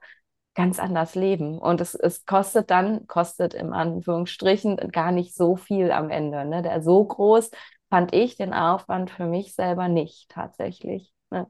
ganz 0.54 0.78
anders 0.78 1.14
leben. 1.14 1.58
Und 1.58 1.80
es, 1.80 1.94
es 1.94 2.24
kostet 2.24 2.70
dann, 2.70 3.06
kostet 3.06 3.54
im 3.54 3.72
Anführungsstrichen 3.72 4.76
gar 4.90 5.12
nicht 5.12 5.34
so 5.34 5.54
viel 5.56 5.92
am 5.92 6.10
Ende. 6.10 6.44
Ne? 6.44 6.62
Der 6.62 6.82
so 6.82 7.04
groß 7.04 7.50
fand 7.90 8.14
ich 8.14 8.36
den 8.36 8.52
Aufwand 8.52 9.10
für 9.10 9.26
mich 9.26 9.54
selber 9.54 9.88
nicht 9.88 10.30
tatsächlich. 10.30 11.12
Ne? 11.30 11.46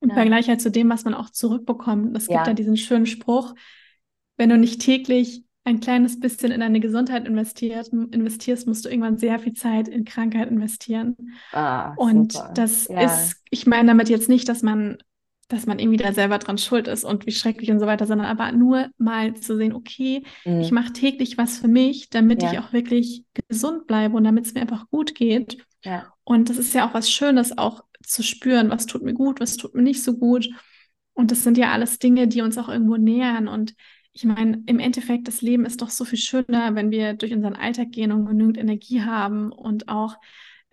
Im 0.00 0.10
ja. 0.10 0.14
Vergleich 0.14 0.48
halt 0.48 0.62
zu 0.62 0.70
dem, 0.70 0.88
was 0.88 1.04
man 1.04 1.14
auch 1.14 1.30
zurückbekommt. 1.30 2.16
Es 2.16 2.28
gibt 2.28 2.40
ja. 2.40 2.46
ja 2.46 2.54
diesen 2.54 2.76
schönen 2.76 3.06
Spruch, 3.06 3.54
wenn 4.36 4.48
du 4.48 4.56
nicht 4.56 4.80
täglich 4.80 5.44
ein 5.64 5.80
kleines 5.80 6.18
bisschen 6.18 6.52
in 6.52 6.60
deine 6.60 6.80
Gesundheit 6.80 7.26
investiert, 7.26 7.88
investierst, 7.88 8.66
musst 8.66 8.84
du 8.84 8.88
irgendwann 8.88 9.18
sehr 9.18 9.38
viel 9.38 9.52
Zeit 9.52 9.88
in 9.88 10.04
Krankheit 10.04 10.50
investieren. 10.50 11.16
Ah, 11.52 11.92
und 11.94 12.32
super. 12.32 12.52
das 12.54 12.88
ja. 12.88 13.02
ist, 13.02 13.42
ich 13.50 13.66
meine 13.66 13.88
damit 13.88 14.08
jetzt 14.08 14.28
nicht, 14.28 14.48
dass 14.48 14.62
man, 14.62 14.98
dass 15.48 15.66
man 15.66 15.78
irgendwie 15.78 15.98
da 15.98 16.12
selber 16.12 16.38
dran 16.38 16.56
schuld 16.56 16.88
ist 16.88 17.04
und 17.04 17.26
wie 17.26 17.32
schrecklich 17.32 17.70
und 17.70 17.78
so 17.78 17.86
weiter, 17.86 18.06
sondern 18.06 18.26
aber 18.26 18.52
nur 18.52 18.88
mal 18.96 19.34
zu 19.34 19.56
sehen, 19.56 19.74
okay, 19.74 20.22
mhm. 20.44 20.60
ich 20.60 20.72
mache 20.72 20.92
täglich 20.92 21.36
was 21.36 21.58
für 21.58 21.68
mich, 21.68 22.08
damit 22.08 22.42
ja. 22.42 22.52
ich 22.52 22.58
auch 22.58 22.72
wirklich 22.72 23.24
gesund 23.48 23.86
bleibe 23.86 24.16
und 24.16 24.24
damit 24.24 24.46
es 24.46 24.54
mir 24.54 24.62
einfach 24.62 24.88
gut 24.88 25.14
geht. 25.14 25.64
Ja. 25.84 26.06
Und 26.24 26.48
das 26.48 26.56
ist 26.56 26.74
ja 26.74 26.88
auch 26.88 26.94
was 26.94 27.10
Schönes, 27.10 27.56
auch 27.58 27.84
zu 28.02 28.22
spüren, 28.22 28.70
was 28.70 28.86
tut 28.86 29.02
mir 29.02 29.14
gut, 29.14 29.40
was 29.40 29.56
tut 29.56 29.74
mir 29.74 29.82
nicht 29.82 30.02
so 30.02 30.16
gut. 30.16 30.48
Und 31.12 31.30
das 31.30 31.44
sind 31.44 31.58
ja 31.58 31.72
alles 31.72 31.98
Dinge, 31.98 32.28
die 32.28 32.40
uns 32.40 32.56
auch 32.56 32.68
irgendwo 32.68 32.96
nähern. 32.96 33.46
Und 33.46 33.74
ich 34.20 34.26
meine, 34.26 34.62
im 34.66 34.78
Endeffekt, 34.78 35.28
das 35.28 35.40
Leben 35.40 35.64
ist 35.64 35.80
doch 35.80 35.88
so 35.88 36.04
viel 36.04 36.18
schöner, 36.18 36.74
wenn 36.74 36.90
wir 36.90 37.14
durch 37.14 37.32
unseren 37.32 37.54
Alltag 37.54 37.90
gehen 37.90 38.12
und 38.12 38.26
genügend 38.26 38.58
Energie 38.58 39.00
haben 39.00 39.50
und 39.50 39.88
auch 39.88 40.16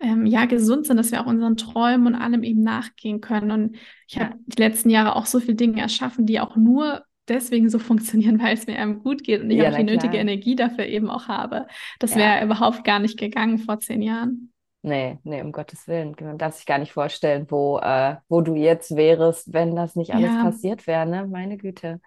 ähm, 0.00 0.26
ja 0.26 0.44
gesund 0.44 0.86
sind, 0.86 0.98
dass 0.98 1.12
wir 1.12 1.22
auch 1.22 1.26
unseren 1.26 1.56
Träumen 1.56 2.08
und 2.08 2.14
allem 2.14 2.42
eben 2.42 2.62
nachgehen 2.62 3.22
können. 3.22 3.50
Und 3.50 3.76
ich 4.06 4.20
habe 4.20 4.34
die 4.44 4.60
letzten 4.60 4.90
Jahre 4.90 5.16
auch 5.16 5.24
so 5.24 5.40
viele 5.40 5.54
Dinge 5.54 5.80
erschaffen, 5.80 6.26
die 6.26 6.40
auch 6.40 6.56
nur 6.56 7.04
deswegen 7.26 7.70
so 7.70 7.78
funktionieren, 7.78 8.38
weil 8.38 8.52
es 8.52 8.66
mir 8.66 8.78
einem 8.78 9.02
gut 9.02 9.24
geht 9.24 9.40
und 9.40 9.50
ich 9.50 9.56
ja, 9.56 9.70
auch 9.70 9.76
die 9.76 9.84
nötige 9.84 10.18
Energie 10.18 10.54
dafür 10.54 10.84
eben 10.84 11.08
auch 11.08 11.28
habe. 11.28 11.66
Das 12.00 12.10
ja. 12.10 12.18
wäre 12.18 12.44
überhaupt 12.44 12.84
gar 12.84 12.98
nicht 12.98 13.18
gegangen 13.18 13.56
vor 13.56 13.80
zehn 13.80 14.02
Jahren. 14.02 14.52
Nee, 14.82 15.18
nee, 15.24 15.40
um 15.40 15.52
Gottes 15.52 15.88
Willen. 15.88 16.14
Man 16.20 16.36
darf 16.36 16.54
sich 16.54 16.66
gar 16.66 16.78
nicht 16.78 16.92
vorstellen, 16.92 17.46
wo, 17.48 17.78
äh, 17.78 18.16
wo 18.28 18.42
du 18.42 18.54
jetzt 18.54 18.94
wärst, 18.94 19.54
wenn 19.54 19.74
das 19.74 19.96
nicht 19.96 20.14
alles 20.14 20.30
ja. 20.30 20.42
passiert 20.44 20.86
wäre, 20.86 21.06
ne? 21.06 21.26
Meine 21.26 21.56
Güte. 21.56 22.00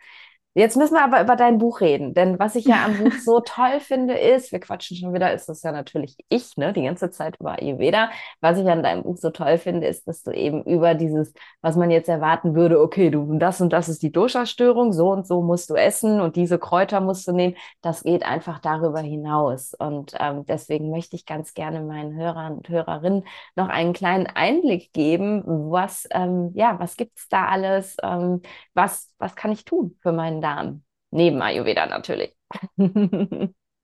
Jetzt 0.54 0.76
müssen 0.76 0.96
wir 0.96 1.04
aber 1.06 1.22
über 1.22 1.38
dein 1.38 1.60
Buch 1.60 1.80
reden, 1.80 2.14
denn 2.14 2.38
was 2.38 2.56
ich 2.56 2.66
ja 2.66 2.84
am 2.84 2.98
Buch 2.98 3.14
so 3.24 3.40
toll 3.40 3.80
finde, 3.80 4.16
ist, 4.16 4.52
wir 4.52 4.60
quatschen 4.60 4.98
schon 4.98 5.14
wieder, 5.14 5.32
ist 5.34 5.48
das 5.48 5.64
ja 5.64 5.72
natürlich 5.72 6.18
ich, 6.28 6.58
ne, 6.58 6.74
die 6.74 6.84
ganze 6.84 7.10
Zeit 7.10 7.38
über 7.40 7.54
Ayurveda. 7.54 8.10
Was 8.42 8.58
ich 8.58 8.68
an 8.68 8.84
deinem 8.84 9.04
Buch 9.04 9.16
so 9.16 9.30
toll 9.30 9.58
finde, 9.58 9.88
ist, 9.88 10.10
dass 10.10 10.24
du 10.24 10.32
eben 10.32 10.62
über 10.66 10.94
dieses, 10.94 11.34
was 11.62 11.78
man 11.78 11.90
jetzt 11.90 12.10
erwarten 12.10 12.54
würde, 12.54 12.82
okay, 12.82 13.10
du, 13.10 13.38
das 13.38 13.62
und 13.62 13.72
das 13.72 13.88
ist 13.88 14.04
die 14.04 14.12
Dosha-Störung, 14.12 14.92
so 14.92 15.12
und 15.12 15.26
so 15.26 15.42
musst 15.42 15.70
du 15.70 15.76
essen 15.76 16.20
und 16.20 16.36
diese 16.36 16.60
Kräuter 16.60 17.00
musst 17.00 17.26
du 17.30 17.32
nehmen, 17.32 17.56
das 17.82 18.04
geht 18.04 18.26
einfach 18.26 18.60
darüber 18.60 19.00
hinaus. 19.00 19.74
Und 19.74 20.16
ähm, 20.20 20.46
deswegen 20.46 20.92
möchte 20.92 21.16
ich 21.16 21.26
ganz 21.26 21.54
gerne 21.54 21.80
meinen 21.80 22.14
Hörern 22.18 22.56
und 22.58 22.68
Hörerinnen 22.68 23.24
noch 23.56 23.70
einen 23.70 23.94
kleinen 23.94 24.28
Einblick 24.28 24.92
geben, 24.92 25.44
was, 25.46 26.08
ähm, 26.12 26.52
ja, 26.56 26.78
was 26.78 26.98
gibt's 26.98 27.30
da 27.30 27.46
alles, 27.46 27.96
ähm, 28.04 28.42
was, 28.74 29.14
was 29.18 29.36
kann 29.38 29.54
ich 29.54 29.64
tun 29.64 29.98
für 30.02 30.12
meinen 30.12 30.41
Darm. 30.42 30.84
Neben 31.12 31.42
Ayurveda 31.42 31.86
natürlich. 31.88 32.36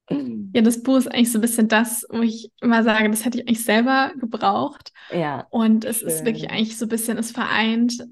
Ja, 0.10 0.62
das 0.62 0.84
Buch 0.84 0.98
ist 0.98 1.08
eigentlich 1.08 1.32
so 1.32 1.38
ein 1.38 1.41
bisschen 1.41 1.67
das, 1.67 2.06
wo 2.10 2.22
ich 2.22 2.52
immer 2.62 2.84
sage, 2.84 3.10
das 3.10 3.26
hätte 3.26 3.39
ich 3.39 3.48
eigentlich 3.48 3.65
selber 3.65 4.13
gebraucht. 4.17 4.93
Ja. 5.12 5.46
Und 5.50 5.84
es 5.84 6.00
schön. 6.00 6.08
ist 6.08 6.26
wirklich 6.26 6.50
eigentlich 6.50 6.78
so 6.78 6.86
ein 6.86 6.89
bisschen, 6.89 7.17
es 7.17 7.32
vereint 7.32 8.08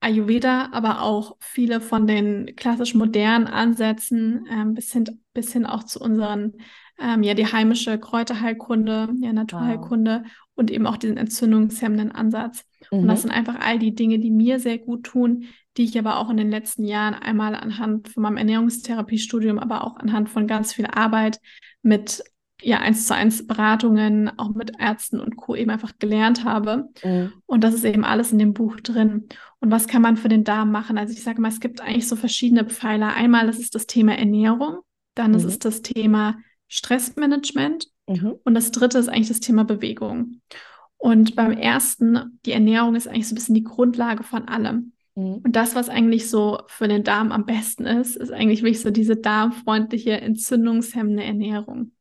Ayurveda, 0.00 0.70
aber 0.72 1.02
auch 1.02 1.36
viele 1.40 1.80
von 1.80 2.06
den 2.06 2.54
klassisch 2.56 2.94
modernen 2.94 3.46
Ansätzen 3.46 4.46
ähm, 4.50 4.74
bis, 4.74 4.92
hin, 4.92 5.04
bis 5.32 5.52
hin 5.52 5.66
auch 5.66 5.84
zu 5.84 6.00
unseren, 6.00 6.54
ähm, 7.00 7.22
ja, 7.22 7.34
die 7.34 7.46
heimische 7.46 7.98
Kräuterheilkunde, 7.98 9.10
ja, 9.20 9.32
Naturheilkunde 9.32 10.22
wow. 10.24 10.32
und 10.54 10.70
eben 10.70 10.86
auch 10.86 10.96
diesen 10.96 11.16
entzündungshemmenden 11.16 12.12
Ansatz. 12.12 12.64
Mhm. 12.90 13.00
Und 13.00 13.08
das 13.08 13.20
mhm. 13.20 13.28
sind 13.28 13.30
einfach 13.32 13.56
all 13.60 13.78
die 13.78 13.94
Dinge, 13.94 14.18
die 14.18 14.30
mir 14.30 14.60
sehr 14.60 14.78
gut 14.78 15.04
tun, 15.04 15.44
die 15.76 15.84
ich 15.84 15.98
aber 15.98 16.18
auch 16.18 16.30
in 16.30 16.36
den 16.36 16.50
letzten 16.50 16.84
Jahren 16.84 17.14
einmal 17.14 17.54
anhand 17.54 18.08
von 18.08 18.22
meinem 18.22 18.36
Ernährungstherapiestudium, 18.36 19.58
aber 19.58 19.84
auch 19.84 19.96
anhand 19.96 20.28
von 20.28 20.46
ganz 20.46 20.72
viel 20.72 20.86
Arbeit 20.86 21.40
mit 21.82 22.22
ja 22.62 22.78
eins 22.78 23.06
zu 23.06 23.14
eins 23.14 23.46
Beratungen, 23.46 24.38
auch 24.38 24.50
mit 24.50 24.72
Ärzten 24.78 25.20
und 25.20 25.36
Co. 25.36 25.54
eben 25.54 25.70
einfach 25.70 25.92
gelernt 25.98 26.44
habe. 26.44 26.88
Mhm. 27.04 27.32
Und 27.46 27.64
das 27.64 27.74
ist 27.74 27.84
eben 27.84 28.04
alles 28.04 28.32
in 28.32 28.38
dem 28.38 28.54
Buch 28.54 28.76
drin. 28.76 29.28
Und 29.60 29.70
was 29.70 29.86
kann 29.86 30.02
man 30.02 30.16
für 30.16 30.28
den 30.28 30.44
Darm 30.44 30.70
machen? 30.70 30.98
Also 30.98 31.12
ich 31.12 31.22
sage 31.22 31.40
mal, 31.40 31.48
es 31.48 31.60
gibt 31.60 31.80
eigentlich 31.80 32.08
so 32.08 32.16
verschiedene 32.16 32.64
Pfeiler. 32.64 33.14
Einmal 33.14 33.46
das 33.46 33.58
ist 33.58 33.74
das 33.74 33.86
Thema 33.86 34.16
Ernährung, 34.16 34.78
dann 35.14 35.32
mhm. 35.32 35.38
ist 35.38 35.44
es 35.44 35.58
das 35.58 35.82
Thema 35.82 36.36
Stressmanagement 36.68 37.88
mhm. 38.06 38.34
und 38.44 38.54
das 38.54 38.70
dritte 38.70 38.98
ist 38.98 39.08
eigentlich 39.08 39.28
das 39.28 39.40
Thema 39.40 39.64
Bewegung. 39.64 40.40
Und 40.96 41.34
beim 41.34 41.52
ersten, 41.52 42.38
die 42.46 42.52
Ernährung 42.52 42.94
ist 42.94 43.08
eigentlich 43.08 43.26
so 43.26 43.32
ein 43.32 43.36
bisschen 43.36 43.54
die 43.56 43.64
Grundlage 43.64 44.22
von 44.22 44.46
allem. 44.46 44.91
Mhm. 45.14 45.40
Und 45.44 45.56
das, 45.56 45.74
was 45.74 45.88
eigentlich 45.88 46.30
so 46.30 46.60
für 46.68 46.88
den 46.88 47.04
Darm 47.04 47.32
am 47.32 47.44
besten 47.44 47.84
ist, 47.86 48.16
ist 48.16 48.32
eigentlich 48.32 48.62
wirklich 48.62 48.80
so 48.80 48.90
diese 48.90 49.16
darmfreundliche, 49.16 50.20
entzündungshemmende 50.20 51.24
Ernährung. 51.24 51.92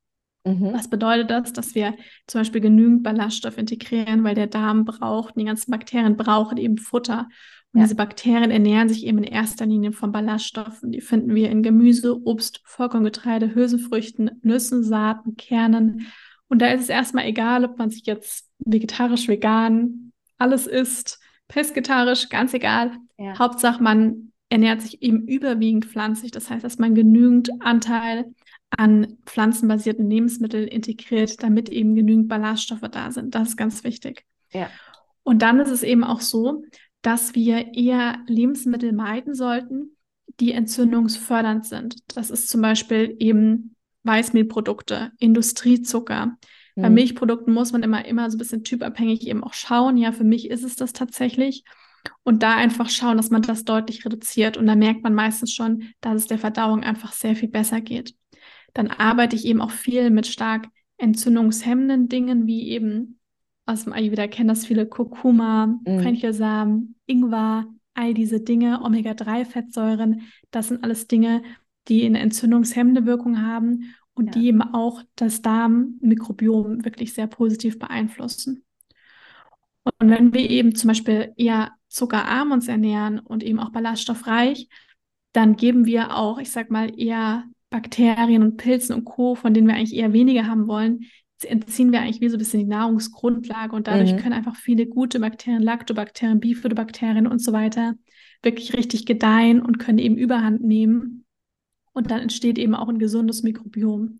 Mhm. 0.43 0.73
Was 0.73 0.89
bedeutet 0.89 1.29
das? 1.29 1.53
Dass 1.53 1.75
wir 1.75 1.95
zum 2.27 2.41
Beispiel 2.41 2.61
genügend 2.61 3.03
Ballaststoff 3.03 3.57
integrieren, 3.57 4.23
weil 4.23 4.35
der 4.35 4.47
Darm 4.47 4.85
braucht, 4.85 5.35
die 5.35 5.43
ganzen 5.43 5.71
Bakterien 5.71 6.17
brauchen 6.17 6.57
eben 6.57 6.77
Futter. 6.77 7.27
Und 7.73 7.79
ja. 7.79 7.85
diese 7.85 7.95
Bakterien 7.95 8.51
ernähren 8.51 8.89
sich 8.89 9.05
eben 9.05 9.19
in 9.19 9.23
erster 9.23 9.65
Linie 9.65 9.91
von 9.91 10.11
Ballaststoffen. 10.11 10.91
Die 10.91 11.01
finden 11.01 11.35
wir 11.35 11.49
in 11.49 11.63
Gemüse, 11.63 12.19
Obst, 12.25 12.61
Vollkorngetreide, 12.65 13.53
Hülsenfrüchten, 13.53 14.31
Nüssen, 14.41 14.83
Saaten, 14.83 15.35
Kernen. 15.37 16.07
Und 16.47 16.61
da 16.61 16.67
ist 16.67 16.81
es 16.81 16.89
erstmal 16.89 17.25
egal, 17.27 17.63
ob 17.63 17.77
man 17.77 17.89
sich 17.89 18.05
jetzt 18.05 18.49
vegetarisch, 18.59 19.27
vegan, 19.27 20.11
alles 20.37 20.67
isst 20.67 21.20
pesketarisch, 21.51 22.29
ganz 22.29 22.53
egal. 22.53 22.91
Ja. 23.17 23.37
Hauptsache, 23.37 23.83
man 23.83 24.31
ernährt 24.49 24.81
sich 24.81 25.01
eben 25.01 25.27
überwiegend 25.27 25.85
pflanzlich. 25.85 26.31
Das 26.31 26.49
heißt, 26.49 26.63
dass 26.63 26.79
man 26.79 26.95
genügend 26.95 27.49
Anteil 27.61 28.33
an 28.69 29.17
pflanzenbasierten 29.25 30.09
Lebensmitteln 30.09 30.67
integriert, 30.67 31.43
damit 31.43 31.69
eben 31.69 31.93
genügend 31.95 32.29
Ballaststoffe 32.29 32.89
da 32.89 33.11
sind. 33.11 33.35
Das 33.35 33.49
ist 33.49 33.57
ganz 33.57 33.83
wichtig. 33.83 34.25
Ja. 34.51 34.69
Und 35.23 35.41
dann 35.41 35.59
ist 35.59 35.69
es 35.69 35.83
eben 35.83 36.03
auch 36.03 36.21
so, 36.21 36.63
dass 37.01 37.35
wir 37.35 37.73
eher 37.73 38.19
Lebensmittel 38.27 38.93
meiden 38.93 39.33
sollten, 39.33 39.97
die 40.39 40.53
entzündungsfördernd 40.53 41.65
sind. 41.65 41.95
Das 42.15 42.31
ist 42.31 42.47
zum 42.47 42.61
Beispiel 42.61 43.15
eben 43.19 43.75
Weißmehlprodukte, 44.03 45.11
Industriezucker, 45.19 46.37
bei 46.75 46.89
mhm. 46.89 46.95
Milchprodukten 46.95 47.53
muss 47.53 47.71
man 47.71 47.83
immer, 47.83 48.05
immer 48.05 48.29
so 48.29 48.37
ein 48.37 48.39
bisschen 48.39 48.63
typabhängig 48.63 49.27
eben 49.27 49.43
auch 49.43 49.53
schauen. 49.53 49.97
Ja, 49.97 50.11
für 50.11 50.23
mich 50.23 50.49
ist 50.49 50.63
es 50.63 50.75
das 50.75 50.93
tatsächlich. 50.93 51.63
Und 52.23 52.41
da 52.43 52.55
einfach 52.55 52.89
schauen, 52.89 53.17
dass 53.17 53.29
man 53.29 53.41
das 53.41 53.63
deutlich 53.63 54.05
reduziert. 54.05 54.57
Und 54.57 54.67
da 54.67 54.75
merkt 54.75 55.03
man 55.03 55.13
meistens 55.13 55.53
schon, 55.53 55.83
dass 56.01 56.15
es 56.15 56.27
der 56.27 56.39
Verdauung 56.39 56.83
einfach 56.83 57.13
sehr 57.13 57.35
viel 57.35 57.49
besser 57.49 57.81
geht. 57.81 58.15
Dann 58.73 58.87
arbeite 58.87 59.35
ich 59.35 59.45
eben 59.45 59.61
auch 59.61 59.71
viel 59.71 60.09
mit 60.09 60.27
stark 60.27 60.67
entzündungshemmenden 60.97 62.07
Dingen, 62.07 62.47
wie 62.47 62.69
eben 62.69 63.19
aus 63.65 63.83
dem 63.83 63.93
Ayurveda 63.93 64.27
kennen 64.27 64.49
das 64.49 64.65
viele 64.65 64.85
Kurkuma, 64.85 65.67
mhm. 65.67 65.99
Fenchelsamen, 65.99 66.95
Ingwer, 67.05 67.65
all 67.93 68.13
diese 68.13 68.39
Dinge, 68.39 68.81
Omega-3-Fettsäuren. 68.83 70.21
Das 70.51 70.69
sind 70.69 70.83
alles 70.83 71.07
Dinge, 71.07 71.43
die 71.87 72.05
eine 72.05 72.19
entzündungshemmende 72.19 73.05
Wirkung 73.05 73.41
haben 73.41 73.93
und 74.13 74.27
ja. 74.27 74.31
die 74.31 74.47
eben 74.47 74.61
auch 74.61 75.01
das 75.15 75.41
Darmmikrobiom 75.41 76.83
wirklich 76.85 77.13
sehr 77.13 77.27
positiv 77.27 77.79
beeinflussen. 77.79 78.63
Und 79.99 80.09
wenn 80.09 80.33
wir 80.33 80.49
eben 80.49 80.75
zum 80.75 80.89
Beispiel 80.89 81.33
eher 81.37 81.71
zuckerarm 81.87 82.51
uns 82.51 82.67
ernähren 82.67 83.19
und 83.19 83.43
eben 83.43 83.59
auch 83.59 83.71
ballaststoffreich, 83.71 84.69
dann 85.33 85.55
geben 85.55 85.85
wir 85.85 86.15
auch, 86.15 86.39
ich 86.39 86.51
sag 86.51 86.69
mal, 86.69 86.91
eher 86.99 87.45
Bakterien 87.69 88.43
und 88.43 88.57
Pilzen 88.57 88.95
und 88.95 89.05
Co., 89.05 89.35
von 89.35 89.53
denen 89.53 89.67
wir 89.67 89.75
eigentlich 89.75 89.95
eher 89.95 90.13
weniger 90.13 90.45
haben 90.45 90.67
wollen, 90.67 91.05
entziehen 91.43 91.91
wir 91.91 92.01
eigentlich 92.01 92.21
wie 92.21 92.29
so 92.29 92.35
ein 92.35 92.39
bisschen 92.39 92.59
die 92.59 92.65
Nahrungsgrundlage 92.67 93.75
und 93.75 93.87
dadurch 93.87 94.13
mhm. 94.13 94.17
können 94.17 94.33
einfach 94.33 94.55
viele 94.55 94.85
gute 94.85 95.19
Bakterien, 95.19 95.63
Lactobakterien, 95.63 96.39
Bifidobakterien 96.39 97.25
und 97.25 97.39
so 97.39 97.53
weiter 97.53 97.95
wirklich 98.43 98.73
richtig 98.75 99.05
gedeihen 99.05 99.61
und 99.61 99.77
können 99.79 99.99
eben 99.99 100.17
Überhand 100.17 100.61
nehmen 100.63 101.25
und 101.93 102.11
dann 102.11 102.21
entsteht 102.21 102.57
eben 102.57 102.75
auch 102.75 102.89
ein 102.89 102.99
gesundes 102.99 103.43
Mikrobiom. 103.43 104.19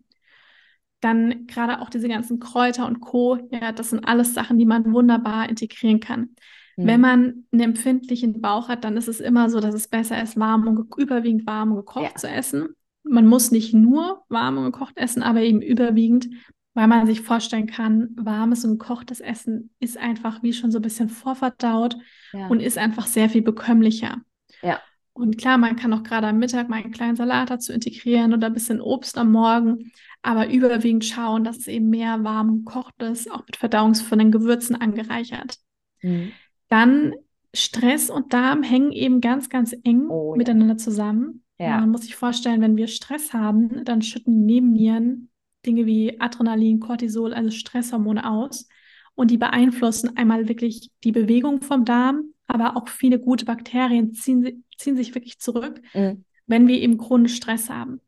Dann 1.00 1.46
gerade 1.46 1.80
auch 1.80 1.90
diese 1.90 2.08
ganzen 2.08 2.38
Kräuter 2.38 2.86
und 2.86 3.00
Co., 3.00 3.38
ja, 3.50 3.72
das 3.72 3.90
sind 3.90 4.06
alles 4.06 4.34
Sachen, 4.34 4.58
die 4.58 4.66
man 4.66 4.92
wunderbar 4.92 5.48
integrieren 5.48 6.00
kann. 6.00 6.30
Mhm. 6.76 6.86
Wenn 6.86 7.00
man 7.00 7.44
einen 7.52 7.62
empfindlichen 7.62 8.40
Bauch 8.40 8.68
hat, 8.68 8.84
dann 8.84 8.96
ist 8.96 9.08
es 9.08 9.20
immer 9.20 9.50
so, 9.50 9.60
dass 9.60 9.74
es 9.74 9.88
besser 9.88 10.22
ist, 10.22 10.38
warm 10.38 10.66
und 10.66 10.94
überwiegend 10.96 11.46
warm 11.46 11.72
und 11.72 11.78
gekocht 11.78 12.04
ja. 12.04 12.14
zu 12.14 12.28
essen. 12.28 12.68
Man 13.04 13.26
muss 13.26 13.50
nicht 13.50 13.74
nur 13.74 14.22
warm 14.28 14.58
und 14.58 14.64
gekocht 14.64 14.96
essen, 14.96 15.22
aber 15.22 15.40
eben 15.40 15.60
überwiegend, 15.60 16.28
weil 16.74 16.86
man 16.86 17.06
sich 17.06 17.20
vorstellen 17.20 17.66
kann, 17.66 18.10
warmes 18.16 18.64
und 18.64 18.78
gekochtes 18.78 19.20
Essen 19.20 19.70
ist 19.80 19.98
einfach 19.98 20.42
wie 20.42 20.52
schon 20.52 20.70
so 20.70 20.78
ein 20.78 20.82
bisschen 20.82 21.08
vorverdaut 21.08 21.96
ja. 22.32 22.46
und 22.46 22.60
ist 22.60 22.78
einfach 22.78 23.06
sehr 23.06 23.28
viel 23.28 23.42
bekömmlicher. 23.42 24.18
Ja. 24.62 24.80
Und 25.14 25.36
klar, 25.36 25.58
man 25.58 25.76
kann 25.76 25.92
auch 25.92 26.02
gerade 26.02 26.28
am 26.28 26.38
Mittag 26.38 26.68
mal 26.68 26.82
einen 26.82 26.92
kleinen 26.92 27.16
Salat 27.16 27.50
dazu 27.50 27.72
integrieren 27.72 28.32
oder 28.32 28.46
ein 28.46 28.54
bisschen 28.54 28.80
Obst 28.80 29.18
am 29.18 29.30
Morgen, 29.30 29.92
aber 30.22 30.48
überwiegend 30.50 31.04
schauen, 31.04 31.44
dass 31.44 31.58
es 31.58 31.68
eben 31.68 31.90
mehr 31.90 32.24
warm 32.24 32.64
gekocht 32.64 33.02
ist, 33.02 33.30
auch 33.30 33.44
mit 33.46 33.56
verdauungsvollen 33.56 34.32
Gewürzen 34.32 34.74
angereichert. 34.74 35.58
Mhm. 36.00 36.32
Dann 36.68 37.14
Stress 37.54 38.08
und 38.08 38.32
Darm 38.32 38.62
hängen 38.62 38.92
eben 38.92 39.20
ganz, 39.20 39.50
ganz 39.50 39.76
eng 39.84 40.08
oh, 40.08 40.34
miteinander 40.36 40.74
ja. 40.74 40.78
zusammen. 40.78 41.42
Ja. 41.58 41.80
Man 41.80 41.90
muss 41.90 42.02
sich 42.02 42.16
vorstellen, 42.16 42.62
wenn 42.62 42.76
wir 42.76 42.86
Stress 42.86 43.34
haben, 43.34 43.84
dann 43.84 44.00
schütten 44.00 44.46
Nebennieren 44.46 45.28
Dinge 45.64 45.86
wie 45.86 46.20
Adrenalin, 46.20 46.80
Cortisol, 46.80 47.32
also 47.32 47.50
Stresshormone 47.50 48.28
aus. 48.28 48.68
Und 49.14 49.30
die 49.30 49.36
beeinflussen 49.36 50.16
einmal 50.16 50.48
wirklich 50.48 50.90
die 51.04 51.12
Bewegung 51.12 51.60
vom 51.60 51.84
Darm, 51.84 52.32
aber 52.46 52.76
auch 52.76 52.88
viele 52.88 53.20
gute 53.20 53.44
Bakterien 53.44 54.12
ziehen, 54.14 54.64
ziehen 54.82 54.96
sich 54.96 55.14
wirklich 55.14 55.38
zurück, 55.38 55.80
mhm. 55.94 56.24
wenn 56.46 56.68
wir 56.68 56.80
eben 56.80 56.98
chronisch 56.98 57.36
Stress 57.36 57.70
haben. 57.70 58.00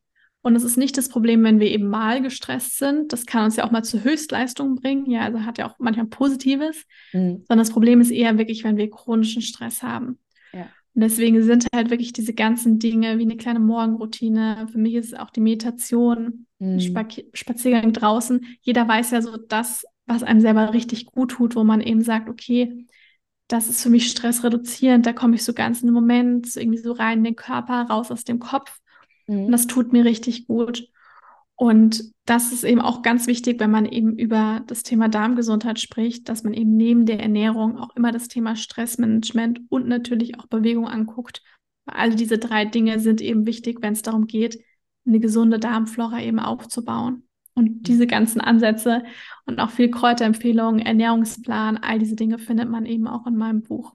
Und 0.43 0.57
es 0.57 0.63
ist 0.63 0.77
nicht 0.77 0.99
das 0.99 1.09
Problem, 1.09 1.43
wenn 1.43 1.59
wir 1.59 1.71
eben 1.71 1.89
mal 1.89 2.21
gestresst 2.21 2.77
sind. 2.77 3.15
Das 3.15 3.25
kann 3.25 3.47
uns 3.47 3.57
ja 3.57 3.65
auch 3.65 3.71
mal 3.71 3.83
zu 3.83 4.05
Höchstleistungen 4.05 4.75
bringen. 4.75 5.11
Ja, 5.11 5.23
also 5.23 5.41
hat 5.41 5.57
ja 5.57 5.67
auch 5.67 5.77
manchmal 5.79 6.07
Positives. 6.07 6.85
Mhm. 7.15 7.45
Sondern 7.49 7.59
das 7.59 7.71
Problem 7.71 8.03
ist 8.03 8.11
eher 8.11 8.37
wirklich, 8.37 8.63
wenn 8.63 8.77
wir 8.77 8.91
chronischen 8.91 9.41
Stress 9.41 9.83
haben. 9.83 10.19
Ja. 10.53 10.69
Und 10.95 11.01
deswegen 11.01 11.43
sind 11.43 11.67
halt 11.75 11.89
wirklich 11.89 12.13
diese 12.13 12.35
ganzen 12.35 12.79
Dinge 12.79 13.19
wie 13.19 13.23
eine 13.23 13.39
kleine 13.39 13.59
Morgenroutine. 13.59 14.67
Für 14.71 14.77
mich 14.77 14.95
ist 14.95 15.07
es 15.07 15.19
auch 15.19 15.31
die 15.31 15.41
Meditation, 15.41 16.47
mhm. 16.59 16.79
Spaziergang 17.33 17.95
draußen. 17.95 18.45
Jeder 18.61 18.87
weiß 18.87 19.13
ja 19.13 19.23
so 19.23 19.39
das, 19.39 19.87
was 20.05 20.23
einem 20.23 20.41
selber 20.41 20.75
richtig 20.75 21.07
gut 21.07 21.31
tut, 21.31 21.57
wo 21.57 21.65
man 21.65 21.81
eben 21.81 22.03
sagt, 22.03 22.29
okay, 22.29 22.85
das 23.55 23.69
ist 23.69 23.83
für 23.83 23.91
mich 23.91 24.11
stressreduzierend. 24.11 25.07
Da 25.07 25.13
komme 25.13 25.37
ich 25.37 25.45
so 25.45 25.53
ganz 25.53 25.81
in 25.81 25.87
den 25.87 25.95
Moment, 25.95 26.51
so 26.51 26.59
irgendwie 26.59 26.79
so 26.79 26.93
rein 26.93 27.19
in 27.19 27.25
den 27.25 27.37
Körper, 27.37 27.83
raus 27.83 28.11
aus 28.11 28.25
dem 28.25 28.41
Kopf. 28.41 28.81
Mhm. 29.29 29.45
Und 29.47 29.53
das 29.53 29.69
tut 29.69 29.93
mir 29.93 30.05
richtig 30.05 30.49
gut. 30.49 30.89
Und 31.55 32.13
das 32.25 32.53
ist 32.53 32.65
eben 32.65 32.81
auch 32.81 33.03
ganz 33.03 33.29
wichtig, 33.29 33.61
wenn 33.61 33.71
man 33.71 33.87
eben 33.87 34.19
über 34.19 34.63
das 34.67 34.83
Thema 34.83 35.09
Darmgesundheit 35.09 35.79
spricht, 35.79 36.29
dass 36.29 36.43
man 36.43 36.53
eben 36.53 36.77
neben 36.77 37.07
der 37.07 37.21
Ernährung 37.21 37.79
auch 37.79 37.95
immer 37.95 38.11
das 38.11 38.27
Thema 38.27 38.57
Stressmanagement 38.57 39.61
und 39.69 39.87
natürlich 39.87 40.37
auch 40.41 40.47
Bewegung 40.47 40.89
anguckt. 40.89 41.41
All 41.87 42.13
diese 42.13 42.39
drei 42.39 42.65
Dinge 42.65 42.99
sind 42.99 43.21
eben 43.21 43.47
wichtig, 43.47 43.83
wenn 43.83 43.93
es 43.93 44.03
darum 44.03 44.27
geht, 44.27 44.59
eine 45.07 45.21
gesunde 45.21 45.61
Darmflora 45.61 46.23
eben 46.23 46.41
aufzubauen. 46.41 47.23
Und 47.55 47.85
diese 47.87 48.07
ganzen 48.07 48.41
Ansätze 48.41 49.05
und 49.47 49.61
auch 49.61 49.71
viel 49.71 49.91
Kräuterempfehlungen, 49.91 50.85
Ernährungsplan, 50.85 51.79
all 51.79 51.99
diese 51.99 52.17
Dinge 52.17 52.39
findet 52.39 52.69
man 52.69 52.85
eben 52.87 53.07
auch 53.07 53.27
in 53.27 53.37
meinem 53.37 53.63
Buch. 53.63 53.95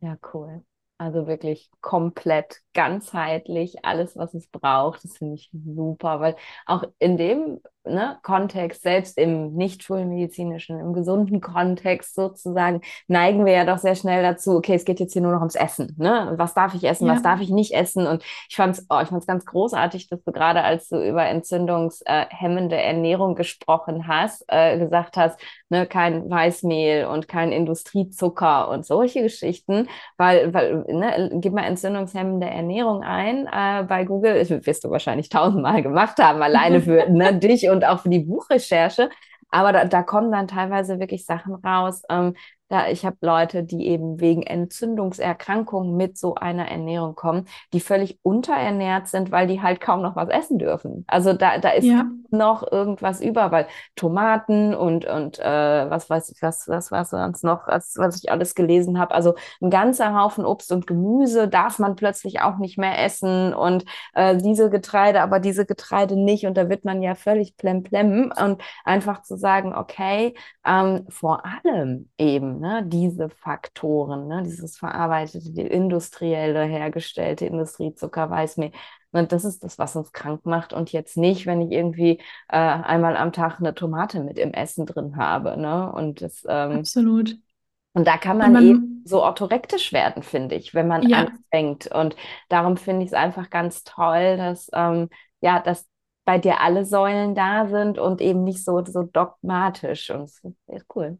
Ja, 0.00 0.16
cool. 0.34 0.62
Also 0.98 1.26
wirklich 1.26 1.70
komplett 1.80 2.60
ganzheitlich, 2.74 3.84
alles, 3.84 4.16
was 4.16 4.34
es 4.34 4.48
braucht. 4.48 5.04
Das 5.04 5.16
finde 5.16 5.36
ich 5.36 5.48
super, 5.52 6.20
weil 6.20 6.36
auch 6.66 6.82
in 6.98 7.16
dem 7.16 7.60
ne, 7.88 8.18
Kontext, 8.22 8.82
selbst 8.82 9.18
im 9.18 9.54
nicht 9.54 9.82
schulmedizinischen, 9.82 10.78
im 10.78 10.92
gesunden 10.92 11.40
Kontext 11.40 12.14
sozusagen, 12.14 12.80
neigen 13.06 13.44
wir 13.44 13.52
ja 13.52 13.64
doch 13.64 13.78
sehr 13.78 13.94
schnell 13.94 14.22
dazu, 14.22 14.56
okay, 14.56 14.74
es 14.74 14.84
geht 14.84 15.00
jetzt 15.00 15.12
hier 15.12 15.22
nur 15.22 15.32
noch 15.32 15.40
ums 15.40 15.54
Essen. 15.54 15.94
Ne? 15.98 16.34
Was 16.36 16.54
darf 16.54 16.74
ich 16.74 16.84
essen, 16.84 17.06
ja. 17.06 17.14
was 17.14 17.22
darf 17.22 17.40
ich 17.40 17.50
nicht 17.50 17.74
essen? 17.74 18.06
Und 18.06 18.22
ich 18.48 18.56
fand 18.56 18.76
es 18.76 18.86
oh, 18.88 19.00
ganz 19.26 19.44
großartig, 19.44 20.08
dass 20.08 20.22
du 20.22 20.32
gerade, 20.32 20.62
als 20.62 20.88
du 20.88 21.02
über 21.02 21.24
entzündungshemmende 21.26 22.76
Ernährung 22.76 23.34
gesprochen 23.34 24.06
hast, 24.06 24.44
äh, 24.48 24.78
gesagt 24.78 25.16
hast, 25.16 25.38
ne, 25.68 25.86
kein 25.86 26.28
Weißmehl 26.30 27.06
und 27.06 27.28
kein 27.28 27.52
Industriezucker 27.52 28.68
und 28.68 28.86
solche 28.86 29.22
Geschichten, 29.22 29.88
weil, 30.16 30.52
weil 30.54 30.84
ne, 30.88 31.30
gib 31.34 31.52
mal 31.52 31.64
entzündungshemmende 31.64 32.46
Ernährung 32.46 33.02
ein 33.02 33.46
äh, 33.46 33.84
bei 33.84 34.04
Google, 34.04 34.38
das 34.38 34.50
wirst 34.66 34.84
du 34.84 34.90
wahrscheinlich 34.90 35.28
tausendmal 35.28 35.82
gemacht 35.82 36.18
haben, 36.18 36.42
alleine 36.42 36.80
für 36.80 37.08
ne, 37.10 37.34
dich 37.38 37.68
und 37.68 37.77
und 37.78 37.84
auch 37.84 38.00
für 38.02 38.10
die 38.10 38.18
Buchrecherche. 38.20 39.10
Aber 39.50 39.72
da, 39.72 39.84
da 39.86 40.02
kommen 40.02 40.30
dann 40.32 40.48
teilweise 40.48 40.98
wirklich 41.00 41.24
Sachen 41.24 41.54
raus, 41.54 42.02
ähm, 42.10 42.34
da 42.68 42.88
ich 42.88 43.04
habe 43.04 43.16
Leute, 43.20 43.64
die 43.64 43.86
eben 43.86 44.20
wegen 44.20 44.42
Entzündungserkrankungen 44.42 45.96
mit 45.96 46.18
so 46.18 46.34
einer 46.34 46.68
Ernährung 46.68 47.14
kommen, 47.14 47.46
die 47.72 47.80
völlig 47.80 48.18
unterernährt 48.22 49.08
sind, 49.08 49.30
weil 49.32 49.46
die 49.46 49.62
halt 49.62 49.80
kaum 49.80 50.02
noch 50.02 50.16
was 50.16 50.28
essen 50.28 50.58
dürfen. 50.58 51.04
Also 51.06 51.32
da, 51.32 51.58
da 51.58 51.70
ist 51.70 51.86
ja. 51.86 52.04
noch 52.30 52.70
irgendwas 52.70 53.20
über, 53.20 53.50
weil 53.50 53.66
Tomaten 53.96 54.74
und, 54.74 55.06
und 55.06 55.38
äh, 55.38 55.90
was 55.90 56.10
weiß 56.10 56.30
ich, 56.30 56.42
was, 56.42 56.68
was 56.68 56.90
war 56.90 57.04
sonst 57.04 57.42
noch, 57.42 57.66
was, 57.68 57.94
was 57.96 58.22
ich 58.22 58.30
alles 58.30 58.54
gelesen 58.54 58.98
habe. 58.98 59.14
Also 59.14 59.34
ein 59.62 59.70
ganzer 59.70 60.14
Haufen 60.14 60.44
Obst 60.44 60.70
und 60.72 60.86
Gemüse 60.86 61.48
darf 61.48 61.78
man 61.78 61.96
plötzlich 61.96 62.40
auch 62.40 62.58
nicht 62.58 62.78
mehr 62.78 63.02
essen 63.02 63.54
und 63.54 63.84
äh, 64.14 64.36
diese 64.36 64.68
Getreide, 64.70 65.22
aber 65.22 65.40
diese 65.40 65.64
Getreide 65.64 66.16
nicht. 66.16 66.46
Und 66.46 66.56
da 66.56 66.68
wird 66.68 66.84
man 66.84 67.02
ja 67.02 67.14
völlig 67.14 67.56
plemplem 67.56 68.32
und 68.42 68.62
einfach 68.84 69.22
zu 69.22 69.36
sagen, 69.36 69.74
okay, 69.74 70.34
ähm, 70.66 71.06
vor 71.08 71.42
allem 71.44 72.10
eben 72.18 72.57
ne, 72.60 72.82
diese 72.86 73.28
Faktoren, 73.28 74.28
ne, 74.28 74.42
dieses 74.42 74.76
verarbeitete, 74.76 75.52
die 75.52 75.62
industrielle 75.62 76.64
hergestellte 76.64 77.46
Industriezucker, 77.46 78.30
Weißmehl. 78.30 78.72
Und 79.12 79.32
das 79.32 79.44
ist 79.44 79.64
das, 79.64 79.78
was 79.78 79.96
uns 79.96 80.12
krank 80.12 80.44
macht 80.44 80.72
und 80.72 80.92
jetzt 80.92 81.16
nicht, 81.16 81.46
wenn 81.46 81.62
ich 81.62 81.72
irgendwie 81.72 82.20
äh, 82.48 82.56
einmal 82.58 83.16
am 83.16 83.32
Tag 83.32 83.58
eine 83.58 83.74
Tomate 83.74 84.22
mit 84.22 84.38
im 84.38 84.52
Essen 84.52 84.84
drin 84.86 85.16
habe. 85.16 85.56
Ne? 85.56 85.90
Und 85.90 86.20
das, 86.20 86.44
ähm, 86.48 86.78
Absolut. 86.78 87.36
Und 87.94 88.06
da 88.06 88.18
kann 88.18 88.38
man, 88.38 88.52
man, 88.52 88.64
eben 88.64 89.02
so 89.06 89.22
orthorektisch 89.22 89.92
werden, 89.92 90.22
finde 90.22 90.54
ich, 90.54 90.74
wenn 90.74 90.86
man 90.86 91.08
ja. 91.08 91.24
anfängt. 91.24 91.86
Und 91.86 92.16
darum 92.48 92.76
finde 92.76 93.02
ich 93.02 93.08
es 93.08 93.14
einfach 93.14 93.50
ganz 93.50 93.82
toll, 93.82 94.36
dass, 94.36 94.70
ähm, 94.74 95.08
ja, 95.40 95.60
dass 95.60 95.86
bei 96.24 96.38
dir 96.38 96.60
alle 96.60 96.84
Säulen 96.84 97.34
da 97.34 97.66
sind 97.66 97.98
und 97.98 98.20
eben 98.20 98.44
nicht 98.44 98.62
so, 98.62 98.84
so 98.84 99.02
dogmatisch. 99.02 100.10
Und 100.10 100.24
es 100.24 100.42
ist 100.66 100.86
cool. 100.94 101.18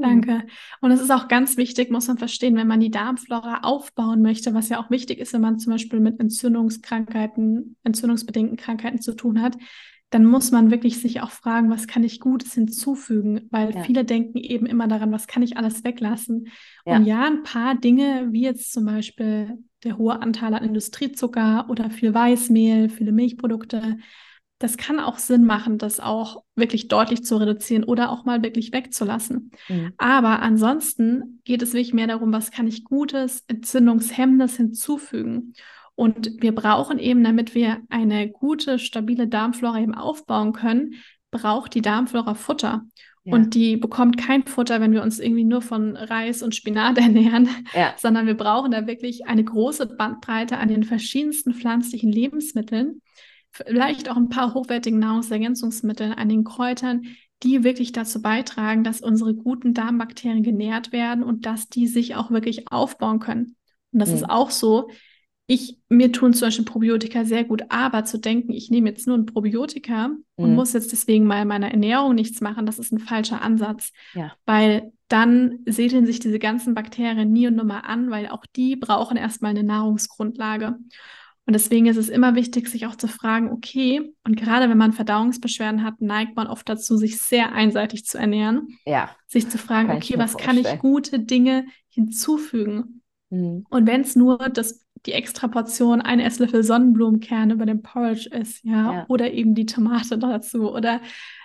Ja. 0.00 0.08
Danke. 0.08 0.46
Und 0.80 0.90
es 0.90 1.00
ist 1.00 1.10
auch 1.10 1.28
ganz 1.28 1.56
wichtig, 1.56 1.90
muss 1.90 2.08
man 2.08 2.18
verstehen, 2.18 2.56
wenn 2.56 2.66
man 2.66 2.80
die 2.80 2.90
Darmflora 2.90 3.60
aufbauen 3.62 4.22
möchte, 4.22 4.54
was 4.54 4.68
ja 4.68 4.78
auch 4.80 4.90
wichtig 4.90 5.18
ist, 5.18 5.32
wenn 5.32 5.40
man 5.40 5.58
zum 5.58 5.72
Beispiel 5.72 6.00
mit 6.00 6.20
Entzündungskrankheiten, 6.20 7.76
entzündungsbedingten 7.84 8.56
Krankheiten 8.56 9.00
zu 9.00 9.14
tun 9.14 9.40
hat, 9.40 9.56
dann 10.10 10.24
muss 10.24 10.52
man 10.52 10.70
wirklich 10.70 11.00
sich 11.00 11.20
auch 11.20 11.30
fragen, 11.30 11.68
was 11.68 11.88
kann 11.88 12.04
ich 12.04 12.20
Gutes 12.20 12.54
hinzufügen? 12.54 13.48
Weil 13.50 13.74
ja. 13.74 13.82
viele 13.82 14.04
denken 14.04 14.38
eben 14.38 14.66
immer 14.66 14.86
daran, 14.86 15.10
was 15.10 15.26
kann 15.26 15.42
ich 15.42 15.56
alles 15.56 15.82
weglassen? 15.82 16.48
Ja. 16.84 16.96
Und 16.96 17.06
ja, 17.06 17.24
ein 17.24 17.42
paar 17.42 17.74
Dinge, 17.74 18.28
wie 18.30 18.42
jetzt 18.42 18.72
zum 18.72 18.84
Beispiel 18.84 19.58
der 19.82 19.98
hohe 19.98 20.20
Anteil 20.22 20.54
an 20.54 20.64
Industriezucker 20.64 21.66
oder 21.68 21.90
viel 21.90 22.14
Weißmehl, 22.14 22.88
viele 22.88 23.12
Milchprodukte, 23.12 23.98
das 24.58 24.78
kann 24.78 25.00
auch 25.00 25.18
Sinn 25.18 25.44
machen, 25.44 25.76
das 25.78 26.00
auch 26.00 26.42
wirklich 26.54 26.88
deutlich 26.88 27.24
zu 27.24 27.36
reduzieren 27.36 27.84
oder 27.84 28.10
auch 28.10 28.24
mal 28.24 28.42
wirklich 28.42 28.72
wegzulassen. 28.72 29.50
Mhm. 29.68 29.92
Aber 29.98 30.40
ansonsten 30.40 31.40
geht 31.44 31.62
es 31.62 31.74
wirklich 31.74 31.92
mehr 31.92 32.06
darum, 32.06 32.32
was 32.32 32.50
kann 32.50 32.66
ich 32.66 32.84
Gutes, 32.84 33.44
Entzündungshemmendes 33.48 34.56
hinzufügen. 34.56 35.52
Und 35.94 36.30
wir 36.40 36.54
brauchen 36.54 36.98
eben, 36.98 37.22
damit 37.22 37.54
wir 37.54 37.80
eine 37.90 38.28
gute, 38.28 38.78
stabile 38.78 39.28
Darmflora 39.28 39.80
eben 39.80 39.94
aufbauen 39.94 40.52
können, 40.52 40.94
braucht 41.30 41.74
die 41.74 41.82
Darmflora 41.82 42.34
Futter. 42.34 42.84
Ja. 43.24 43.34
Und 43.34 43.54
die 43.54 43.76
bekommt 43.76 44.16
kein 44.16 44.44
Futter, 44.44 44.80
wenn 44.80 44.92
wir 44.92 45.02
uns 45.02 45.18
irgendwie 45.18 45.44
nur 45.44 45.60
von 45.60 45.96
Reis 45.96 46.42
und 46.42 46.54
Spinat 46.54 46.96
ernähren, 46.98 47.48
ja. 47.74 47.94
sondern 47.98 48.26
wir 48.26 48.36
brauchen 48.36 48.70
da 48.70 48.86
wirklich 48.86 49.26
eine 49.26 49.44
große 49.44 49.86
Bandbreite 49.86 50.58
an 50.58 50.68
den 50.68 50.84
verschiedensten 50.84 51.52
pflanzlichen 51.52 52.10
Lebensmitteln, 52.10 53.02
vielleicht 53.64 54.10
auch 54.10 54.16
ein 54.16 54.28
paar 54.28 54.54
hochwertigen 54.54 54.98
Nahrungsergänzungsmittel 54.98 56.14
an 56.16 56.28
den 56.28 56.44
Kräutern, 56.44 57.02
die 57.42 57.64
wirklich 57.64 57.92
dazu 57.92 58.22
beitragen, 58.22 58.84
dass 58.84 59.00
unsere 59.00 59.34
guten 59.34 59.74
Darmbakterien 59.74 60.42
genährt 60.42 60.92
werden 60.92 61.22
und 61.22 61.46
dass 61.46 61.68
die 61.68 61.86
sich 61.86 62.14
auch 62.14 62.30
wirklich 62.30 62.70
aufbauen 62.70 63.18
können. 63.18 63.56
Und 63.92 64.00
das 64.00 64.10
mhm. 64.10 64.14
ist 64.16 64.30
auch 64.30 64.50
so. 64.50 64.88
Ich, 65.48 65.78
mir 65.88 66.10
tun 66.10 66.32
zum 66.32 66.48
Beispiel 66.48 66.64
Probiotika 66.64 67.24
sehr 67.24 67.44
gut, 67.44 67.62
aber 67.68 68.04
zu 68.04 68.18
denken, 68.18 68.52
ich 68.52 68.68
nehme 68.70 68.88
jetzt 68.88 69.06
nur 69.06 69.16
ein 69.16 69.26
Probiotika 69.26 70.08
mhm. 70.08 70.18
und 70.36 70.54
muss 70.54 70.72
jetzt 70.72 70.90
deswegen 70.90 71.24
mal 71.24 71.44
meiner 71.44 71.70
Ernährung 71.70 72.16
nichts 72.16 72.40
machen, 72.40 72.66
das 72.66 72.80
ist 72.80 72.92
ein 72.92 72.98
falscher 72.98 73.42
Ansatz. 73.42 73.92
Ja. 74.14 74.32
Weil 74.44 74.92
dann 75.08 75.60
siedeln 75.66 76.04
sich 76.04 76.18
diese 76.18 76.40
ganzen 76.40 76.74
Bakterien 76.74 77.32
nie 77.32 77.46
und 77.46 77.56
nimmer 77.56 77.88
an, 77.88 78.10
weil 78.10 78.28
auch 78.28 78.44
die 78.44 78.74
brauchen 78.74 79.16
erstmal 79.16 79.50
eine 79.50 79.62
Nahrungsgrundlage. 79.62 80.78
Und 81.46 81.52
deswegen 81.52 81.86
ist 81.86 81.96
es 81.96 82.08
immer 82.08 82.34
wichtig, 82.34 82.68
sich 82.68 82.86
auch 82.86 82.96
zu 82.96 83.06
fragen, 83.06 83.52
okay, 83.52 84.12
und 84.24 84.36
gerade 84.36 84.68
wenn 84.68 84.76
man 84.76 84.92
Verdauungsbeschwerden 84.92 85.84
hat, 85.84 86.00
neigt 86.00 86.34
man 86.34 86.48
oft 86.48 86.68
dazu, 86.68 86.96
sich 86.96 87.18
sehr 87.20 87.52
einseitig 87.52 88.04
zu 88.04 88.18
ernähren. 88.18 88.78
Ja. 88.84 89.10
Sich 89.28 89.48
zu 89.48 89.56
fragen, 89.56 89.92
okay, 89.92 90.18
was 90.18 90.32
vorstellen. 90.32 90.64
kann 90.64 90.74
ich 90.74 90.80
gute 90.80 91.20
Dinge 91.20 91.66
hinzufügen? 91.88 93.02
Mhm. 93.30 93.64
Und 93.70 93.86
wenn 93.86 94.00
es 94.00 94.16
nur 94.16 94.38
das, 94.38 94.84
die 95.06 95.12
extra 95.12 95.46
Portion, 95.46 96.00
ein 96.00 96.18
Esslöffel 96.18 96.64
Sonnenblumenkerne 96.64 97.54
über 97.54 97.66
dem 97.66 97.80
Porridge 97.80 98.28
ist, 98.28 98.64
ja, 98.64 98.92
ja. 98.92 99.06
oder 99.08 99.32
eben 99.32 99.54
die 99.54 99.66
Tomate 99.66 100.18
dazu 100.18 100.72
oder 100.72 101.00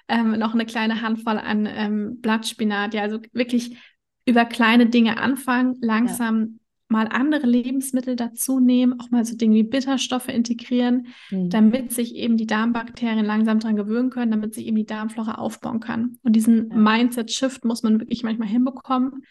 ähm, 0.07 0.31
noch 0.31 0.55
eine 0.55 0.65
kleine 0.65 1.03
Handvoll 1.03 1.37
an 1.37 1.67
ähm, 1.67 2.21
Blattspinat, 2.21 2.95
ja, 2.95 3.03
also 3.03 3.19
wirklich 3.33 3.77
über 4.25 4.45
kleine 4.45 4.87
Dinge 4.87 5.19
anfangen, 5.19 5.77
langsam 5.79 6.59
mal 6.91 7.07
andere 7.07 7.47
Lebensmittel 7.47 8.15
dazu 8.15 8.59
nehmen, 8.59 8.99
auch 8.99 9.09
mal 9.09 9.25
so 9.25 9.35
Dinge 9.35 9.55
wie 9.55 9.63
Bitterstoffe 9.63 10.27
integrieren, 10.27 11.07
mhm. 11.31 11.49
damit 11.49 11.91
sich 11.91 12.15
eben 12.15 12.37
die 12.37 12.45
Darmbakterien 12.45 13.25
langsam 13.25 13.59
daran 13.59 13.77
gewöhnen 13.77 14.09
können, 14.09 14.31
damit 14.31 14.53
sich 14.53 14.67
eben 14.67 14.75
die 14.75 14.85
Darmflora 14.85 15.35
aufbauen 15.35 15.79
kann. 15.79 16.17
Und 16.23 16.35
diesen 16.35 16.69
ja. 16.69 16.75
Mindset-Shift 16.75 17.65
muss 17.65 17.81
man 17.83 17.99
wirklich 17.99 18.23
manchmal 18.23 18.49
hinbekommen. 18.49 19.23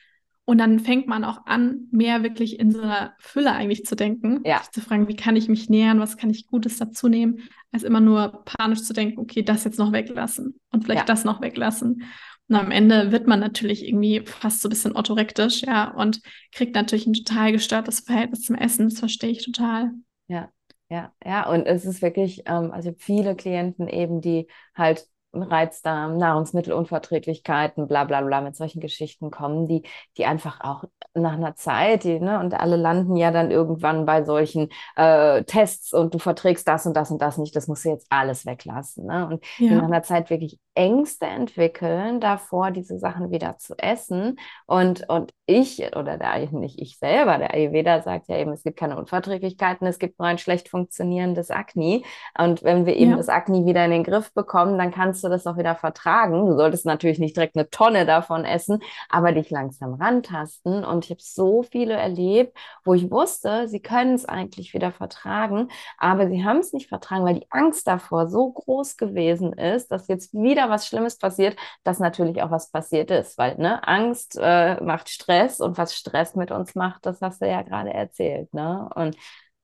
Und 0.47 0.59
dann 0.59 0.81
fängt 0.81 1.07
man 1.07 1.23
auch 1.23 1.47
an, 1.47 1.87
mehr 1.93 2.25
wirklich 2.25 2.59
in 2.59 2.73
so 2.73 2.81
einer 2.81 3.13
Fülle 3.21 3.53
eigentlich 3.53 3.85
zu 3.85 3.95
denken. 3.95 4.41
Ja. 4.45 4.61
Zu 4.73 4.81
fragen, 4.81 5.07
wie 5.07 5.15
kann 5.15 5.37
ich 5.37 5.49
mich 5.49 5.69
nähern, 5.69 6.01
was 6.01 6.17
kann 6.17 6.31
ich 6.31 6.49
Gutes 6.49 6.79
dazu 6.79 7.09
nehmen, 7.09 7.39
als 7.71 7.85
immer 7.85 8.01
nur 8.01 8.43
panisch 8.47 8.83
zu 8.83 8.93
denken, 8.93 9.21
okay, 9.21 9.43
das 9.43 9.63
jetzt 9.63 9.79
noch 9.79 9.93
weglassen 9.93 10.59
und 10.73 10.83
vielleicht 10.83 11.03
ja. 11.03 11.07
das 11.07 11.25
noch 11.25 11.41
weglassen. 11.41 12.03
Und 12.51 12.57
am 12.57 12.73
Ende 12.73 13.13
wird 13.13 13.29
man 13.29 13.39
natürlich 13.39 13.87
irgendwie 13.87 14.23
fast 14.27 14.61
so 14.61 14.69
ein 14.69 14.71
bisschen 14.71 14.97
orthorektisch, 14.97 15.63
ja, 15.63 15.89
und 15.93 16.21
kriegt 16.51 16.75
natürlich 16.75 17.07
ein 17.07 17.15
total 17.15 17.53
gestörtes 17.53 18.01
Verhältnis 18.01 18.43
zum 18.43 18.57
Essen. 18.57 18.89
Das 18.89 18.99
verstehe 18.99 19.31
ich 19.31 19.45
total. 19.45 19.93
Ja, 20.27 20.51
ja, 20.89 21.13
ja. 21.25 21.49
Und 21.49 21.67
es 21.67 21.85
ist 21.85 22.03
wirklich, 22.03 22.43
ähm, 22.47 22.73
also 22.73 22.93
viele 22.99 23.37
Klienten 23.37 23.87
eben, 23.87 24.21
die 24.21 24.49
halt 24.75 25.07
Reizdarm, 25.33 26.16
Nahrungsmittelunverträglichkeiten, 26.16 27.87
bla 27.87 28.05
bla 28.05 28.20
bla, 28.20 28.41
mit 28.41 28.57
solchen 28.57 28.81
Geschichten 28.81 29.31
kommen, 29.31 29.68
die, 29.68 29.83
die 30.16 30.24
einfach 30.24 30.61
auch 30.61 30.85
nach 31.14 31.33
einer 31.33 31.55
Zeit, 31.57 32.05
die, 32.05 32.20
ne, 32.20 32.39
und 32.41 32.55
alle 32.55 32.76
landen 32.76 33.16
ja 33.16 33.31
dann 33.31 33.51
irgendwann 33.51 34.07
bei 34.07 34.24
solchen 34.24 34.68
äh, 34.97 35.43
Tests 35.45 35.93
und 35.93 36.14
du 36.14 36.18
verträgst 36.18 36.66
das 36.68 36.87
und 36.87 36.95
das 36.95 37.11
und 37.11 37.20
das 37.20 37.39
nicht, 37.39 37.55
das 37.57 37.68
musst 37.68 37.85
du 37.85 37.91
jetzt 37.91 38.07
alles 38.11 38.47
weglassen. 38.47 39.07
Ne? 39.07 39.26
Und 39.26 39.45
ja. 39.59 39.74
nach 39.74 39.85
einer 39.85 40.03
Zeit 40.03 40.31
wirklich 40.31 40.59
Ängste 40.74 41.26
entwickeln 41.26 42.20
davor, 42.20 42.70
diese 42.70 42.99
Sachen 42.99 43.31
wieder 43.31 43.59
zu 43.59 43.76
essen. 43.76 44.39
Und, 44.66 45.09
und 45.09 45.33
ich, 45.47 45.81
oder 45.97 46.16
der, 46.16 46.51
nicht 46.53 46.81
ich 46.81 46.99
selber, 46.99 47.39
der 47.39 47.53
Ayurveda 47.53 48.03
sagt 48.03 48.28
ja 48.28 48.37
eben, 48.37 48.53
es 48.53 48.62
gibt 48.62 48.78
keine 48.78 48.97
Unverträglichkeiten, 48.97 49.87
es 49.87 49.99
gibt 49.99 50.18
nur 50.18 50.28
ein 50.28 50.39
schlecht 50.39 50.68
funktionierendes 50.68 51.51
Akne. 51.51 52.03
Und 52.39 52.62
wenn 52.62 52.87
wir 52.87 52.97
eben 52.97 53.12
ja. 53.12 53.16
das 53.16 53.28
Akne 53.28 53.66
wieder 53.66 53.85
in 53.85 53.91
den 53.91 54.05
Griff 54.05 54.33
bekommen, 54.33 54.78
dann 54.78 54.93
kannst 54.93 55.20
kannst 55.21 55.25
du 55.25 55.29
das 55.29 55.47
auch 55.47 55.59
wieder 55.59 55.75
vertragen. 55.75 56.47
Du 56.47 56.57
solltest 56.57 56.87
natürlich 56.87 57.18
nicht 57.18 57.37
direkt 57.37 57.57
eine 57.57 57.68
Tonne 57.68 58.07
davon 58.07 58.45
essen, 58.45 58.81
aber 59.09 59.33
dich 59.33 59.51
langsam 59.51 59.95
rantasten. 59.95 60.85
Und 60.85 61.05
ich 61.05 61.11
habe 61.11 61.21
so 61.23 61.62
viele 61.62 61.95
erlebt, 61.95 62.57
wo 62.85 62.95
ich 62.95 63.11
wusste, 63.11 63.68
sie 63.68 63.81
können 63.81 64.14
es 64.14 64.25
eigentlich 64.25 64.73
wieder 64.73 64.93
vertragen, 64.93 65.68
aber 65.99 66.29
sie 66.29 66.45
haben 66.45 66.59
es 66.59 66.73
nicht 66.73 66.89
vertragen, 66.89 67.25
weil 67.25 67.41
die 67.41 67.51
Angst 67.51 67.87
davor 67.87 68.29
so 68.29 68.51
groß 68.53 68.97
gewesen 68.97 69.53
ist, 69.53 69.91
dass 69.91 70.09
jetzt 70.09 70.33
wieder 70.33 70.71
was 70.71 70.87
Schlimmes 70.87 71.18
passiert, 71.18 71.57
dass 71.85 71.99
natürlich 71.99 72.43
auch 72.43 72.51
was 72.51 72.71
passiert 72.71 73.11
ist. 73.11 73.37
Weil 73.39 73.57
ne, 73.57 73.87
Angst 73.87 74.39
äh, 74.41 74.83
macht 74.83 75.09
Stress 75.09 75.61
und 75.61 75.77
was 75.79 75.95
Stress 75.95 76.35
mit 76.35 76.51
uns 76.51 76.75
macht, 76.75 77.05
das 77.07 77.21
hast 77.21 77.43
du 77.43 77.49
ja 77.49 77.62
gerade 77.62 77.93
erzählt. 77.93 78.53
Ne? 78.55 78.89
Und 78.95 79.16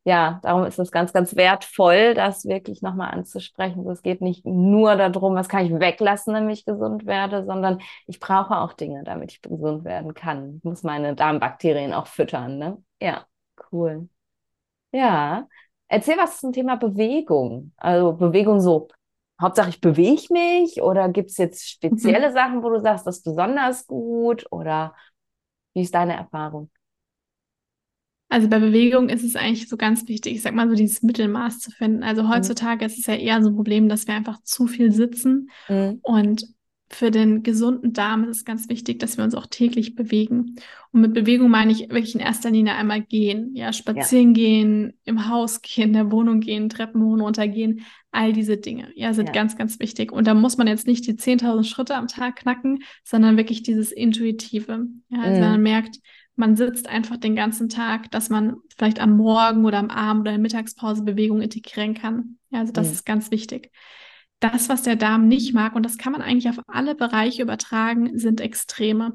ja, 0.06 0.38
darum 0.44 0.64
ist 0.64 0.78
es 0.78 0.92
ganz, 0.92 1.12
ganz 1.12 1.34
wertvoll, 1.34 2.14
das 2.14 2.44
wirklich 2.44 2.80
nochmal 2.80 3.10
anzusprechen. 3.12 3.84
Es 3.90 4.02
geht 4.02 4.20
nicht 4.20 4.46
nur 4.46 4.94
darum, 4.94 5.34
was 5.34 5.48
kann 5.48 5.66
ich 5.66 5.72
weglassen, 5.72 6.32
damit 6.32 6.58
ich 6.58 6.64
gesund 6.64 7.06
werde, 7.06 7.44
sondern 7.44 7.80
ich 8.06 8.20
brauche 8.20 8.56
auch 8.56 8.72
Dinge, 8.72 9.02
damit 9.02 9.32
ich 9.32 9.42
gesund 9.42 9.84
werden 9.84 10.14
kann. 10.14 10.58
Ich 10.58 10.64
muss 10.64 10.84
meine 10.84 11.16
Darmbakterien 11.16 11.92
auch 11.92 12.06
füttern. 12.06 12.56
Ne? 12.56 12.80
Ja, 13.02 13.26
cool. 13.72 14.08
Ja, 14.92 15.48
erzähl 15.88 16.16
was 16.16 16.38
zum 16.38 16.52
Thema 16.52 16.76
Bewegung. 16.76 17.72
Also 17.76 18.12
Bewegung 18.12 18.60
so, 18.60 18.86
Hauptsache 19.42 19.70
ich 19.70 19.80
bewege 19.80 20.32
mich 20.32 20.80
oder 20.80 21.08
gibt 21.08 21.30
es 21.30 21.36
jetzt 21.36 21.68
spezielle 21.68 22.28
mhm. 22.28 22.32
Sachen, 22.32 22.62
wo 22.62 22.70
du 22.70 22.78
sagst, 22.78 23.08
das 23.08 23.16
ist 23.16 23.24
besonders 23.24 23.88
gut 23.88 24.46
oder 24.52 24.94
wie 25.74 25.82
ist 25.82 25.96
deine 25.96 26.14
Erfahrung? 26.14 26.70
Also 28.28 28.48
bei 28.48 28.58
Bewegung 28.58 29.08
ist 29.08 29.22
es 29.22 29.36
eigentlich 29.36 29.68
so 29.68 29.76
ganz 29.76 30.08
wichtig, 30.08 30.34
ich 30.34 30.42
sag 30.42 30.54
mal 30.54 30.68
so 30.68 30.74
dieses 30.74 31.02
Mittelmaß 31.02 31.60
zu 31.60 31.70
finden. 31.70 32.02
Also 32.02 32.24
mhm. 32.24 32.28
heutzutage 32.30 32.84
mhm. 32.84 32.90
ist 32.90 32.98
es 32.98 33.06
ja 33.06 33.14
eher 33.14 33.42
so 33.42 33.50
ein 33.50 33.56
Problem, 33.56 33.88
dass 33.88 34.06
wir 34.06 34.14
einfach 34.14 34.42
zu 34.42 34.66
viel 34.66 34.92
sitzen. 34.92 35.50
Mhm. 35.68 36.00
Und 36.02 36.56
für 36.88 37.10
den 37.10 37.42
gesunden 37.42 37.92
Darm 37.92 38.24
ist 38.24 38.38
es 38.38 38.44
ganz 38.44 38.68
wichtig, 38.68 39.00
dass 39.00 39.16
wir 39.16 39.24
uns 39.24 39.34
auch 39.34 39.46
täglich 39.46 39.96
bewegen. 39.96 40.56
Und 40.92 41.00
mit 41.00 41.14
Bewegung 41.14 41.50
meine 41.50 41.72
ich 41.72 41.80
wirklich 41.90 42.14
in 42.14 42.20
erster 42.20 42.50
Linie 42.50 42.74
einmal 42.74 43.02
gehen. 43.02 43.54
Ja, 43.54 43.72
spazieren 43.72 44.28
ja. 44.28 44.34
gehen, 44.34 44.92
im 45.04 45.28
Haus 45.28 45.62
gehen, 45.62 45.88
in 45.88 45.92
der 45.94 46.12
Wohnung 46.12 46.40
gehen, 46.40 46.68
Treppen 46.68 47.02
hoch 47.02 47.14
und 47.14 47.22
runter 47.22 47.48
gehen. 47.48 47.84
All 48.12 48.32
diese 48.32 48.56
Dinge, 48.56 48.88
ja, 48.94 49.12
sind 49.14 49.26
ja. 49.26 49.32
ganz, 49.32 49.56
ganz 49.56 49.80
wichtig. 49.80 50.12
Und 50.12 50.26
da 50.26 50.34
muss 50.34 50.58
man 50.58 50.68
jetzt 50.68 50.86
nicht 50.86 51.06
die 51.06 51.14
10.000 51.14 51.64
Schritte 51.64 51.96
am 51.96 52.06
Tag 52.06 52.36
knacken, 52.36 52.78
sondern 53.04 53.36
wirklich 53.36 53.62
dieses 53.62 53.90
Intuitive. 53.90 54.86
Ja, 55.08 55.20
also 55.20 55.38
mhm. 55.38 55.42
wenn 55.42 55.50
man 55.50 55.62
merkt, 55.62 55.98
man 56.36 56.56
sitzt 56.56 56.88
einfach 56.88 57.16
den 57.16 57.34
ganzen 57.34 57.68
Tag, 57.68 58.10
dass 58.10 58.28
man 58.28 58.56
vielleicht 58.76 59.00
am 59.00 59.16
Morgen 59.16 59.64
oder 59.64 59.78
am 59.78 59.90
Abend 59.90 60.22
oder 60.22 60.30
in 60.30 60.36
der 60.36 60.42
Mittagspause 60.42 61.02
Bewegung 61.02 61.40
integrieren 61.40 61.94
kann. 61.94 62.38
Ja, 62.50 62.60
also 62.60 62.72
das 62.72 62.88
mhm. 62.88 62.92
ist 62.92 63.06
ganz 63.06 63.30
wichtig. 63.30 63.70
Das, 64.38 64.68
was 64.68 64.82
der 64.82 64.96
Darm 64.96 65.28
nicht 65.28 65.54
mag, 65.54 65.74
und 65.74 65.82
das 65.82 65.96
kann 65.96 66.12
man 66.12 66.20
eigentlich 66.20 66.48
auf 66.50 66.62
alle 66.68 66.94
Bereiche 66.94 67.42
übertragen, 67.42 68.18
sind 68.18 68.42
Extreme. 68.42 69.14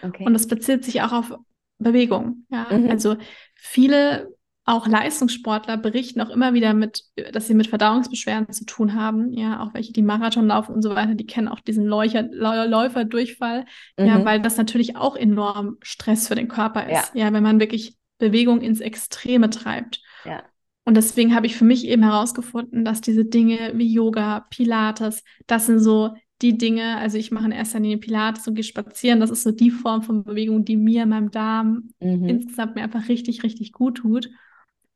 Okay. 0.00 0.24
Und 0.24 0.32
das 0.32 0.46
bezieht 0.46 0.84
sich 0.84 1.02
auch 1.02 1.12
auf 1.12 1.34
Bewegung. 1.78 2.46
Ja, 2.50 2.68
mhm. 2.70 2.88
also 2.88 3.16
viele 3.54 4.32
auch 4.64 4.86
Leistungssportler 4.86 5.76
berichten 5.76 6.20
auch 6.20 6.30
immer 6.30 6.54
wieder 6.54 6.74
mit, 6.74 7.04
dass 7.32 7.46
sie 7.46 7.54
mit 7.54 7.66
Verdauungsbeschwerden 7.66 8.52
zu 8.52 8.64
tun 8.66 8.94
haben. 8.94 9.32
Ja, 9.32 9.62
auch 9.62 9.74
welche, 9.74 9.92
die 9.92 10.02
Marathon 10.02 10.46
laufen 10.46 10.74
und 10.74 10.82
so 10.82 10.94
weiter, 10.94 11.14
die 11.14 11.26
kennen 11.26 11.48
auch 11.48 11.60
diesen 11.60 11.84
Läufer, 11.86 12.22
Läuferdurchfall. 12.22 13.64
Mhm. 13.98 14.06
Ja, 14.06 14.24
weil 14.24 14.40
das 14.40 14.56
natürlich 14.56 14.96
auch 14.96 15.16
enorm 15.16 15.78
Stress 15.82 16.28
für 16.28 16.34
den 16.34 16.48
Körper 16.48 16.84
ist. 16.84 17.14
Ja, 17.14 17.26
ja 17.26 17.32
wenn 17.32 17.42
man 17.42 17.58
wirklich 17.58 17.96
Bewegung 18.18 18.60
ins 18.60 18.80
Extreme 18.80 19.50
treibt. 19.50 20.02
Ja. 20.24 20.42
Und 20.84 20.96
deswegen 20.96 21.34
habe 21.34 21.46
ich 21.46 21.56
für 21.56 21.64
mich 21.64 21.86
eben 21.86 22.02
herausgefunden, 22.02 22.84
dass 22.84 23.00
diese 23.00 23.24
Dinge 23.24 23.72
wie 23.74 23.92
Yoga, 23.92 24.46
Pilates, 24.50 25.24
das 25.46 25.66
sind 25.66 25.80
so 25.80 26.14
die 26.42 26.56
Dinge, 26.56 26.96
also 26.96 27.18
ich 27.18 27.30
mache 27.30 27.46
in 27.46 27.52
erster 27.52 27.80
Linie 27.80 27.98
Pilates 27.98 28.46
und 28.46 28.54
gehe 28.54 28.64
spazieren. 28.64 29.20
Das 29.20 29.30
ist 29.30 29.42
so 29.42 29.50
die 29.50 29.70
Form 29.70 30.02
von 30.02 30.24
Bewegung, 30.24 30.64
die 30.64 30.76
mir, 30.76 31.06
meinem 31.06 31.30
Darm 31.30 31.90
mhm. 32.00 32.28
insgesamt 32.28 32.76
mir 32.76 32.82
einfach 32.82 33.08
richtig, 33.08 33.42
richtig 33.42 33.72
gut 33.72 33.98
tut. 33.98 34.30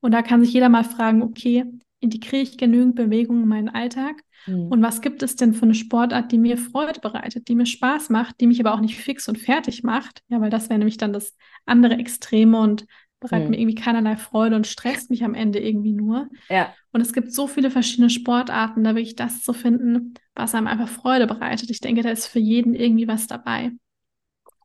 Und 0.05 0.11
da 0.11 0.21
kann 0.21 0.45
sich 0.45 0.53
jeder 0.53 0.69
mal 0.69 0.85
fragen, 0.85 1.23
okay, 1.23 1.65
integriere 1.99 2.43
ich 2.43 2.59
genügend 2.59 2.95
Bewegung 2.95 3.45
in 3.45 3.49
meinen 3.49 3.71
Alltag? 3.71 4.21
Mhm. 4.47 4.67
Und 4.67 4.83
was 4.83 5.01
gibt 5.01 5.23
es 5.23 5.35
denn 5.35 5.55
für 5.55 5.63
eine 5.63 5.75
Sportart, 5.75 6.31
die 6.31 6.37
mir 6.37 6.59
Freude 6.59 7.01
bereitet, 7.01 7.49
die 7.49 7.55
mir 7.55 7.65
Spaß 7.65 8.11
macht, 8.11 8.39
die 8.39 8.47
mich 8.47 8.61
aber 8.61 8.75
auch 8.75 8.81
nicht 8.81 8.99
fix 8.99 9.31
und 9.31 9.39
fertig 9.39 9.83
macht? 9.83 10.23
Ja, 10.29 10.43
weil 10.43 10.51
das 10.51 10.69
wäre 10.69 10.79
nämlich 10.79 10.99
dann 10.99 11.15
das 11.15 11.35
andere 11.65 11.95
Extreme 11.95 12.61
und 12.61 12.85
bereitet 13.19 13.47
mhm. 13.47 13.51
mir 13.53 13.61
irgendwie 13.61 13.77
keinerlei 13.77 14.19
Freude 14.19 14.57
und 14.57 14.67
stresst 14.67 15.09
mich 15.09 15.25
am 15.25 15.33
Ende 15.33 15.59
irgendwie 15.59 15.95
nur. 15.95 16.29
Ja. 16.51 16.75
Und 16.93 17.01
es 17.01 17.15
gibt 17.15 17.33
so 17.33 17.47
viele 17.47 17.71
verschiedene 17.71 18.11
Sportarten, 18.11 18.85
da 18.85 18.95
wirklich 18.95 19.17
das 19.17 19.41
zu 19.41 19.55
finden, 19.55 20.13
was 20.35 20.55
einem 20.55 20.67
einfach 20.67 20.89
Freude 20.89 21.27
bereitet. 21.27 21.71
Ich 21.71 21.81
denke, 21.81 22.03
da 22.03 22.11
ist 22.11 22.27
für 22.27 22.41
jeden 22.41 22.75
irgendwie 22.75 23.09
was 23.09 23.27
dabei. 23.27 23.73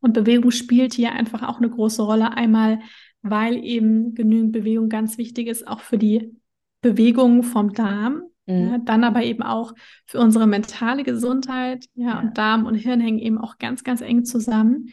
Und 0.01 0.13
Bewegung 0.13 0.51
spielt 0.51 0.93
hier 0.93 1.13
einfach 1.13 1.43
auch 1.43 1.59
eine 1.59 1.69
große 1.69 2.01
Rolle. 2.01 2.33
Einmal 2.33 2.79
weil 3.22 3.63
eben 3.63 4.15
genügend 4.15 4.51
Bewegung 4.51 4.89
ganz 4.89 5.17
wichtig 5.17 5.47
ist, 5.47 5.67
auch 5.67 5.82
für 5.82 5.97
die 5.97 6.36
Bewegung 6.82 7.43
vom 7.43 7.74
Darm. 7.74 8.24
Mhm. 8.45 8.70
Ja, 8.70 8.78
dann 8.80 9.03
aber 9.03 9.24
eben 9.24 9.43
auch 9.43 9.74
für 10.05 10.20
unsere 10.20 10.47
mentale 10.47 11.03
Gesundheit. 11.03 11.86
Ja, 11.93 12.07
ja, 12.07 12.20
und 12.20 12.38
Darm 12.38 12.65
und 12.65 12.76
Hirn 12.76 12.99
hängen 12.99 13.20
eben 13.20 13.38
auch 13.38 13.57
ganz, 13.57 13.84
ganz 13.84 14.01
eng 14.01 14.26
zusammen. 14.26 14.89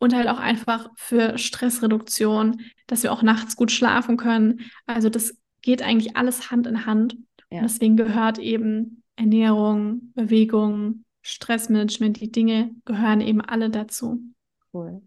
Und 0.00 0.14
halt 0.14 0.28
auch 0.28 0.38
einfach 0.38 0.90
für 0.94 1.38
Stressreduktion, 1.38 2.60
dass 2.86 3.02
wir 3.02 3.12
auch 3.12 3.22
nachts 3.22 3.56
gut 3.56 3.72
schlafen 3.72 4.16
können. 4.16 4.60
Also 4.86 5.08
das 5.08 5.36
geht 5.60 5.82
eigentlich 5.82 6.16
alles 6.16 6.50
Hand 6.50 6.66
in 6.66 6.86
Hand. 6.86 7.16
Ja. 7.50 7.62
deswegen 7.62 7.96
gehört 7.96 8.38
eben 8.38 9.02
Ernährung, 9.16 10.12
Bewegung, 10.14 11.04
Stressmanagement, 11.22 12.20
die 12.20 12.30
Dinge 12.30 12.70
gehören 12.84 13.20
eben 13.20 13.40
alle 13.40 13.70
dazu. 13.70 14.22
Cool. 14.72 15.02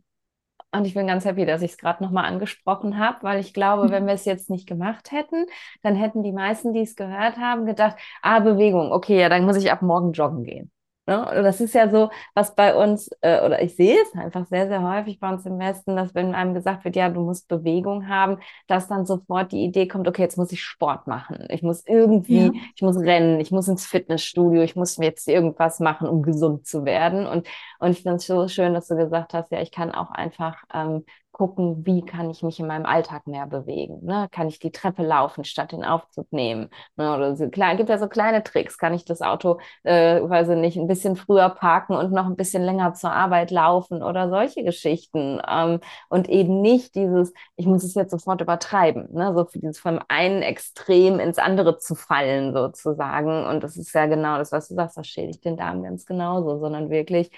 Und 0.73 0.85
ich 0.85 0.93
bin 0.93 1.07
ganz 1.07 1.25
happy, 1.25 1.45
dass 1.45 1.61
ich 1.61 1.71
es 1.71 1.77
gerade 1.77 2.01
nochmal 2.03 2.25
angesprochen 2.25 2.97
habe, 2.97 3.17
weil 3.23 3.39
ich 3.39 3.53
glaube, 3.53 3.91
wenn 3.91 4.05
wir 4.07 4.13
es 4.13 4.25
jetzt 4.25 4.49
nicht 4.49 4.67
gemacht 4.67 5.11
hätten, 5.11 5.45
dann 5.81 5.95
hätten 5.95 6.23
die 6.23 6.31
meisten, 6.31 6.73
die 6.73 6.81
es 6.81 6.95
gehört 6.95 7.37
haben, 7.37 7.65
gedacht, 7.65 7.97
ah, 8.21 8.39
Bewegung, 8.39 8.91
okay, 8.91 9.19
ja, 9.19 9.29
dann 9.29 9.45
muss 9.45 9.57
ich 9.57 9.71
ab 9.71 9.81
morgen 9.81 10.13
joggen 10.13 10.43
gehen. 10.45 10.71
Ne? 11.11 11.43
Das 11.43 11.59
ist 11.59 11.73
ja 11.73 11.89
so, 11.89 12.09
was 12.33 12.55
bei 12.55 12.73
uns, 12.73 13.09
äh, 13.21 13.45
oder 13.45 13.61
ich 13.61 13.75
sehe 13.75 13.97
es 14.01 14.17
einfach 14.17 14.45
sehr, 14.45 14.67
sehr 14.67 14.81
häufig 14.81 15.19
bei 15.19 15.29
uns 15.29 15.45
im 15.45 15.59
Westen, 15.59 15.95
dass 15.95 16.15
wenn 16.15 16.33
einem 16.33 16.53
gesagt 16.53 16.85
wird, 16.85 16.95
ja, 16.95 17.09
du 17.09 17.21
musst 17.21 17.49
Bewegung 17.49 18.07
haben, 18.07 18.37
dass 18.67 18.87
dann 18.87 19.05
sofort 19.05 19.51
die 19.51 19.63
Idee 19.63 19.87
kommt, 19.87 20.07
okay, 20.07 20.21
jetzt 20.21 20.37
muss 20.37 20.51
ich 20.51 20.63
Sport 20.63 21.07
machen. 21.07 21.45
Ich 21.49 21.63
muss 21.63 21.85
irgendwie, 21.85 22.45
ja. 22.45 22.51
ich 22.75 22.81
muss 22.81 22.97
rennen, 22.97 23.39
ich 23.41 23.51
muss 23.51 23.67
ins 23.67 23.85
Fitnessstudio, 23.85 24.61
ich 24.61 24.75
muss 24.75 24.97
jetzt 24.97 25.27
irgendwas 25.27 25.79
machen, 25.79 26.07
um 26.07 26.21
gesund 26.21 26.65
zu 26.65 26.85
werden. 26.85 27.27
Und, 27.27 27.47
und 27.79 27.91
ich 27.91 28.03
finde 28.03 28.17
es 28.17 28.27
so 28.27 28.47
schön, 28.47 28.73
dass 28.73 28.87
du 28.87 28.95
gesagt 28.95 29.33
hast, 29.33 29.51
ja, 29.51 29.61
ich 29.61 29.71
kann 29.71 29.91
auch 29.91 30.11
einfach 30.11 30.63
ähm, 30.73 31.03
gucken, 31.31 31.85
wie 31.85 32.03
kann 32.03 32.29
ich 32.29 32.43
mich 32.43 32.59
in 32.59 32.67
meinem 32.67 32.85
Alltag 32.85 33.27
mehr 33.27 33.47
bewegen. 33.47 34.05
Ne? 34.05 34.27
Kann 34.31 34.47
ich 34.47 34.59
die 34.59 34.71
Treppe 34.71 35.03
laufen, 35.03 35.43
statt 35.43 35.71
den 35.71 35.83
Aufzug 35.83 36.31
nehmen? 36.31 36.69
Ne? 36.97 37.13
Oder 37.15 37.35
so 37.35 37.49
klein, 37.49 37.77
gibt 37.77 37.89
ja 37.89 37.97
so 37.97 38.07
kleine 38.07 38.43
Tricks. 38.43 38.77
Kann 38.77 38.93
ich 38.93 39.05
das 39.05 39.21
Auto, 39.21 39.59
äh, 39.83 40.21
weiß 40.21 40.49
ich 40.49 40.57
nicht, 40.57 40.77
ein 40.77 40.87
bisschen 40.87 41.15
früher 41.15 41.49
parken 41.49 41.95
und 41.95 42.11
noch 42.11 42.25
ein 42.25 42.35
bisschen 42.35 42.63
länger 42.63 42.93
zur 42.93 43.11
Arbeit 43.11 43.51
laufen 43.51 44.03
oder 44.03 44.29
solche 44.29 44.63
Geschichten. 44.63 45.41
Ähm, 45.47 45.79
und 46.09 46.29
eben 46.29 46.61
nicht 46.61 46.95
dieses, 46.95 47.33
ich 47.55 47.65
muss 47.65 47.83
es 47.83 47.95
jetzt 47.95 48.11
sofort 48.11 48.41
übertreiben. 48.41 49.07
Ne? 49.11 49.33
So 49.33 49.43
dieses 49.43 49.79
vom 49.79 49.99
einen 50.07 50.41
Extrem 50.41 51.19
ins 51.19 51.37
andere 51.37 51.77
zu 51.77 51.95
fallen 51.95 52.53
sozusagen. 52.53 53.45
Und 53.45 53.63
das 53.63 53.77
ist 53.77 53.93
ja 53.93 54.05
genau 54.05 54.37
das, 54.37 54.51
was 54.51 54.67
du 54.67 54.75
sagst, 54.75 54.97
das 54.97 55.07
schädigt 55.07 55.45
den 55.45 55.57
Darm 55.57 55.83
ganz 55.83 56.05
genauso, 56.05 56.59
sondern 56.59 56.89
wirklich 56.89 57.31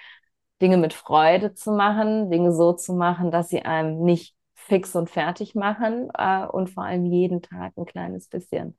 Dinge 0.63 0.77
mit 0.77 0.93
Freude 0.93 1.53
zu 1.53 1.73
machen, 1.73 2.31
Dinge 2.31 2.53
so 2.53 2.71
zu 2.71 2.93
machen, 2.93 3.31
dass 3.31 3.49
sie 3.49 3.63
einem 3.63 4.01
nicht 4.01 4.33
fix 4.55 4.95
und 4.95 5.09
fertig 5.09 5.55
machen 5.55 6.09
äh, 6.17 6.45
und 6.47 6.69
vor 6.69 6.85
allem 6.85 7.05
jeden 7.05 7.41
Tag 7.41 7.73
ein 7.77 7.85
kleines 7.85 8.29
bisschen. 8.29 8.77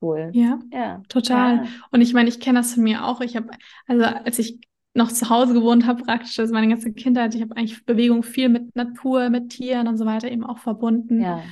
Cool. 0.00 0.30
Ja, 0.32 0.60
ja. 0.72 1.02
total. 1.08 1.56
Ja. 1.56 1.64
Und 1.90 2.02
ich 2.02 2.14
meine, 2.14 2.28
ich 2.28 2.38
kenne 2.38 2.60
das 2.60 2.74
von 2.74 2.84
mir 2.84 3.04
auch. 3.04 3.20
Ich 3.20 3.34
habe, 3.34 3.48
also 3.88 4.04
als 4.04 4.38
ich 4.38 4.60
noch 4.94 5.10
zu 5.10 5.28
Hause 5.28 5.54
gewohnt 5.54 5.86
habe, 5.86 6.04
praktisch, 6.04 6.38
also 6.38 6.54
meine 6.54 6.68
ganze 6.68 6.92
Kindheit, 6.92 7.34
ich 7.34 7.42
habe 7.42 7.56
eigentlich 7.56 7.84
Bewegung 7.84 8.22
viel 8.22 8.48
mit 8.48 8.76
Natur, 8.76 9.28
mit 9.28 9.50
Tieren 9.50 9.88
und 9.88 9.96
so 9.96 10.06
weiter 10.06 10.30
eben 10.30 10.44
auch 10.44 10.58
verbunden. 10.58 11.20
Ja. 11.20 11.42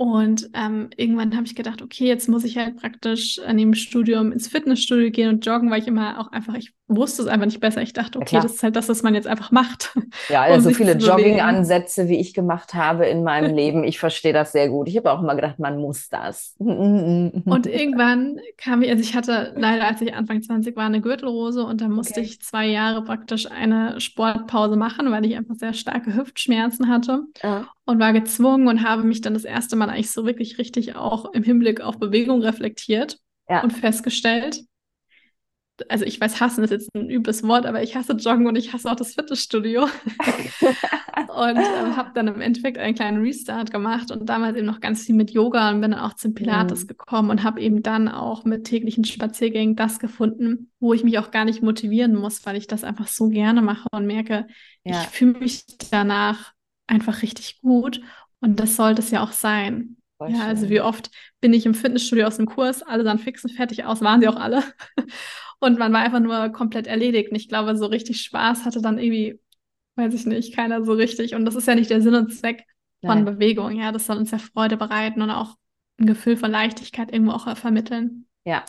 Und 0.00 0.48
ähm, 0.54 0.88
irgendwann 0.96 1.36
habe 1.36 1.44
ich 1.44 1.54
gedacht, 1.54 1.82
okay, 1.82 2.06
jetzt 2.06 2.26
muss 2.26 2.44
ich 2.44 2.56
halt 2.56 2.78
praktisch 2.78 3.38
an 3.38 3.58
dem 3.58 3.74
Studium 3.74 4.32
ins 4.32 4.48
Fitnessstudio 4.48 5.10
gehen 5.10 5.28
und 5.28 5.44
joggen, 5.44 5.70
weil 5.70 5.82
ich 5.82 5.88
immer 5.88 6.18
auch 6.18 6.32
einfach, 6.32 6.54
ich 6.54 6.72
wusste 6.90 7.22
es 7.22 7.28
einfach 7.28 7.46
nicht 7.46 7.60
besser. 7.60 7.82
Ich 7.82 7.92
dachte, 7.92 8.18
okay, 8.18 8.36
ja, 8.36 8.42
das 8.42 8.54
ist 8.54 8.62
halt 8.62 8.76
das, 8.76 8.88
was 8.88 9.02
man 9.02 9.14
jetzt 9.14 9.26
einfach 9.26 9.52
macht. 9.52 9.96
Ja, 10.28 10.42
also 10.42 10.68
um 10.68 10.74
so 10.74 10.78
viele 10.78 10.96
Jogging-Ansätze, 10.96 12.08
wie 12.08 12.18
ich 12.18 12.34
gemacht 12.34 12.74
habe 12.74 13.06
in 13.06 13.22
meinem 13.22 13.54
Leben. 13.54 13.84
Ich 13.84 13.98
verstehe 13.98 14.32
das 14.32 14.52
sehr 14.52 14.68
gut. 14.68 14.88
Ich 14.88 14.96
habe 14.96 15.12
auch 15.12 15.22
immer 15.22 15.36
gedacht, 15.36 15.58
man 15.58 15.78
muss 15.78 16.08
das. 16.08 16.54
und 16.58 17.66
irgendwann 17.66 18.40
kam 18.56 18.82
ich, 18.82 18.90
also 18.90 19.02
ich 19.02 19.14
hatte 19.14 19.52
leider, 19.56 19.86
als 19.86 20.00
ich 20.00 20.14
Anfang 20.14 20.42
20 20.42 20.76
war, 20.76 20.86
eine 20.86 21.00
Gürtelrose 21.00 21.62
und 21.64 21.80
da 21.80 21.88
musste 21.88 22.20
okay. 22.20 22.28
ich 22.28 22.42
zwei 22.42 22.66
Jahre 22.66 23.04
praktisch 23.04 23.50
eine 23.50 24.00
Sportpause 24.00 24.76
machen, 24.76 25.10
weil 25.10 25.24
ich 25.24 25.36
einfach 25.36 25.54
sehr 25.56 25.74
starke 25.74 26.16
Hüftschmerzen 26.16 26.88
hatte. 26.88 27.22
Ja. 27.42 27.66
Und 27.86 27.98
war 27.98 28.12
gezwungen 28.12 28.68
und 28.68 28.84
habe 28.84 29.02
mich 29.02 29.20
dann 29.20 29.34
das 29.34 29.42
erste 29.44 29.74
Mal 29.74 29.89
eigentlich 29.90 30.10
so 30.10 30.26
wirklich 30.26 30.58
richtig 30.58 30.96
auch 30.96 31.32
im 31.32 31.42
Hinblick 31.42 31.80
auf 31.80 31.98
Bewegung 31.98 32.42
reflektiert 32.42 33.18
ja. 33.48 33.62
und 33.62 33.72
festgestellt, 33.72 34.62
also 35.88 36.04
ich 36.04 36.20
weiß, 36.20 36.40
hassen 36.40 36.64
ist 36.64 36.70
jetzt 36.70 36.94
ein 36.94 37.10
übles 37.10 37.42
Wort, 37.42 37.66
aber 37.66 37.82
ich 37.82 37.96
hasse 37.96 38.12
Joggen 38.12 38.46
und 38.46 38.56
ich 38.56 38.72
hasse 38.72 38.90
auch 38.90 38.96
das 38.96 39.14
Fitnessstudio. 39.14 39.82
und 41.28 41.56
ähm, 41.56 41.96
habe 41.96 42.10
dann 42.14 42.28
im 42.28 42.40
Endeffekt 42.40 42.78
einen 42.78 42.94
kleinen 42.94 43.22
Restart 43.22 43.70
gemacht 43.70 44.10
und 44.10 44.26
damals 44.26 44.56
eben 44.56 44.66
noch 44.66 44.80
ganz 44.80 45.04
viel 45.04 45.14
mit 45.14 45.30
Yoga 45.30 45.70
und 45.70 45.80
bin 45.80 45.92
dann 45.92 46.00
auch 46.00 46.14
zum 46.14 46.34
Pilates 46.34 46.84
mhm. 46.84 46.88
gekommen 46.88 47.30
und 47.30 47.42
habe 47.42 47.60
eben 47.60 47.82
dann 47.82 48.08
auch 48.08 48.44
mit 48.44 48.64
täglichen 48.64 49.04
Spaziergängen 49.04 49.76
das 49.76 49.98
gefunden, 49.98 50.70
wo 50.80 50.92
ich 50.92 51.04
mich 51.04 51.18
auch 51.18 51.30
gar 51.30 51.44
nicht 51.44 51.62
motivieren 51.62 52.14
muss, 52.14 52.44
weil 52.46 52.56
ich 52.56 52.66
das 52.66 52.84
einfach 52.84 53.06
so 53.06 53.28
gerne 53.28 53.62
mache 53.62 53.88
und 53.92 54.06
merke, 54.06 54.46
ja. 54.84 55.00
ich 55.02 55.08
fühle 55.08 55.38
mich 55.38 55.64
danach 55.90 56.52
einfach 56.86 57.22
richtig 57.22 57.60
gut 57.60 58.00
und 58.40 58.60
das 58.60 58.76
sollte 58.76 59.02
es 59.02 59.10
ja 59.10 59.22
auch 59.22 59.32
sein. 59.32 59.96
Voll 60.18 60.30
ja, 60.32 60.46
also 60.46 60.68
wie 60.68 60.80
oft 60.80 61.10
bin 61.40 61.54
ich 61.54 61.66
im 61.66 61.74
Fitnessstudio 61.74 62.26
aus 62.26 62.36
dem 62.36 62.46
Kurs, 62.46 62.82
alle 62.82 63.04
dann 63.04 63.18
fix 63.18 63.44
und 63.44 63.52
fertig 63.52 63.84
aus, 63.84 64.02
waren 64.02 64.20
sie 64.20 64.28
auch 64.28 64.36
alle. 64.36 64.62
Und 65.62 65.78
man 65.78 65.92
war 65.92 66.00
einfach 66.00 66.20
nur 66.20 66.48
komplett 66.48 66.86
erledigt. 66.86 67.30
Und 67.30 67.36
ich 67.36 67.46
glaube, 67.46 67.76
so 67.76 67.84
richtig 67.84 68.22
Spaß 68.22 68.64
hatte 68.64 68.80
dann 68.80 68.98
irgendwie, 68.98 69.38
weiß 69.96 70.14
ich 70.14 70.24
nicht, 70.24 70.56
keiner 70.56 70.82
so 70.86 70.94
richtig. 70.94 71.34
Und 71.34 71.44
das 71.44 71.54
ist 71.54 71.68
ja 71.68 71.74
nicht 71.74 71.90
der 71.90 72.00
Sinn 72.00 72.14
und 72.14 72.32
Zweck 72.32 72.64
von 73.02 73.24
Nein. 73.24 73.24
Bewegung. 73.26 73.78
Ja, 73.78 73.92
das 73.92 74.06
soll 74.06 74.16
uns 74.16 74.30
ja 74.30 74.38
Freude 74.38 74.78
bereiten 74.78 75.20
und 75.20 75.30
auch 75.30 75.56
ein 75.98 76.06
Gefühl 76.06 76.38
von 76.38 76.50
Leichtigkeit 76.50 77.12
irgendwo 77.12 77.32
auch 77.32 77.54
vermitteln. 77.58 78.26
Ja, 78.44 78.64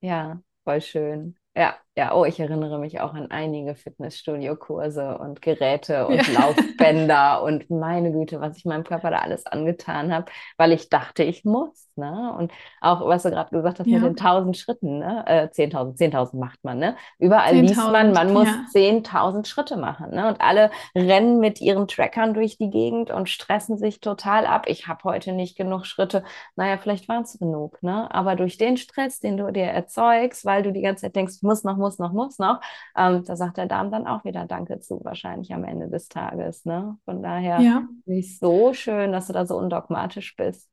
ja, 0.00 0.40
voll 0.62 0.80
schön. 0.80 1.36
Ja, 1.56 1.76
ja, 1.98 2.14
oh, 2.14 2.26
ich 2.26 2.38
erinnere 2.38 2.78
mich 2.78 3.00
auch 3.00 3.14
an 3.14 3.30
einige 3.30 3.74
Fitnessstudio-Kurse 3.74 5.16
und 5.16 5.40
Geräte 5.40 6.06
und 6.08 6.14
ja. 6.14 6.40
Laufbänder 6.40 7.42
und 7.42 7.70
meine 7.70 8.12
Güte, 8.12 8.40
was 8.40 8.58
ich 8.58 8.66
meinem 8.66 8.84
Körper 8.84 9.10
da 9.10 9.20
alles 9.20 9.46
angetan 9.46 10.12
habe, 10.12 10.26
weil 10.58 10.72
ich 10.72 10.90
dachte, 10.90 11.22
ich 11.22 11.44
muss. 11.44 11.88
Ne? 11.98 12.34
Und 12.36 12.52
auch, 12.82 13.06
was 13.06 13.22
du 13.22 13.30
gerade 13.30 13.48
gesagt 13.50 13.80
hast, 13.80 13.86
ja. 13.86 13.98
mit 13.98 14.04
den 14.04 14.18
1000 14.18 14.56
Schritten, 14.58 14.98
ne? 14.98 15.24
äh, 15.26 15.46
10.000, 15.46 15.96
10.000 15.96 16.36
macht 16.36 16.62
man. 16.62 16.78
Ne? 16.78 16.96
Überall 17.18 17.56
liest 17.56 17.76
man, 17.76 18.12
man 18.12 18.34
muss 18.34 18.48
ja. 18.48 18.66
10.000 18.74 19.46
Schritte 19.46 19.78
machen. 19.78 20.10
Ne? 20.10 20.28
Und 20.28 20.42
alle 20.42 20.70
rennen 20.94 21.40
mit 21.40 21.62
ihren 21.62 21.88
Trackern 21.88 22.34
durch 22.34 22.58
die 22.58 22.68
Gegend 22.68 23.10
und 23.10 23.30
stressen 23.30 23.78
sich 23.78 24.00
total 24.00 24.44
ab. 24.44 24.64
Ich 24.66 24.86
habe 24.86 25.04
heute 25.04 25.32
nicht 25.32 25.56
genug 25.56 25.86
Schritte. 25.86 26.22
Naja, 26.56 26.76
vielleicht 26.76 27.08
waren 27.08 27.22
es 27.22 27.38
genug. 27.38 27.82
Ne? 27.82 28.14
Aber 28.14 28.36
durch 28.36 28.58
den 28.58 28.76
Stress, 28.76 29.18
den 29.20 29.38
du 29.38 29.50
dir 29.50 29.64
erzeugst, 29.64 30.44
weil 30.44 30.62
du 30.62 30.72
die 30.72 30.82
ganze 30.82 31.02
Zeit 31.06 31.16
denkst, 31.16 31.36
muss 31.40 31.64
noch, 31.64 31.78
muss 31.78 31.85
noch, 31.98 32.12
muss 32.12 32.38
noch, 32.38 32.60
ähm, 32.96 33.24
da 33.24 33.36
sagt 33.36 33.56
der 33.56 33.66
Darm 33.66 33.90
dann 33.90 34.06
auch 34.06 34.24
wieder 34.24 34.46
Danke 34.46 34.80
zu, 34.80 35.00
wahrscheinlich 35.04 35.52
am 35.54 35.64
Ende 35.64 35.88
des 35.88 36.08
Tages. 36.08 36.64
Ne? 36.64 36.98
Von 37.04 37.22
daher 37.22 37.60
ja. 37.60 37.82
ist 38.04 38.40
so 38.40 38.72
schön, 38.72 39.12
dass 39.12 39.28
du 39.28 39.32
da 39.32 39.46
so 39.46 39.56
undogmatisch 39.56 40.36
bist. 40.36 40.68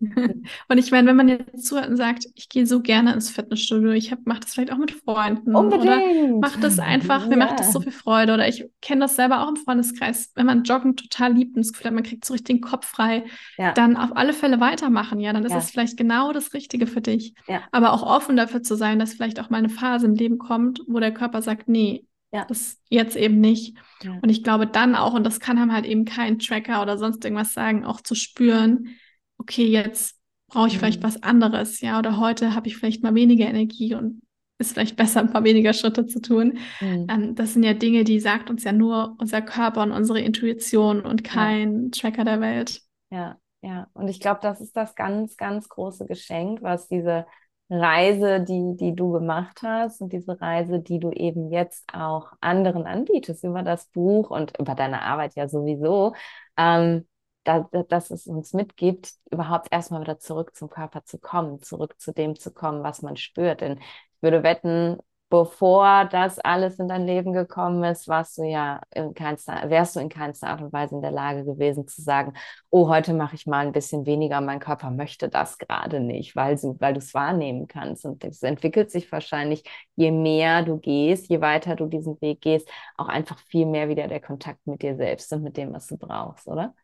Ja. 0.00 0.08
Und 0.68 0.78
ich 0.78 0.90
meine, 0.90 1.08
wenn 1.08 1.16
man 1.16 1.28
jetzt 1.28 1.66
zuhört 1.66 1.88
und 1.88 1.96
sagt, 1.96 2.26
ich 2.34 2.48
gehe 2.48 2.66
so 2.66 2.80
gerne 2.80 3.12
ins 3.12 3.30
Fitnessstudio, 3.30 3.92
ich 3.92 4.14
mache 4.24 4.40
das 4.40 4.54
vielleicht 4.54 4.72
auch 4.72 4.78
mit 4.78 4.90
Freunden 4.90 5.54
Unbedingt. 5.54 5.84
oder 5.84 6.38
mache 6.38 6.60
das 6.60 6.78
einfach, 6.78 7.22
ja. 7.22 7.28
mir 7.28 7.36
macht 7.36 7.60
das 7.60 7.72
so 7.72 7.80
viel 7.80 7.92
Freude 7.92 8.34
oder 8.34 8.46
ich 8.48 8.66
kenne 8.80 9.02
das 9.02 9.16
selber 9.16 9.42
auch 9.42 9.48
im 9.48 9.56
Freundeskreis, 9.56 10.32
wenn 10.34 10.46
man 10.46 10.64
Joggen 10.64 10.96
total 10.96 11.32
liebt 11.32 11.56
und 11.56 11.64
das 11.64 11.72
Gefühl 11.72 11.86
hat, 11.86 11.94
man 11.94 12.02
kriegt 12.02 12.24
so 12.24 12.32
richtig 12.32 12.56
den 12.56 12.60
Kopf 12.60 12.86
frei, 12.86 13.24
ja. 13.56 13.72
dann 13.72 13.96
auf 13.96 14.16
alle 14.16 14.32
Fälle 14.32 14.60
weitermachen, 14.60 15.20
ja, 15.20 15.32
dann 15.32 15.44
ist 15.44 15.54
es 15.54 15.70
vielleicht 15.70 15.96
genau 15.96 16.32
das 16.32 16.52
Richtige 16.52 16.86
für 16.86 17.00
dich. 17.00 17.34
Aber 17.72 17.92
auch 17.92 18.02
offen 18.02 18.36
dafür 18.36 18.62
zu 18.62 18.76
sein, 18.76 18.98
dass 18.98 19.14
vielleicht 19.14 19.40
auch 19.40 19.50
mal 19.50 19.58
eine 19.58 19.68
Phase 19.68 20.06
im 20.06 20.14
Leben 20.14 20.38
kommt, 20.38 20.80
wo 20.86 21.00
der 21.00 21.12
Körper 21.12 21.42
sagt, 21.42 21.68
nee, 21.68 22.06
ja. 22.32 22.44
Das 22.44 22.78
jetzt 22.90 23.16
eben 23.16 23.40
nicht. 23.40 23.76
Ja. 24.02 24.18
Und 24.20 24.28
ich 24.28 24.42
glaube 24.42 24.66
dann 24.66 24.94
auch, 24.94 25.14
und 25.14 25.24
das 25.24 25.40
kann 25.40 25.58
einem 25.58 25.72
halt 25.72 25.86
eben 25.86 26.04
kein 26.04 26.38
Tracker 26.38 26.82
oder 26.82 26.98
sonst 26.98 27.24
irgendwas 27.24 27.54
sagen, 27.54 27.84
auch 27.84 28.00
zu 28.00 28.14
spüren, 28.14 28.96
okay, 29.38 29.66
jetzt 29.66 30.16
brauche 30.48 30.68
ich 30.68 30.74
mhm. 30.74 30.78
vielleicht 30.78 31.02
was 31.02 31.22
anderes, 31.22 31.80
ja, 31.80 31.98
oder 31.98 32.18
heute 32.18 32.54
habe 32.54 32.68
ich 32.68 32.76
vielleicht 32.76 33.02
mal 33.02 33.14
weniger 33.14 33.46
Energie 33.46 33.94
und 33.94 34.22
ist 34.58 34.72
vielleicht 34.72 34.96
besser, 34.96 35.20
ein 35.20 35.30
paar 35.30 35.44
weniger 35.44 35.72
Schritte 35.72 36.06
zu 36.06 36.20
tun. 36.20 36.58
Mhm. 36.80 37.06
Ähm, 37.10 37.34
das 37.34 37.52
sind 37.52 37.62
ja 37.62 37.74
Dinge, 37.74 38.04
die 38.04 38.20
sagt 38.20 38.48
uns 38.48 38.64
ja 38.64 38.72
nur 38.72 39.14
unser 39.18 39.42
Körper 39.42 39.82
und 39.82 39.92
unsere 39.92 40.20
Intuition 40.20 41.02
und 41.02 41.24
kein 41.24 41.84
ja. 41.84 41.88
Tracker 41.90 42.24
der 42.24 42.40
Welt. 42.40 42.80
Ja, 43.10 43.36
ja. 43.60 43.88
Und 43.92 44.08
ich 44.08 44.20
glaube, 44.20 44.40
das 44.42 44.60
ist 44.60 44.76
das 44.76 44.94
ganz, 44.94 45.36
ganz 45.36 45.68
große 45.68 46.06
Geschenk, 46.06 46.62
was 46.62 46.88
diese 46.88 47.26
Reise, 47.68 48.40
die, 48.40 48.76
die 48.76 48.94
du 48.94 49.12
gemacht 49.12 49.60
hast 49.62 50.00
und 50.00 50.12
diese 50.12 50.40
Reise, 50.40 50.80
die 50.80 51.00
du 51.00 51.10
eben 51.10 51.50
jetzt 51.50 51.84
auch 51.92 52.32
anderen 52.40 52.86
anbietest 52.86 53.44
über 53.44 53.62
das 53.62 53.88
Buch 53.88 54.30
und 54.30 54.56
über 54.58 54.74
deine 54.74 55.02
Arbeit 55.02 55.34
ja 55.34 55.48
sowieso, 55.48 56.14
ähm, 56.56 57.06
da, 57.46 57.68
dass 57.88 58.10
es 58.10 58.26
uns 58.26 58.52
mitgibt, 58.52 59.12
überhaupt 59.30 59.68
erstmal 59.72 60.00
wieder 60.02 60.18
zurück 60.18 60.56
zum 60.56 60.68
Körper 60.70 61.04
zu 61.04 61.18
kommen, 61.18 61.62
zurück 61.62 61.94
zu 62.00 62.12
dem 62.12 62.36
zu 62.36 62.52
kommen, 62.52 62.82
was 62.82 63.02
man 63.02 63.16
spürt. 63.16 63.60
Denn 63.60 63.78
ich 63.78 64.22
würde 64.22 64.42
wetten, 64.42 64.98
bevor 65.28 66.04
das 66.04 66.38
alles 66.38 66.78
in 66.78 66.88
dein 66.88 67.04
Leben 67.06 67.32
gekommen 67.32 67.82
ist, 67.84 68.06
warst 68.08 68.38
du 68.38 68.44
ja 68.44 68.80
in 68.94 69.12
keinster, 69.14 69.68
wärst 69.68 69.96
du 69.96 70.00
in 70.00 70.08
keinster 70.08 70.48
Art 70.48 70.62
und 70.62 70.72
Weise 70.72 70.94
in 70.94 71.02
der 71.02 71.10
Lage 71.10 71.44
gewesen 71.44 71.88
zu 71.88 72.00
sagen, 72.02 72.34
oh, 72.70 72.88
heute 72.88 73.12
mache 73.12 73.34
ich 73.34 73.46
mal 73.46 73.66
ein 73.66 73.72
bisschen 73.72 74.06
weniger, 74.06 74.40
mein 74.40 74.60
Körper 74.60 74.90
möchte 74.90 75.28
das 75.28 75.58
gerade 75.58 76.00
nicht, 76.00 76.36
weil 76.36 76.56
weil 76.80 76.94
du 76.94 76.98
es 76.98 77.12
wahrnehmen 77.14 77.66
kannst. 77.66 78.04
Und 78.06 78.24
es 78.24 78.42
entwickelt 78.42 78.90
sich 78.90 79.10
wahrscheinlich, 79.10 79.64
je 79.96 80.10
mehr 80.12 80.62
du 80.62 80.78
gehst, 80.78 81.28
je 81.28 81.40
weiter 81.40 81.74
du 81.76 81.86
diesen 81.86 82.20
Weg 82.20 82.40
gehst, 82.40 82.68
auch 82.96 83.08
einfach 83.08 83.38
viel 83.48 83.66
mehr 83.66 83.88
wieder 83.88 84.06
der 84.08 84.20
Kontakt 84.20 84.66
mit 84.66 84.82
dir 84.82 84.96
selbst 84.96 85.32
und 85.32 85.42
mit 85.42 85.56
dem, 85.56 85.72
was 85.74 85.86
du 85.88 85.96
brauchst, 85.98 86.46
oder? 86.46 86.74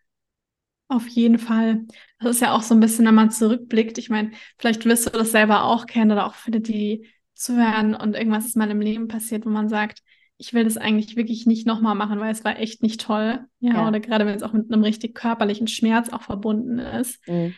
Auf 0.93 1.09
jeden 1.09 1.39
Fall. 1.39 1.87
Das 2.21 2.37
ist 2.37 2.43
ja 2.43 2.53
auch 2.53 2.63
so 2.63 2.75
ein 2.75 2.81
bisschen, 2.81 3.07
wenn 3.07 3.15
man 3.15 3.31
zurückblickt. 3.31 3.97
Ich 3.97 4.11
meine, 4.11 4.33
vielleicht 4.59 4.85
wirst 4.85 5.07
du 5.07 5.11
das 5.11 5.33
selber 5.33 5.65
auch 5.65 5.87
kennen 5.87 6.13
oder 6.13 6.27
auch 6.27 6.35
viele, 6.35 6.61
die 6.61 7.07
zuhören 7.35 7.95
und 7.95 8.15
irgendwas 8.15 8.45
ist 8.45 8.57
mal 8.57 8.71
im 8.71 8.83
Leben 8.83 9.09
passiert, 9.09 9.47
wo 9.47 9.49
man 9.49 9.71
sagt, 9.71 10.03
ich 10.37 10.53
will 10.53 10.65
das 10.65 10.77
eigentlich 10.77 11.17
wirklich 11.17 11.47
nicht 11.47 11.67
nochmal 11.67 11.95
machen, 11.95 12.21
weil 12.21 12.31
es 12.31 12.45
war 12.45 12.59
echt 12.59 12.83
nicht 12.83 13.01
toll. 13.01 13.41
Ja, 13.61 13.75
ja. 13.75 13.89
oder 13.89 14.01
gerade 14.01 14.27
wenn 14.27 14.35
es 14.35 14.43
auch 14.43 14.53
mit 14.53 14.71
einem 14.71 14.83
richtig 14.83 15.15
körperlichen 15.15 15.67
Schmerz 15.67 16.11
auch 16.11 16.23
verbunden 16.23 16.79
ist. 16.79 17.27
Mhm. 17.27 17.55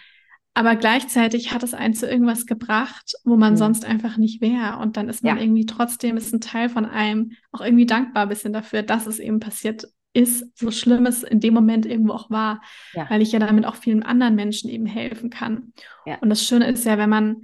Aber 0.57 0.77
gleichzeitig 0.77 1.53
hat 1.53 1.65
es 1.65 1.75
einen 1.75 1.95
zu 1.95 2.09
irgendwas 2.09 2.47
gebracht, 2.47 3.15
wo 3.25 3.37
man 3.37 3.55
mhm. 3.55 3.59
sonst 3.59 3.85
einfach 3.85 4.17
nicht 4.17 4.41
wäre. 4.41 4.79
Und 4.79 4.97
dann 4.97 5.09
ist 5.09 5.25
man 5.25 5.39
ja. 5.39 5.43
irgendwie 5.43 5.67
trotzdem, 5.67 6.17
ist 6.17 6.33
ein 6.33 6.41
Teil 6.41 6.69
von 6.69 6.85
einem 6.85 7.33
auch 7.51 7.63
irgendwie 7.63 7.87
dankbar 7.87 8.25
ein 8.25 8.29
bisschen 8.29 8.53
dafür, 8.53 8.85
dass 8.85 9.07
es 9.07 9.19
eben 9.19 9.41
passiert 9.41 9.89
ist, 10.15 10.57
so 10.59 10.71
schlimm 10.71 11.05
es 11.07 11.23
in 11.23 11.41
dem 11.41 11.53
Moment 11.53 11.85
irgendwo 11.85 12.13
auch 12.15 12.31
war, 12.31 12.63
ja. 12.95 13.09
weil 13.11 13.21
ich 13.21 13.33
ja 13.33 13.39
damit 13.41 13.67
auch 13.67 13.75
vielen 13.77 14.03
anderen 14.03 14.35
Menschen 14.37 14.71
eben 14.71 14.87
helfen 14.87 15.29
kann. 15.29 15.75
Ja. 16.07 16.19
Und 16.21 16.31
das 16.31 16.43
Schöne 16.43 16.71
ist 16.71 16.85
ja, 16.87 16.97
wenn 16.97 17.11
man 17.11 17.43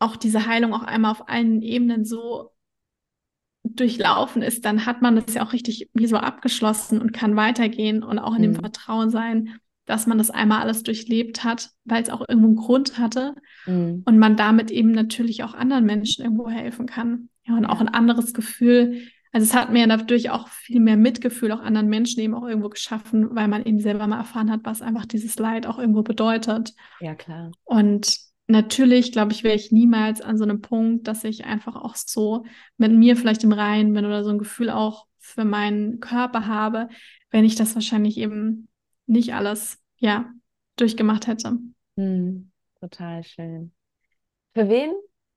auch 0.00 0.16
diese 0.16 0.46
Heilung 0.46 0.74
auch 0.74 0.82
einmal 0.82 1.12
auf 1.12 1.28
allen 1.28 1.62
Ebenen 1.62 2.04
so 2.04 2.50
durchlaufen 3.62 4.42
ist, 4.42 4.64
dann 4.64 4.84
hat 4.86 5.00
man 5.00 5.16
das 5.16 5.34
ja 5.34 5.44
auch 5.46 5.52
richtig 5.52 5.88
wie 5.94 6.06
so 6.06 6.16
abgeschlossen 6.16 7.00
und 7.00 7.12
kann 7.12 7.34
weitergehen 7.36 8.02
und 8.02 8.18
auch 8.18 8.34
in 8.36 8.42
dem 8.42 8.52
Mhm. 8.52 8.56
Vertrauen 8.60 9.10
sein, 9.10 9.54
dass 9.86 10.06
man 10.06 10.18
das 10.18 10.30
einmal 10.30 10.60
alles 10.62 10.82
durchlebt 10.82 11.44
hat, 11.44 11.70
weil 11.84 12.02
es 12.02 12.10
auch 12.10 12.22
irgendwo 12.28 12.48
einen 12.48 12.56
Grund 12.56 12.98
hatte 12.98 13.34
Mhm. 13.66 14.02
und 14.04 14.18
man 14.18 14.36
damit 14.36 14.70
eben 14.70 14.92
natürlich 14.92 15.44
auch 15.44 15.54
anderen 15.54 15.84
Menschen 15.86 16.24
irgendwo 16.24 16.48
helfen 16.50 16.86
kann. 16.86 17.28
Ja, 17.46 17.56
und 17.56 17.66
auch 17.66 17.80
ein 17.80 17.88
anderes 17.88 18.34
Gefühl. 18.34 19.02
Also 19.34 19.46
es 19.46 19.54
hat 19.54 19.72
mir 19.72 19.84
dadurch 19.88 20.30
auch 20.30 20.46
viel 20.46 20.78
mehr 20.78 20.96
Mitgefühl 20.96 21.50
auch 21.50 21.58
anderen 21.58 21.88
Menschen 21.88 22.20
eben 22.20 22.34
auch 22.34 22.46
irgendwo 22.46 22.68
geschaffen, 22.68 23.34
weil 23.34 23.48
man 23.48 23.64
eben 23.64 23.80
selber 23.80 24.06
mal 24.06 24.18
erfahren 24.18 24.48
hat, 24.48 24.60
was 24.62 24.80
einfach 24.80 25.06
dieses 25.06 25.36
Leid 25.40 25.66
auch 25.66 25.76
irgendwo 25.76 26.04
bedeutet. 26.04 26.72
Ja, 27.00 27.16
klar. 27.16 27.50
Und 27.64 28.16
natürlich, 28.46 29.10
glaube 29.10 29.32
ich, 29.32 29.42
wäre 29.42 29.56
ich 29.56 29.72
niemals 29.72 30.20
an 30.20 30.38
so 30.38 30.44
einem 30.44 30.60
Punkt, 30.60 31.08
dass 31.08 31.24
ich 31.24 31.46
einfach 31.46 31.74
auch 31.74 31.96
so 31.96 32.44
mit 32.76 32.92
mir 32.92 33.16
vielleicht 33.16 33.42
im 33.42 33.50
Reinen 33.50 33.92
bin 33.92 34.04
oder 34.06 34.22
so 34.22 34.30
ein 34.30 34.38
Gefühl 34.38 34.70
auch 34.70 35.08
für 35.18 35.44
meinen 35.44 35.98
Körper 35.98 36.46
habe, 36.46 36.88
wenn 37.30 37.44
ich 37.44 37.56
das 37.56 37.74
wahrscheinlich 37.74 38.18
eben 38.18 38.68
nicht 39.06 39.34
alles, 39.34 39.82
ja, 39.98 40.30
durchgemacht 40.76 41.26
hätte. 41.26 41.58
Mhm. 41.96 42.52
Total 42.78 43.24
schön. 43.24 43.72
Für 44.54 44.68
wen 44.68 44.92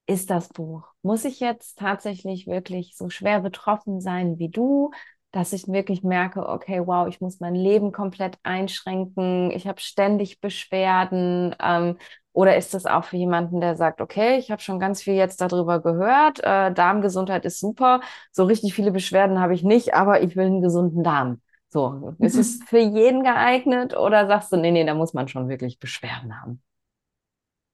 ist 0.07 0.29
das 0.29 0.49
Buch? 0.49 0.83
Muss 1.03 1.25
ich 1.25 1.39
jetzt 1.39 1.79
tatsächlich 1.79 2.47
wirklich 2.47 2.95
so 2.97 3.09
schwer 3.09 3.41
betroffen 3.41 4.01
sein 4.01 4.39
wie 4.39 4.49
du, 4.49 4.91
dass 5.31 5.53
ich 5.53 5.67
wirklich 5.67 6.03
merke, 6.03 6.47
okay, 6.47 6.81
wow, 6.85 7.07
ich 7.07 7.21
muss 7.21 7.39
mein 7.41 7.55
Leben 7.55 7.91
komplett 7.91 8.37
einschränken, 8.43 9.51
ich 9.51 9.67
habe 9.67 9.81
ständig 9.81 10.41
Beschwerden, 10.41 11.55
ähm, 11.61 11.97
oder 12.33 12.55
ist 12.57 12.73
das 12.73 12.85
auch 12.85 13.03
für 13.03 13.17
jemanden, 13.17 13.61
der 13.61 13.75
sagt, 13.75 13.99
okay, 14.01 14.37
ich 14.37 14.51
habe 14.51 14.61
schon 14.61 14.79
ganz 14.79 15.01
viel 15.03 15.15
jetzt 15.15 15.41
darüber 15.41 15.81
gehört, 15.81 16.39
äh, 16.43 16.73
Darmgesundheit 16.73 17.45
ist 17.45 17.59
super, 17.59 18.01
so 18.31 18.45
richtig 18.45 18.73
viele 18.73 18.91
Beschwerden 18.91 19.39
habe 19.39 19.53
ich 19.53 19.63
nicht, 19.63 19.93
aber 19.93 20.21
ich 20.21 20.35
will 20.35 20.45
einen 20.45 20.61
gesunden 20.61 21.03
Darm. 21.03 21.41
So, 21.69 22.15
ist 22.21 22.37
es 22.37 22.59
für 22.67 22.79
jeden 22.79 23.23
geeignet 23.23 23.95
oder 23.97 24.27
sagst 24.27 24.51
du, 24.53 24.57
nee, 24.57 24.71
nee, 24.71 24.85
da 24.85 24.93
muss 24.95 25.13
man 25.13 25.27
schon 25.27 25.49
wirklich 25.49 25.79
Beschwerden 25.79 26.41
haben? 26.41 26.61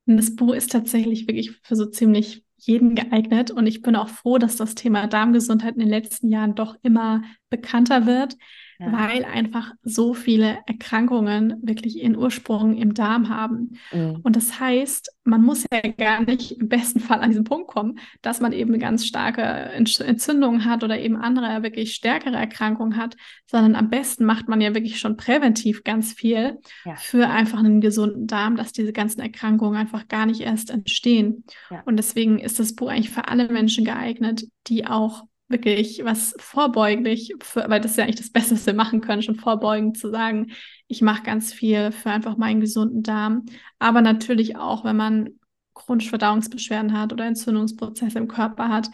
Und 0.06 0.18
das 0.18 0.36
Buch 0.36 0.54
ist 0.54 0.72
tatsächlich 0.72 1.28
wirklich 1.28 1.52
für 1.64 1.76
so 1.76 1.86
ziemlich 1.86 2.46
jeden 2.58 2.96
geeignet. 2.96 3.52
Und 3.52 3.68
ich 3.68 3.82
bin 3.82 3.96
auch 3.96 4.10
froh, 4.10 4.38
dass 4.38 4.56
das 4.56 4.76
Thema 4.76 5.08
Darmgesundheit 5.08 5.76
in 5.76 5.82
den 5.82 5.90
letzten 5.90 6.30
Jahren 6.30 6.56
doch 6.56 6.76
immer 6.82 7.24
bekannter 7.50 8.06
wird, 8.06 8.36
Ja. 8.80 8.92
weil 8.92 9.24
einfach 9.26 9.72
so 9.84 10.14
viele 10.14 10.58
Erkrankungen 10.66 11.60
wirklich 11.62 12.02
ihren 12.02 12.16
Ursprung 12.18 12.76
im 12.76 12.94
Darm 12.94 13.30
haben. 13.30 13.78
Mhm. 13.92 14.20
Und 14.24 14.36
das 14.36 14.60
heißt, 14.60 15.12
man 15.26 15.42
muss 15.42 15.66
ja 15.72 15.82
gar 15.92 16.22
nicht 16.24 16.54
im 16.54 16.68
besten 16.70 17.00
Fall 17.00 17.20
an 17.22 17.30
diesen 17.30 17.44
Punkt 17.44 17.68
kommen, 17.68 18.00
dass 18.22 18.42
man 18.42 18.52
eben 18.52 18.72
eine 18.72 18.80
ganz 18.80 19.06
starke 19.06 19.42
Ent- 19.42 20.00
Entzündung 20.02 20.66
hat 20.66 20.84
oder 20.84 21.00
eben 21.00 21.16
andere 21.16 21.64
wirklich 21.64 21.94
stärkere 21.94 22.36
Erkrankungen 22.36 22.98
hat, 22.98 23.16
sondern 23.46 23.76
am 23.76 23.90
besten 23.90 24.26
macht 24.26 24.48
man 24.50 24.60
ja 24.60 24.74
wirklich 24.74 25.00
schon 25.00 25.18
präventiv 25.18 25.84
ganz 25.84 26.14
viel 26.14 26.60
Ja. 26.86 26.96
für 26.96 27.30
einfach 27.30 27.60
einen 27.60 27.80
gesunden 27.82 28.28
Darm, 28.28 28.56
dass 28.56 28.74
diese 28.74 28.92
ganzen 28.94 29.22
Erkrankungen 29.22 29.78
einfach 29.78 30.08
gar 30.08 30.26
nicht 30.26 30.42
erst 30.42 30.72
entstehen. 30.72 31.44
Ja. 31.70 31.82
Und 31.86 31.98
deswegen 31.98 32.40
ist 32.40 32.60
das 32.60 32.76
Buch 32.76 32.90
eigentlich 32.90 33.12
für 33.12 33.28
alle 33.28 33.48
Menschen 33.50 33.86
geeignet, 33.86 34.46
die 34.68 34.86
auch 34.88 35.24
wirklich 35.54 36.02
was 36.04 36.36
vorbeuglich, 36.40 37.34
für, 37.42 37.70
weil 37.70 37.80
das 37.80 37.92
ist 37.92 37.98
ja 37.98 38.04
eigentlich 38.04 38.18
das 38.18 38.32
Beste, 38.32 38.56
was 38.56 38.66
wir 38.66 38.74
machen 38.74 39.00
können, 39.00 39.22
schon 39.22 39.36
vorbeugend 39.36 39.98
zu 39.98 40.12
sagen, 40.12 40.52
ich 40.88 41.02
mache 41.02 41.24
ganz 41.24 41.54
viel 41.54 41.94
für 41.94 42.10
einfach 42.10 42.36
meinen 42.36 42.60
gesunden 42.60 43.04
Darm. 43.04 43.46
Aber 43.80 44.02
natürlich 44.02 44.58
auch, 44.58 44.84
wenn 44.84 44.98
man 44.98 45.30
chronische 45.74 46.10
Verdauungsbeschwerden 46.10 46.98
hat 46.98 47.14
oder 47.14 47.26
Entzündungsprozesse 47.26 48.18
im 48.18 48.28
Körper 48.28 48.68
hat, 48.68 48.90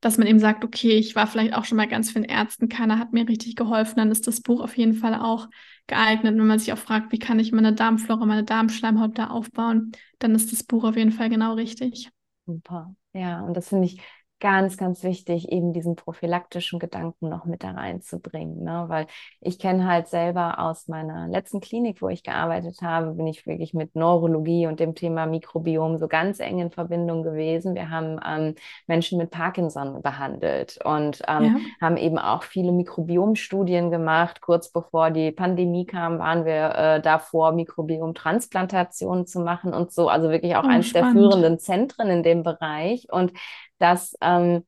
dass 0.00 0.18
man 0.18 0.26
eben 0.26 0.38
sagt, 0.38 0.64
okay, 0.64 0.98
ich 0.98 1.14
war 1.16 1.26
vielleicht 1.26 1.54
auch 1.54 1.64
schon 1.64 1.76
mal 1.76 1.88
ganz 1.88 2.10
vielen 2.10 2.24
Ärzten, 2.24 2.68
keiner 2.68 2.98
hat 2.98 3.12
mir 3.12 3.26
richtig 3.26 3.56
geholfen, 3.56 3.96
dann 3.96 4.10
ist 4.10 4.26
das 4.26 4.42
Buch 4.42 4.60
auf 4.60 4.76
jeden 4.76 4.92
Fall 4.92 5.14
auch 5.14 5.48
geeignet. 5.86 6.36
Wenn 6.36 6.46
man 6.46 6.58
sich 6.58 6.72
auch 6.74 6.78
fragt, 6.78 7.10
wie 7.12 7.18
kann 7.18 7.38
ich 7.38 7.52
meine 7.52 7.72
Darmflora, 7.72 8.26
meine 8.26 8.44
Darmschleimhaut 8.44 9.16
da 9.16 9.28
aufbauen, 9.28 9.92
dann 10.18 10.34
ist 10.34 10.52
das 10.52 10.62
Buch 10.62 10.84
auf 10.84 10.96
jeden 10.96 11.12
Fall 11.12 11.30
genau 11.30 11.54
richtig. 11.54 12.10
Super. 12.44 12.94
Ja, 13.14 13.40
und 13.42 13.56
das 13.56 13.68
finde 13.68 13.86
ich 13.86 14.00
ganz, 14.40 14.76
ganz 14.76 15.02
wichtig, 15.04 15.50
eben 15.50 15.72
diesen 15.72 15.96
prophylaktischen 15.96 16.78
Gedanken 16.78 17.30
noch 17.30 17.46
mit 17.46 17.62
da 17.64 17.70
reinzubringen, 17.70 18.62
ne? 18.62 18.84
Weil 18.88 19.06
ich 19.40 19.58
kenne 19.58 19.86
halt 19.88 20.06
selber 20.08 20.58
aus 20.58 20.86
meiner 20.86 21.28
letzten 21.28 21.60
Klinik, 21.60 22.02
wo 22.02 22.08
ich 22.10 22.22
gearbeitet 22.22 22.82
habe, 22.82 23.12
bin 23.14 23.26
ich 23.26 23.46
wirklich 23.46 23.72
mit 23.72 23.94
Neurologie 23.96 24.66
und 24.66 24.80
dem 24.80 24.94
Thema 24.94 25.24
Mikrobiom 25.26 25.96
so 25.96 26.08
ganz 26.08 26.40
eng 26.40 26.58
in 26.58 26.70
Verbindung 26.70 27.22
gewesen. 27.22 27.74
Wir 27.74 27.88
haben 27.88 28.20
ähm, 28.26 28.54
Menschen 28.86 29.16
mit 29.18 29.30
Parkinson 29.30 30.02
behandelt 30.02 30.78
und 30.84 31.22
ähm, 31.26 31.44
Ja. 31.44 31.56
haben 31.80 31.96
eben 31.96 32.18
auch 32.18 32.42
viele 32.42 32.72
Mikrobiomstudien 32.72 33.90
gemacht. 33.90 34.42
Kurz 34.42 34.70
bevor 34.70 35.10
die 35.10 35.32
Pandemie 35.32 35.86
kam, 35.86 36.18
waren 36.18 36.44
wir 36.44 36.74
äh, 36.74 37.00
davor, 37.00 37.52
Mikrobiomtransplantationen 37.52 39.26
zu 39.26 39.40
machen 39.40 39.72
und 39.72 39.90
so. 39.92 40.08
Also 40.10 40.28
wirklich 40.30 40.56
auch 40.56 40.64
Oh, 40.64 40.68
eines 40.68 40.92
der 40.92 41.06
führenden 41.06 41.58
Zentren 41.58 42.08
in 42.10 42.22
dem 42.22 42.42
Bereich. 42.42 43.06
Und 43.10 43.32
dass 43.78 44.16
ähm, 44.20 44.64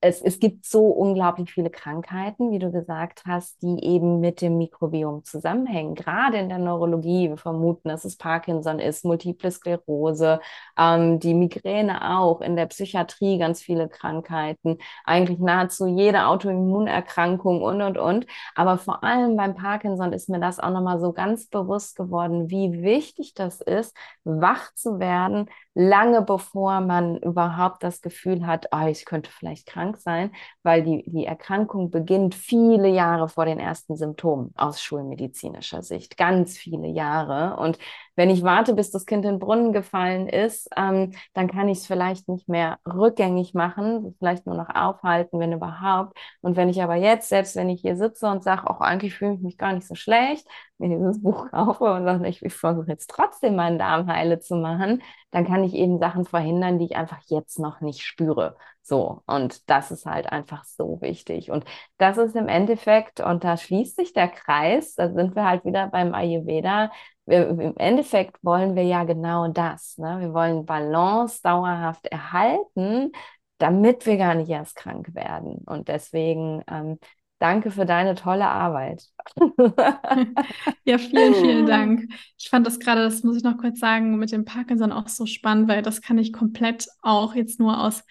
es, 0.00 0.20
es 0.20 0.38
gibt 0.38 0.66
so 0.66 0.86
unglaublich 0.86 1.50
viele 1.52 1.70
Krankheiten, 1.70 2.50
wie 2.50 2.58
du 2.58 2.70
gesagt 2.70 3.22
hast, 3.26 3.62
die 3.62 3.82
eben 3.82 4.20
mit 4.20 4.40
dem 4.40 4.58
Mikrobiom 4.58 5.24
zusammenhängen. 5.24 5.94
Gerade 5.94 6.36
in 6.38 6.48
der 6.48 6.58
Neurologie. 6.58 7.30
Wir 7.30 7.36
vermuten, 7.38 7.88
dass 7.88 8.04
es 8.04 8.16
Parkinson 8.16 8.78
ist, 8.78 9.04
Multiple 9.04 9.50
Sklerose, 9.50 10.40
ähm, 10.78 11.18
die 11.18 11.34
Migräne 11.34 12.18
auch, 12.18 12.40
in 12.40 12.56
der 12.56 12.66
Psychiatrie 12.66 13.38
ganz 13.38 13.62
viele 13.62 13.88
Krankheiten, 13.88 14.78
eigentlich 15.04 15.38
nahezu 15.38 15.86
jede 15.86 16.26
Autoimmunerkrankung 16.26 17.62
und, 17.62 17.80
und, 17.80 17.98
und. 17.98 18.26
Aber 18.54 18.76
vor 18.78 19.02
allem 19.02 19.36
beim 19.36 19.54
Parkinson 19.54 20.12
ist 20.12 20.28
mir 20.28 20.40
das 20.40 20.60
auch 20.60 20.70
nochmal 20.70 21.00
so 21.00 21.12
ganz 21.12 21.46
bewusst 21.48 21.96
geworden, 21.96 22.50
wie 22.50 22.82
wichtig 22.82 23.34
das 23.34 23.60
ist, 23.60 23.96
wach 24.24 24.72
zu 24.74 24.98
werden, 24.98 25.48
lange 25.76 26.22
bevor 26.22 26.80
man 26.80 27.18
überhaupt 27.18 27.82
das 27.82 28.00
Gefühl 28.00 28.46
hat, 28.46 28.66
oh, 28.72 28.86
ich 28.86 29.04
könnte 29.04 29.30
vielleicht 29.30 29.66
krank 29.66 29.98
sein, 29.98 30.32
weil 30.62 30.82
die, 30.82 31.04
die 31.06 31.26
Erkrankung 31.26 31.90
beginnt 31.90 32.34
viele 32.34 32.88
Jahre 32.88 33.28
vor 33.28 33.44
den 33.44 33.60
ersten 33.60 33.94
Symptomen 33.94 34.52
aus 34.56 34.80
schulmedizinischer 34.80 35.82
Sicht. 35.82 36.16
Ganz 36.16 36.56
viele 36.56 36.88
Jahre. 36.88 37.58
Und 37.60 37.78
wenn 38.16 38.30
ich 38.30 38.42
warte, 38.42 38.74
bis 38.74 38.90
das 38.90 39.06
Kind 39.06 39.24
in 39.24 39.32
den 39.32 39.38
Brunnen 39.38 39.72
gefallen 39.72 40.28
ist, 40.28 40.68
ähm, 40.76 41.12
dann 41.34 41.48
kann 41.48 41.68
ich 41.68 41.78
es 41.78 41.86
vielleicht 41.86 42.28
nicht 42.28 42.48
mehr 42.48 42.78
rückgängig 42.86 43.54
machen, 43.54 44.14
vielleicht 44.18 44.46
nur 44.46 44.56
noch 44.56 44.70
aufhalten, 44.74 45.38
wenn 45.38 45.52
überhaupt. 45.52 46.16
Und 46.40 46.56
wenn 46.56 46.68
ich 46.68 46.82
aber 46.82 46.96
jetzt, 46.96 47.28
selbst 47.28 47.56
wenn 47.56 47.68
ich 47.68 47.82
hier 47.82 47.96
sitze 47.96 48.26
und 48.28 48.42
sage, 48.42 48.68
auch 48.68 48.80
eigentlich 48.80 49.14
fühle 49.14 49.34
ich 49.34 49.40
mich 49.40 49.58
gar 49.58 49.72
nicht 49.72 49.86
so 49.86 49.94
schlecht, 49.94 50.46
mir 50.78 50.88
dieses 50.88 51.22
Buch 51.22 51.50
kaufe 51.50 51.84
und 51.84 52.04
sage, 52.04 52.26
ich 52.28 52.40
versuche 52.54 52.88
jetzt 52.88 53.10
trotzdem 53.10 53.56
meinen 53.56 53.78
Darm 53.78 54.06
heile 54.10 54.40
zu 54.40 54.56
machen, 54.56 55.02
dann 55.30 55.46
kann 55.46 55.64
ich 55.64 55.74
eben 55.74 55.98
Sachen 55.98 56.24
verhindern, 56.24 56.78
die 56.78 56.86
ich 56.86 56.96
einfach 56.96 57.20
jetzt 57.26 57.58
noch 57.58 57.80
nicht 57.80 58.02
spüre. 58.02 58.56
So, 58.88 59.24
und 59.26 59.68
das 59.68 59.90
ist 59.90 60.06
halt 60.06 60.30
einfach 60.30 60.64
so 60.64 61.00
wichtig. 61.00 61.50
Und 61.50 61.64
das 61.98 62.18
ist 62.18 62.36
im 62.36 62.46
Endeffekt, 62.46 63.18
und 63.18 63.42
da 63.42 63.56
schließt 63.56 63.96
sich 63.96 64.12
der 64.12 64.28
Kreis, 64.28 64.94
da 64.94 65.12
sind 65.12 65.34
wir 65.34 65.44
halt 65.44 65.64
wieder 65.64 65.88
beim 65.88 66.14
Ayurveda. 66.14 66.92
Wir, 67.24 67.48
Im 67.48 67.76
Endeffekt 67.78 68.36
wollen 68.44 68.76
wir 68.76 68.84
ja 68.84 69.02
genau 69.02 69.48
das. 69.48 69.98
Ne? 69.98 70.20
Wir 70.20 70.32
wollen 70.32 70.66
Balance 70.66 71.40
dauerhaft 71.42 72.06
erhalten, 72.06 73.10
damit 73.58 74.06
wir 74.06 74.18
gar 74.18 74.36
nicht 74.36 74.50
erst 74.50 74.76
krank 74.76 75.16
werden. 75.16 75.64
Und 75.66 75.88
deswegen 75.88 76.62
ähm, 76.70 77.00
danke 77.40 77.72
für 77.72 77.86
deine 77.86 78.14
tolle 78.14 78.46
Arbeit. 78.46 79.02
Ja, 80.84 80.98
vielen, 80.98 81.34
vielen 81.34 81.66
Dank. 81.66 82.04
Ich 82.38 82.48
fand 82.48 82.64
das 82.64 82.78
gerade, 82.78 83.02
das 83.02 83.24
muss 83.24 83.36
ich 83.36 83.42
noch 83.42 83.58
kurz 83.58 83.80
sagen, 83.80 84.16
mit 84.18 84.30
dem 84.30 84.44
Parkinson 84.44 84.92
auch 84.92 85.08
so 85.08 85.26
spannend, 85.26 85.66
weil 85.68 85.82
das 85.82 86.00
kann 86.00 86.18
ich 86.18 86.32
komplett 86.32 86.86
auch 87.02 87.34
jetzt 87.34 87.58
nur 87.58 87.82
aus 87.82 88.04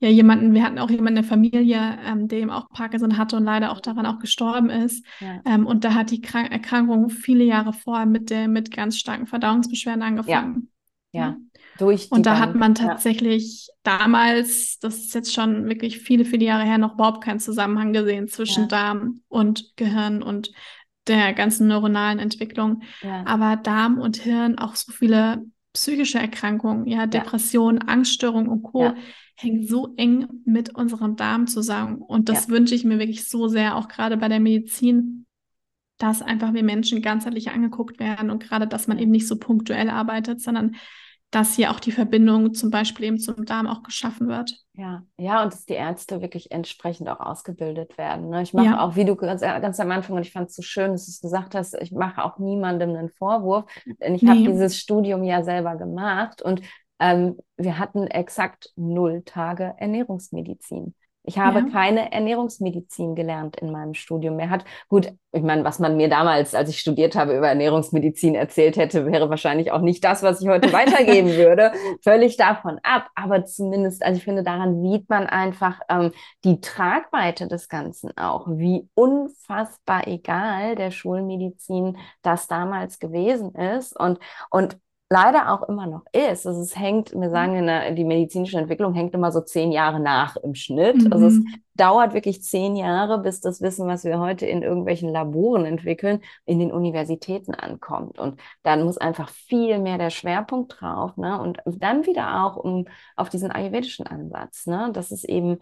ja 0.00 0.08
jemanden, 0.08 0.52
wir 0.54 0.62
hatten 0.62 0.78
auch 0.78 0.90
jemanden 0.90 1.16
in 1.18 1.22
der 1.22 1.24
Familie, 1.24 1.98
ähm, 2.04 2.28
der 2.28 2.38
eben 2.40 2.50
auch 2.50 2.68
Parkinson 2.68 3.16
hatte 3.16 3.36
und 3.36 3.44
leider 3.44 3.72
auch 3.72 3.80
daran 3.80 4.06
auch 4.06 4.18
gestorben 4.18 4.70
ist. 4.70 5.04
Ja. 5.20 5.40
Ähm, 5.44 5.66
und 5.66 5.84
da 5.84 5.94
hat 5.94 6.10
die 6.10 6.20
Krank 6.20 6.50
Erkrankung 6.52 7.08
viele 7.10 7.44
Jahre 7.44 7.72
vorher 7.72 8.06
mit 8.06 8.30
der 8.30 8.48
mit 8.48 8.70
ganz 8.70 8.98
starken 8.98 9.26
Verdauungsbeschwerden 9.26 10.02
angefangen. 10.02 10.70
Ja, 11.12 11.36
durch 11.78 12.08
die 12.08 12.10
Und 12.10 12.26
da 12.26 12.38
hat 12.38 12.50
Bank. 12.50 12.56
man 12.56 12.74
Ja. 12.74 12.88
tatsächlich 12.88 13.70
damals, 13.84 14.78
das 14.80 14.96
ist 14.98 15.14
jetzt 15.14 15.32
schon 15.32 15.66
wirklich 15.66 16.00
viele, 16.00 16.26
viele 16.26 16.44
Jahre 16.44 16.64
her, 16.64 16.76
noch 16.76 16.94
überhaupt 16.94 17.24
keinen 17.24 17.40
Zusammenhang 17.40 17.94
gesehen 17.94 18.28
zwischen 18.28 18.64
Ja. 18.64 18.68
Darm 18.68 19.20
und 19.28 19.72
Gehirn 19.76 20.22
und 20.22 20.52
der 21.06 21.32
ganzen 21.32 21.68
neuronalen 21.68 22.18
Entwicklung. 22.18 22.82
Ja. 23.02 23.24
Aber 23.26 23.56
Darm 23.56 23.98
und 23.98 24.16
Hirn, 24.18 24.58
auch 24.58 24.74
so 24.74 24.92
viele 24.92 25.42
psychische 25.72 26.18
Erkrankungen, 26.18 26.86
ja, 26.86 27.06
Depressionen, 27.06 27.80
Angststörungen 27.86 28.48
und 28.50 28.62
Co. 28.62 28.92
Ja. 29.36 29.42
hängen 29.42 29.66
so 29.66 29.94
eng 29.96 30.28
mit 30.44 30.74
unserem 30.74 31.16
Darm 31.16 31.46
zusammen. 31.46 31.96
Und 31.96 32.28
das 32.28 32.48
wünsche 32.48 32.74
ich 32.74 32.84
mir 32.84 32.98
wirklich 32.98 33.28
so 33.28 33.48
sehr, 33.48 33.76
auch 33.76 33.88
gerade 33.88 34.16
bei 34.16 34.28
der 34.28 34.40
Medizin, 34.40 35.26
dass 35.98 36.22
einfach 36.22 36.52
wir 36.52 36.62
Menschen 36.62 37.02
ganzheitlich 37.02 37.50
angeguckt 37.50 37.98
werden 37.98 38.30
und 38.30 38.42
gerade, 38.42 38.66
dass 38.66 38.86
man 38.86 38.98
eben 38.98 39.10
nicht 39.10 39.28
so 39.28 39.38
punktuell 39.38 39.88
arbeitet, 39.88 40.40
sondern 40.40 40.76
dass 41.30 41.54
hier 41.54 41.70
auch 41.70 41.80
die 41.80 41.92
Verbindung 41.92 42.54
zum 42.54 42.70
Beispiel 42.70 43.06
eben 43.06 43.18
zum 43.18 43.44
Darm 43.44 43.66
auch 43.66 43.82
geschaffen 43.82 44.28
wird. 44.28 44.54
Ja, 44.74 45.02
ja, 45.18 45.42
und 45.42 45.52
dass 45.52 45.64
die 45.64 45.74
Ärzte 45.74 46.22
wirklich 46.22 46.52
entsprechend 46.52 47.08
auch 47.08 47.18
ausgebildet 47.20 47.98
werden. 47.98 48.28
Ne? 48.28 48.42
Ich 48.42 48.54
mache 48.54 48.66
ja. 48.66 48.80
auch, 48.80 48.94
wie 48.94 49.04
du 49.04 49.16
ganz, 49.16 49.40
ganz 49.40 49.80
am 49.80 49.90
Anfang, 49.90 50.16
und 50.16 50.22
ich 50.22 50.32
fand 50.32 50.50
es 50.50 50.56
so 50.56 50.62
schön, 50.62 50.92
dass 50.92 51.06
du 51.06 51.10
es 51.10 51.20
gesagt 51.20 51.54
hast, 51.54 51.74
ich 51.80 51.92
mache 51.92 52.22
auch 52.22 52.38
niemandem 52.38 52.90
einen 52.90 53.10
Vorwurf, 53.10 53.64
denn 54.00 54.14
ich 54.14 54.22
nee. 54.22 54.28
habe 54.28 54.40
dieses 54.40 54.78
Studium 54.78 55.24
ja 55.24 55.42
selber 55.42 55.76
gemacht 55.76 56.42
und 56.42 56.62
ähm, 56.98 57.38
wir 57.56 57.78
hatten 57.78 58.06
exakt 58.06 58.72
null 58.76 59.22
Tage 59.24 59.74
Ernährungsmedizin. 59.78 60.94
Ich 61.28 61.38
habe 61.38 61.58
ja. 61.58 61.66
keine 61.72 62.12
Ernährungsmedizin 62.12 63.16
gelernt 63.16 63.56
in 63.56 63.72
meinem 63.72 63.94
Studium. 63.94 64.36
Mehr 64.36 64.48
hat, 64.48 64.64
gut, 64.88 65.12
ich 65.32 65.42
meine, 65.42 65.64
was 65.64 65.80
man 65.80 65.96
mir 65.96 66.08
damals, 66.08 66.54
als 66.54 66.70
ich 66.70 66.78
studiert 66.78 67.16
habe, 67.16 67.36
über 67.36 67.48
Ernährungsmedizin 67.48 68.36
erzählt 68.36 68.76
hätte, 68.76 69.06
wäre 69.06 69.28
wahrscheinlich 69.28 69.72
auch 69.72 69.80
nicht 69.80 70.04
das, 70.04 70.22
was 70.22 70.40
ich 70.40 70.48
heute 70.48 70.72
weitergeben 70.72 71.30
würde. 71.36 71.72
Völlig 72.04 72.36
davon 72.36 72.78
ab. 72.84 73.08
Aber 73.16 73.44
zumindest, 73.44 74.04
also 74.04 74.18
ich 74.18 74.24
finde, 74.24 74.44
daran 74.44 74.80
sieht 74.80 75.08
man 75.08 75.26
einfach 75.26 75.80
ähm, 75.88 76.12
die 76.44 76.60
Tragweite 76.60 77.48
des 77.48 77.68
Ganzen 77.68 78.16
auch, 78.16 78.46
wie 78.48 78.88
unfassbar 78.94 80.06
egal 80.06 80.76
der 80.76 80.92
Schulmedizin 80.92 81.98
das 82.22 82.46
damals 82.46 83.00
gewesen 83.00 83.52
ist. 83.56 83.98
Und, 83.98 84.20
und 84.48 84.78
leider 85.08 85.52
auch 85.52 85.68
immer 85.68 85.86
noch 85.86 86.04
ist. 86.12 86.46
Also 86.46 86.60
es 86.60 86.76
hängt, 86.76 87.12
wir 87.12 87.30
sagen, 87.30 87.56
in 87.56 87.66
der, 87.66 87.92
die 87.92 88.04
medizinische 88.04 88.58
Entwicklung 88.58 88.92
hängt 88.92 89.14
immer 89.14 89.30
so 89.30 89.40
zehn 89.40 89.70
Jahre 89.70 90.00
nach 90.00 90.36
im 90.36 90.54
Schnitt. 90.54 90.96
Mhm. 90.96 91.12
Also 91.12 91.26
es 91.26 91.34
mhm. 91.34 91.54
dauert 91.74 92.12
wirklich 92.12 92.42
zehn 92.42 92.74
Jahre, 92.74 93.18
bis 93.20 93.40
das 93.40 93.60
Wissen, 93.60 93.86
was 93.86 94.04
wir 94.04 94.18
heute 94.18 94.46
in 94.46 94.62
irgendwelchen 94.62 95.10
Laboren 95.10 95.64
entwickeln, 95.64 96.22
in 96.44 96.58
den 96.58 96.72
Universitäten 96.72 97.54
ankommt. 97.54 98.18
Und 98.18 98.40
dann 98.64 98.82
muss 98.82 98.98
einfach 98.98 99.28
viel 99.28 99.78
mehr 99.78 99.98
der 99.98 100.10
Schwerpunkt 100.10 100.80
drauf. 100.80 101.16
Ne? 101.16 101.40
Und 101.40 101.60
dann 101.64 102.04
wieder 102.06 102.44
auch 102.44 102.56
um, 102.56 102.86
auf 103.14 103.28
diesen 103.28 103.52
ayurvedischen 103.52 104.08
Ansatz, 104.08 104.66
ne? 104.66 104.90
dass 104.92 105.12
es 105.12 105.22
eben 105.22 105.58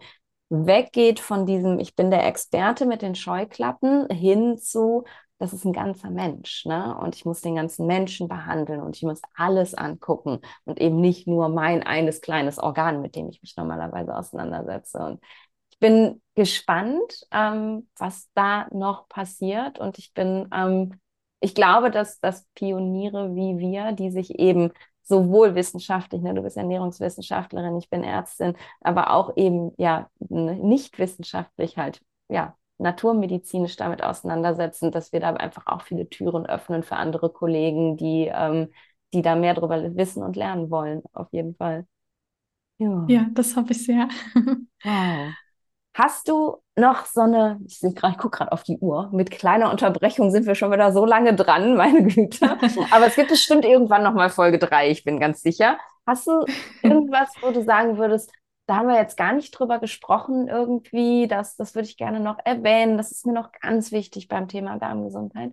weggeht 0.49 1.19
von 1.19 1.45
diesem, 1.45 1.79
ich 1.79 1.95
bin 1.95 2.11
der 2.11 2.25
Experte 2.27 2.85
mit 2.85 3.01
den 3.01 3.15
Scheuklappen, 3.15 4.07
hin 4.09 4.57
zu, 4.57 5.03
das 5.37 5.53
ist 5.53 5.65
ein 5.65 5.73
ganzer 5.73 6.09
Mensch, 6.09 6.65
ne? 6.65 6.97
Und 6.97 7.15
ich 7.15 7.25
muss 7.25 7.41
den 7.41 7.55
ganzen 7.55 7.87
Menschen 7.87 8.27
behandeln 8.27 8.81
und 8.81 8.95
ich 8.95 9.03
muss 9.03 9.21
alles 9.35 9.73
angucken 9.73 10.39
und 10.63 10.79
eben 10.79 11.01
nicht 11.01 11.27
nur 11.27 11.49
mein 11.49 11.83
eines 11.83 12.21
kleines 12.21 12.57
Organ, 12.57 13.01
mit 13.01 13.15
dem 13.15 13.29
ich 13.29 13.41
mich 13.41 13.55
normalerweise 13.57 14.15
auseinandersetze. 14.15 14.99
Und 14.99 15.21
ich 15.71 15.79
bin 15.79 16.21
gespannt, 16.35 17.27
ähm, 17.31 17.89
was 17.97 18.29
da 18.33 18.67
noch 18.71 19.09
passiert. 19.09 19.77
Und 19.79 19.97
ich 19.97 20.13
bin, 20.13 20.47
ähm, 20.53 20.99
ich 21.41 21.53
glaube, 21.53 21.91
dass, 21.91 22.19
dass 22.21 22.45
Pioniere 22.55 23.35
wie 23.35 23.57
wir, 23.57 23.91
die 23.91 24.11
sich 24.11 24.39
eben 24.39 24.71
sowohl 25.03 25.53
wissenschaftlich, 25.55 26.21
ne, 26.21 26.33
du 26.33 26.41
bist 26.41 26.57
Ernährungswissenschaftlerin, 26.57 27.77
ich 27.77 27.89
bin 27.89 28.03
Ärztin, 28.03 28.55
aber 28.81 29.11
auch 29.11 29.35
eben 29.35 29.73
ja 29.77 30.09
nicht 30.29 30.97
wissenschaftlich 30.97 31.77
halt 31.77 32.01
ja 32.29 32.55
naturmedizinisch 32.77 33.75
damit 33.75 34.03
auseinandersetzen, 34.03 34.91
dass 34.91 35.11
wir 35.13 35.19
da 35.19 35.33
einfach 35.33 35.67
auch 35.67 35.81
viele 35.81 36.09
Türen 36.09 36.45
öffnen 36.45 36.83
für 36.83 36.95
andere 36.95 37.29
Kollegen, 37.29 37.97
die, 37.97 38.31
ähm, 38.33 38.71
die 39.13 39.21
da 39.21 39.35
mehr 39.35 39.53
darüber 39.53 39.95
wissen 39.95 40.23
und 40.23 40.35
lernen 40.35 40.69
wollen, 40.69 41.03
auf 41.13 41.27
jeden 41.31 41.55
Fall. 41.55 41.87
Ja, 42.77 43.05
ja 43.07 43.25
das 43.33 43.55
hoffe 43.55 43.71
ich 43.71 43.85
sehr. 43.85 44.07
wow. 44.83 45.33
Hast 45.93 46.27
du 46.27 46.57
noch 46.75 47.05
so 47.05 47.21
eine, 47.21 47.57
ich, 47.65 47.81
ich 47.81 47.95
gucke 48.17 48.37
gerade 48.37 48.51
auf 48.51 48.63
die 48.63 48.77
Uhr, 48.79 49.09
mit 49.13 49.31
kleiner 49.31 49.71
Unterbrechung 49.71 50.29
sind 50.29 50.45
wir 50.45 50.53
schon 50.53 50.73
wieder 50.73 50.91
so 50.91 51.05
lange 51.05 51.33
dran, 51.33 51.75
meine 51.77 52.03
Güte. 52.03 52.57
Aber 52.91 53.07
es 53.07 53.15
gibt 53.15 53.29
bestimmt 53.29 53.63
irgendwann 53.63 54.03
nochmal 54.03 54.29
Folge 54.29 54.59
3, 54.59 54.91
ich 54.91 55.05
bin 55.05 55.21
ganz 55.21 55.41
sicher. 55.41 55.77
Hast 56.05 56.27
du 56.27 56.45
irgendwas, 56.83 57.29
wo 57.41 57.51
du 57.51 57.63
sagen 57.63 57.97
würdest, 57.97 58.29
da 58.67 58.77
haben 58.77 58.87
wir 58.87 58.95
jetzt 58.95 59.17
gar 59.17 59.33
nicht 59.33 59.51
drüber 59.51 59.79
gesprochen 59.79 60.47
irgendwie. 60.47 61.27
Das, 61.27 61.55
das 61.55 61.75
würde 61.75 61.87
ich 61.87 61.97
gerne 61.97 62.19
noch 62.19 62.37
erwähnen. 62.43 62.97
Das 62.97 63.11
ist 63.11 63.25
mir 63.25 63.33
noch 63.33 63.51
ganz 63.51 63.91
wichtig 63.91 64.27
beim 64.27 64.47
Thema 64.47 64.77
Darmgesundheit. 64.77 65.51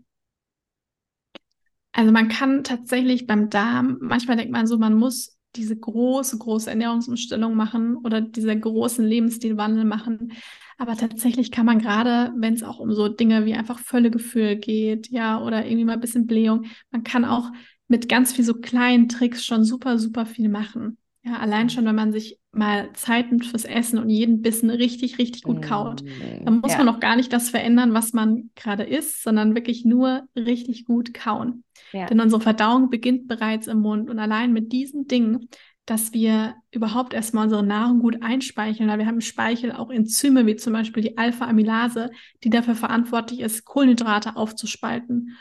Also 1.93 2.11
man 2.11 2.29
kann 2.29 2.65
tatsächlich 2.65 3.27
beim 3.27 3.51
Darm, 3.51 3.99
manchmal 4.01 4.39
denkt 4.39 4.53
man 4.53 4.67
so, 4.67 4.79
man 4.79 4.95
muss 4.95 5.37
diese 5.57 5.77
große, 5.77 6.39
große 6.39 6.71
Ernährungsumstellung 6.71 7.55
machen 7.55 7.97
oder 7.97 8.23
diese 8.23 8.59
großen 8.59 9.05
Lebensstilwandel 9.05 9.85
machen. 9.85 10.33
Aber 10.79 10.97
tatsächlich 10.97 11.51
kann 11.51 11.67
man 11.67 11.79
gerade, 11.79 12.33
wenn 12.37 12.55
es 12.55 12.63
auch 12.63 12.79
um 12.79 12.93
so 12.93 13.09
Dinge 13.09 13.45
wie 13.45 13.55
einfach 13.55 13.79
Völlegefühl 13.79 14.57
geht, 14.57 15.11
ja, 15.11 15.43
oder 15.43 15.67
irgendwie 15.67 15.85
mal 15.85 15.93
ein 15.93 16.01
bisschen 16.01 16.27
Blähung, 16.27 16.65
man 16.91 17.05
kann 17.05 17.27
auch 17.27 17.51
mit 17.89 18.09
ganz 18.09 18.33
viel 18.33 18.45
so 18.45 18.55
kleinen 18.55 19.09
Tricks 19.11 19.45
schon 19.45 19.65
super, 19.65 19.99
super 19.99 20.25
viel 20.25 20.49
machen. 20.49 20.97
Ja, 21.25 21.39
allein 21.39 21.71
schon, 21.71 21.85
wenn 21.85 21.95
man 21.95 22.13
sich 22.13 22.41
mal 22.51 22.93
Zeit 22.95 23.31
nimmt 23.31 23.47
fürs 23.47 23.65
Essen 23.65 23.99
und 23.99 24.11
jeden 24.11 24.43
Bissen 24.43 24.71
richtig, 24.71 25.19
richtig 25.19 25.43
gut 25.43 25.63
kaut, 25.63 26.03
mm, 26.03 26.45
dann 26.45 26.61
muss 26.61 26.73
ja. 26.73 26.79
man 26.79 26.89
auch 26.89 26.99
gar 26.99 27.15
nicht 27.15 27.33
das 27.33 27.49
verändern, 27.49 27.95
was 27.95 28.13
man 28.13 28.51
gerade 28.57 28.83
isst, 28.83 29.23
sondern 29.23 29.55
wirklich 29.55 29.85
nur 29.85 30.23
richtig 30.35 30.85
gut 30.85 31.15
kauen. 31.15 31.63
Ja. 31.93 32.07
Denn 32.07 32.21
unsere 32.21 32.41
Verdauung 32.41 32.91
beginnt 32.91 33.29
bereits 33.29 33.69
im 33.69 33.81
Mund 33.81 34.11
und 34.11 34.19
allein 34.19 34.53
mit 34.53 34.73
diesen 34.73 35.07
Dingen, 35.07 35.49
dass 35.87 36.13
wir 36.13 36.55
überhaupt 36.73 37.15
erstmal 37.15 37.45
unsere 37.45 37.63
Nahrung 37.63 38.01
gut 38.01 38.23
einspeicheln, 38.23 38.89
weil 38.89 38.99
wir 38.99 39.07
haben 39.07 39.17
im 39.17 39.21
Speichel 39.21 39.73
auch 39.73 39.91
Enzyme, 39.91 40.47
wie 40.47 40.57
zum 40.57 40.73
Beispiel 40.73 41.03
die 41.03 41.19
Alpha-Amylase, 41.19 42.11
die 42.43 42.51
dafür 42.51 42.75
verantwortlich 42.75 43.41
ist, 43.41 43.65
Kohlenhydrate 43.65 44.37
aufzuspalten. 44.37 45.37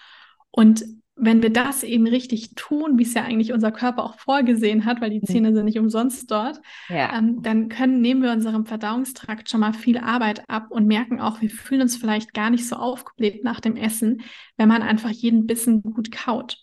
Und 0.52 0.84
wenn 1.24 1.44
wir 1.44 1.52
das 1.52 1.84
eben 1.84 2.08
richtig 2.08 2.56
tun, 2.56 2.98
wie 2.98 3.04
es 3.04 3.14
ja 3.14 3.24
eigentlich 3.24 3.54
unser 3.54 3.72
Körper 3.72 4.04
auch 4.04 4.18
vorgesehen 4.18 4.86
hat, 4.86 5.02
weil 5.02 5.12
die 5.12 5.20
mhm. 5.20 5.28
Zähne 5.28 5.54
sind 5.54 5.66
nicht 5.66 5.78
umsonst 5.78 6.32
dort, 6.32 6.60
ja. 6.90 7.16
ähm, 7.16 7.44
dann 7.44 7.70
können, 7.70 8.02
nehmen 8.02 8.24
wir 8.24 8.32
unserem 8.32 8.66
Verdauungstrakt 8.66 9.48
schon 9.48 9.60
mal 9.60 9.74
viel 9.74 10.00
Arbeit 10.00 10.44
ab 10.50 10.72
und 10.72 10.88
merken 10.88 11.22
auch, 11.22 11.40
wir 11.40 11.52
fühlen 11.52 11.84
uns 11.84 11.96
vielleicht 11.96 12.34
gar 12.34 12.50
nicht 12.50 12.68
so 12.68 12.76
aufgebläht 12.76 13.44
nach 13.44 13.60
dem 13.60 13.76
Essen, 13.76 14.22
wenn 14.58 14.68
man 14.68 14.82
einfach 14.82 15.12
jeden 15.12 15.46
Bissen 15.46 15.84
gut 15.84 16.12
kaut. 16.12 16.58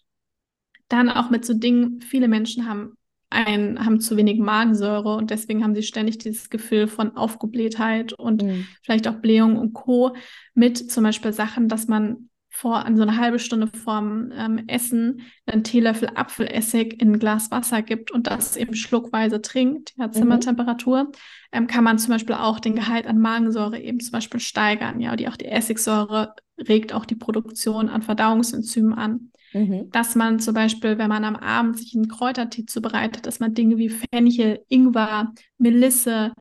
Dann 0.89 1.09
auch 1.09 1.31
mit 1.31 1.45
so 1.45 1.55
Dingen, 1.55 2.01
viele 2.01 2.27
Menschen 2.27 2.69
haben 2.69 2.95
ein, 3.31 3.85
haben 3.85 4.01
zu 4.01 4.17
wenig 4.17 4.41
Magensäure 4.41 5.15
und 5.15 5.31
deswegen 5.31 5.63
haben 5.63 5.77
sie 5.77 5.85
ständig 5.85 6.19
dieses 6.19 6.51
Gefühl 6.51 6.89
von 6.89 7.17
Aufgeblähtheit 7.17 8.13
und 8.13 8.43
mhm. 8.43 8.67
vielleicht 8.83 9.07
auch 9.07 9.21
Blähung 9.21 9.57
und 9.57 9.73
Co. 9.73 10.17
mit 10.55 10.91
zum 10.91 11.05
Beispiel 11.05 11.33
Sachen, 11.33 11.69
dass 11.69 11.87
man 11.87 12.29
vor, 12.59 12.85
an 12.85 12.97
so 12.97 13.03
eine 13.03 13.17
halbe 13.17 13.39
Stunde 13.39 13.69
vorm 13.69 14.33
ähm, 14.37 14.65
Essen 14.67 15.23
einen 15.47 15.63
Teelöffel 15.63 16.11
Apfelessig 16.15 17.01
in 17.01 17.13
ein 17.13 17.19
Glas 17.21 17.51
Wasser 17.53 17.83
gibt 17.83 18.11
und 18.11 18.27
das 18.27 18.57
eben 18.57 18.75
schluckweise 18.75 19.41
trinkt, 19.41 19.95
ja, 19.97 20.09
mhm. 20.09 20.13
Zimmertemperatur, 20.13 21.05
mhm. 21.05 21.11
ähm, 21.53 21.67
kann 21.69 21.85
man 21.85 21.99
zum 21.99 22.13
Beispiel 22.13 22.35
auch 22.35 22.59
den 22.59 22.75
Gehalt 22.75 23.07
an 23.07 23.19
Magensäure 23.19 23.79
eben 23.79 24.01
zum 24.01 24.13
Beispiel 24.13 24.41
steigern. 24.41 25.01
Ja, 25.01 25.15
die 25.15 25.29
auch 25.29 25.37
die 25.37 25.47
Essigsäure 25.47 26.35
regt 26.69 26.93
auch 26.93 27.05
die 27.05 27.15
Produktion 27.15 27.89
an 27.89 28.03
Verdauungsenzymen 28.03 28.95
an. 28.95 29.31
Mhm. 29.53 29.91
Dass 29.93 30.15
man 30.15 30.41
zum 30.41 30.55
Beispiel, 30.55 30.99
wenn 30.99 31.09
man 31.09 31.25
am 31.25 31.37
Abend 31.37 31.79
sich 31.79 31.95
einen 31.95 32.09
Kräutertee 32.09 32.67
zubereitet, 32.67 33.27
dass 33.27 33.41
man 33.41 33.55
Dinge 33.55 33.79
wie 33.79 33.89
Fenchel, 33.89 34.65
Ingwer, 34.69 35.33
Melisse, 35.59 36.33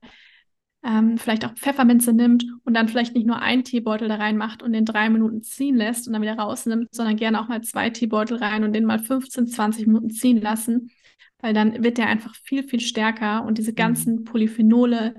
ähm, 0.87 1.17
vielleicht 1.17 1.45
auch 1.45 1.53
Pfefferminze 1.53 2.13
nimmt 2.13 2.45
und 2.63 2.73
dann 2.73 2.87
vielleicht 2.87 3.13
nicht 3.13 3.27
nur 3.27 3.41
einen 3.41 3.65
Teebeutel 3.65 4.07
da 4.07 4.15
reinmacht 4.15 4.63
und 4.63 4.71
den 4.71 4.85
drei 4.85 5.09
Minuten 5.09 5.41
ziehen 5.41 5.75
lässt 5.75 6.07
und 6.07 6.13
dann 6.13 6.21
wieder 6.21 6.37
rausnimmt, 6.37 6.87
sondern 6.91 7.17
gerne 7.17 7.41
auch 7.41 7.49
mal 7.49 7.61
zwei 7.61 7.89
Teebeutel 7.89 8.37
rein 8.37 8.63
und 8.63 8.73
den 8.73 8.85
mal 8.85 8.99
15, 8.99 9.47
20 9.47 9.87
Minuten 9.87 10.09
ziehen 10.09 10.41
lassen, 10.41 10.91
weil 11.39 11.53
dann 11.53 11.83
wird 11.83 11.97
der 11.97 12.07
einfach 12.07 12.33
viel, 12.35 12.63
viel 12.63 12.79
stärker 12.79 13.43
und 13.43 13.57
diese 13.57 13.71
mhm. 13.71 13.75
ganzen 13.75 14.23
Polyphenole, 14.23 15.15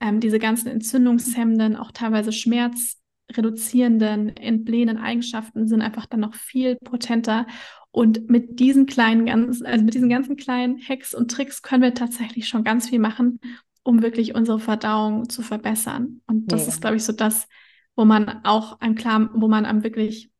ähm, 0.00 0.20
diese 0.20 0.38
ganzen 0.38 0.68
entzündungshemmenden, 0.68 1.74
auch 1.74 1.90
teilweise 1.90 2.30
schmerzreduzierenden, 2.30 4.36
entblähenden 4.36 4.98
Eigenschaften 4.98 5.66
sind 5.66 5.82
einfach 5.82 6.06
dann 6.06 6.20
noch 6.20 6.34
viel 6.34 6.76
potenter 6.76 7.44
und 7.90 8.30
mit 8.30 8.60
diesen 8.60 8.86
kleinen, 8.86 9.26
ganz, 9.26 9.62
also 9.62 9.84
mit 9.84 9.94
diesen 9.94 10.10
ganzen 10.10 10.36
kleinen 10.36 10.80
Hacks 10.80 11.12
und 11.12 11.32
Tricks 11.32 11.62
können 11.62 11.82
wir 11.82 11.94
tatsächlich 11.94 12.46
schon 12.46 12.62
ganz 12.62 12.88
viel 12.88 13.00
machen, 13.00 13.40
um 13.88 14.02
wirklich 14.02 14.34
unsere 14.34 14.60
Verdauung 14.60 15.30
zu 15.30 15.40
verbessern. 15.40 16.20
Und 16.26 16.52
das 16.52 16.66
ja. 16.66 16.68
ist, 16.68 16.82
glaube 16.82 16.96
ich, 16.96 17.04
so 17.04 17.14
das, 17.14 17.48
wo 17.96 18.04
man 18.04 18.44
auch 18.44 18.78
einem 18.80 18.96
klar, 18.96 19.30
wo 19.32 19.48
man 19.48 19.64
einem 19.64 19.82
wirklich, 19.82 20.30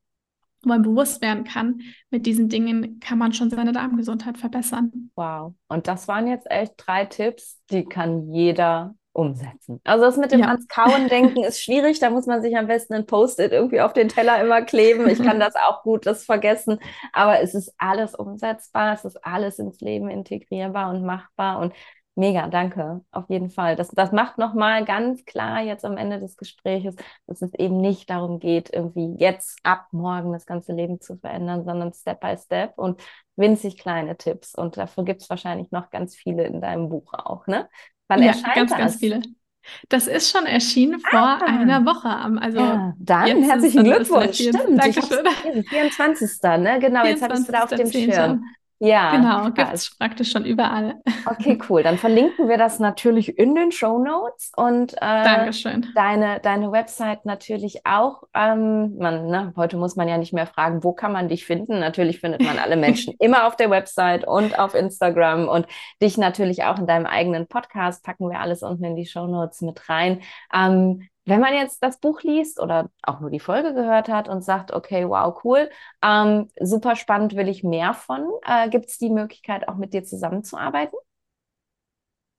wo 0.63 0.69
man 0.69 0.83
bewusst 0.83 1.23
werden 1.23 1.45
kann, 1.45 1.81
mit 2.11 2.27
diesen 2.27 2.51
Dingen 2.51 3.01
kann 3.01 3.17
man 3.17 3.33
schon 3.33 3.49
seine 3.49 3.73
Darmgesundheit 3.73 4.37
verbessern. 4.37 5.11
Wow. 5.17 5.55
Und 5.67 5.89
das 5.89 6.09
waren 6.09 6.27
jetzt 6.27 6.47
echt 6.51 6.75
drei 6.77 7.07
Tipps, 7.07 7.59
die 7.71 7.85
kann 7.87 8.31
jeder 8.31 8.95
umsetzen. 9.15 9.81
Also 9.85 10.05
das 10.05 10.19
mit 10.19 10.31
dem 10.31 10.41
ja. 10.41 10.49
ans 10.49 10.69
Kauen 10.69 11.09
denken 11.11 11.43
ist 11.43 11.63
schwierig, 11.63 12.01
da 12.01 12.11
muss 12.11 12.27
man 12.27 12.43
sich 12.43 12.55
am 12.55 12.67
besten 12.67 12.93
ein 12.93 13.07
Post-it 13.07 13.53
irgendwie 13.53 13.81
auf 13.81 13.95
den 13.95 14.11
Teller 14.11 14.41
immer 14.43 14.61
kleben. 14.61 15.09
Ich 15.09 15.23
kann 15.23 15.41
das 15.41 15.55
auch 15.57 15.83
gut, 15.83 16.05
das 16.05 16.25
vergessen, 16.25 16.79
aber 17.15 17.41
es 17.41 17.55
ist 17.55 17.73
alles 17.79 18.15
umsetzbar, 18.15 18.93
es 18.93 19.07
ist 19.07 19.25
alles 19.25 19.59
ins 19.59 19.81
Leben 19.81 20.11
integrierbar 20.11 20.91
und 20.91 21.03
machbar 21.03 21.61
und 21.61 21.73
Mega, 22.19 22.49
danke. 22.49 23.01
Auf 23.12 23.31
jeden 23.31 23.49
Fall. 23.49 23.77
Das, 23.77 23.91
das 23.91 24.11
macht 24.11 24.39
nochmal 24.39 24.85
ganz 24.85 25.25
klar 25.25 25.62
jetzt 25.62 25.85
am 25.85 25.97
Ende 25.97 26.19
des 26.19 26.37
Gesprächs, 26.37 26.97
dass 27.29 27.43
es 27.43 27.55
eben 27.55 27.81
nicht 27.81 28.11
darum 28.11 28.41
geht, 28.41 28.75
irgendwie 28.75 29.14
jetzt 29.19 29.61
ab 29.62 29.87
morgen 29.93 30.33
das 30.33 30.45
ganze 30.45 30.73
Leben 30.73 31.01
zu 31.01 31.16
verändern, 31.16 31.64
sondern 31.64 31.93
Step 31.93 32.19
by 32.19 32.37
Step 32.37 32.73
und 32.77 33.01
winzig 33.37 33.79
kleine 33.79 34.16
Tipps. 34.16 34.57
Und 34.57 34.77
dafür 34.77 35.05
gibt 35.05 35.23
es 35.23 35.31
wahrscheinlich 35.31 35.71
noch 35.71 35.91
ganz 35.91 36.16
viele 36.16 36.43
in 36.43 36.61
deinem 36.61 36.89
Buch 36.89 37.14
auch, 37.14 37.47
ne? 37.47 37.69
Wann 38.09 38.21
ja, 38.21 38.31
erscheint 38.31 38.57
ganz, 38.57 38.71
das? 38.73 38.79
ganz 38.81 38.97
viele. 38.97 39.23
Das 39.89 40.09
ist 40.09 40.29
schon 40.29 40.47
erschienen 40.47 40.99
vor 40.99 41.21
ah, 41.21 41.45
einer 41.45 41.87
Woche. 41.87 42.09
Also 42.41 42.59
ja, 42.59 42.95
dann 42.99 43.45
herzlichen 43.45 43.85
Glückwunsch. 43.85 44.39
Stimmt, 44.39 44.83
Dankeschön. 44.83 45.25
24. 45.69 46.43
Ne? 46.43 46.79
Genau, 46.81 47.05
24. 47.05 47.07
jetzt 47.07 47.23
habe 47.23 47.35
ich 47.35 47.41
es 47.41 47.49
wieder 47.49 47.62
auf 47.62 47.71
dem 47.71 47.93
Schirm. 47.93 48.45
Ja, 48.81 49.11
genau, 49.11 49.51
gibt 49.51 49.72
es 49.72 49.97
praktisch 49.97 50.31
schon 50.31 50.45
überall. 50.45 51.01
Okay, 51.26 51.59
cool. 51.68 51.83
Dann 51.83 51.99
verlinken 51.99 52.49
wir 52.49 52.59
das 52.59 52.79
natürlich 52.79 53.37
in 53.37 53.57
den 53.57 53.72
Show 53.72 53.99
Notes 53.99 54.53
und 54.57 54.95
äh. 54.95 54.97
Deine, 55.97 56.39
deine 56.41 56.70
Website 56.70 57.24
natürlich 57.24 57.85
auch. 57.85 58.22
Ähm, 58.35 58.97
man, 58.99 59.26
ne, 59.26 59.53
heute 59.57 59.76
muss 59.76 59.97
man 59.97 60.09
ja 60.09 60.16
nicht 60.16 60.33
mehr 60.33 60.47
fragen, 60.47 60.85
wo 60.85 60.93
kann 60.93 61.12
man 61.12 61.29
dich 61.29 61.45
finden? 61.45 61.81
Natürlich 61.81 62.20
findet 62.20 62.43
man 62.43 62.59
alle 62.59 62.76
Menschen 62.76 63.14
immer 63.18 63.49
auf 63.49 63.57
der 63.57 63.70
Website 63.70 64.26
und 64.26 64.59
auf 64.59 64.74
Instagram 64.74 65.49
und 65.49 65.66
dich 66.01 66.16
natürlich 66.16 66.62
auch 66.62 66.79
in 66.79 66.87
deinem 66.87 67.07
eigenen 67.07 67.49
Podcast. 67.49 68.05
Packen 68.05 68.31
wir 68.31 68.39
alles 68.39 68.62
unten 68.62 68.85
in 68.85 68.95
die 68.97 69.07
Show 69.07 69.26
Notes 69.26 69.61
mit 69.61 69.89
rein. 69.89 70.20
Ähm, 70.55 71.09
wenn 71.29 71.41
man 71.41 71.55
jetzt 71.55 71.83
das 71.83 72.01
Buch 72.01 72.22
liest 72.22 72.61
oder 72.61 72.91
auch 73.03 73.20
nur 73.20 73.31
die 73.31 73.41
Folge 73.41 73.74
gehört 73.74 74.09
hat 74.09 74.29
und 74.29 74.43
sagt, 74.43 74.72
okay, 74.72 75.09
wow, 75.09 75.39
cool, 75.45 75.68
ähm, 76.03 76.49
super 76.61 76.97
spannend, 76.97 77.37
will 77.37 77.49
ich 77.49 77.62
mehr 77.62 77.95
von, 77.95 78.26
äh, 78.47 78.68
gibt 78.68 78.87
es 78.87 78.99
die 78.99 79.11
Möglichkeit, 79.11 79.68
auch 79.68 79.76
mit 79.76 79.93
dir 79.93 80.05
zusammenzuarbeiten? 80.05 80.99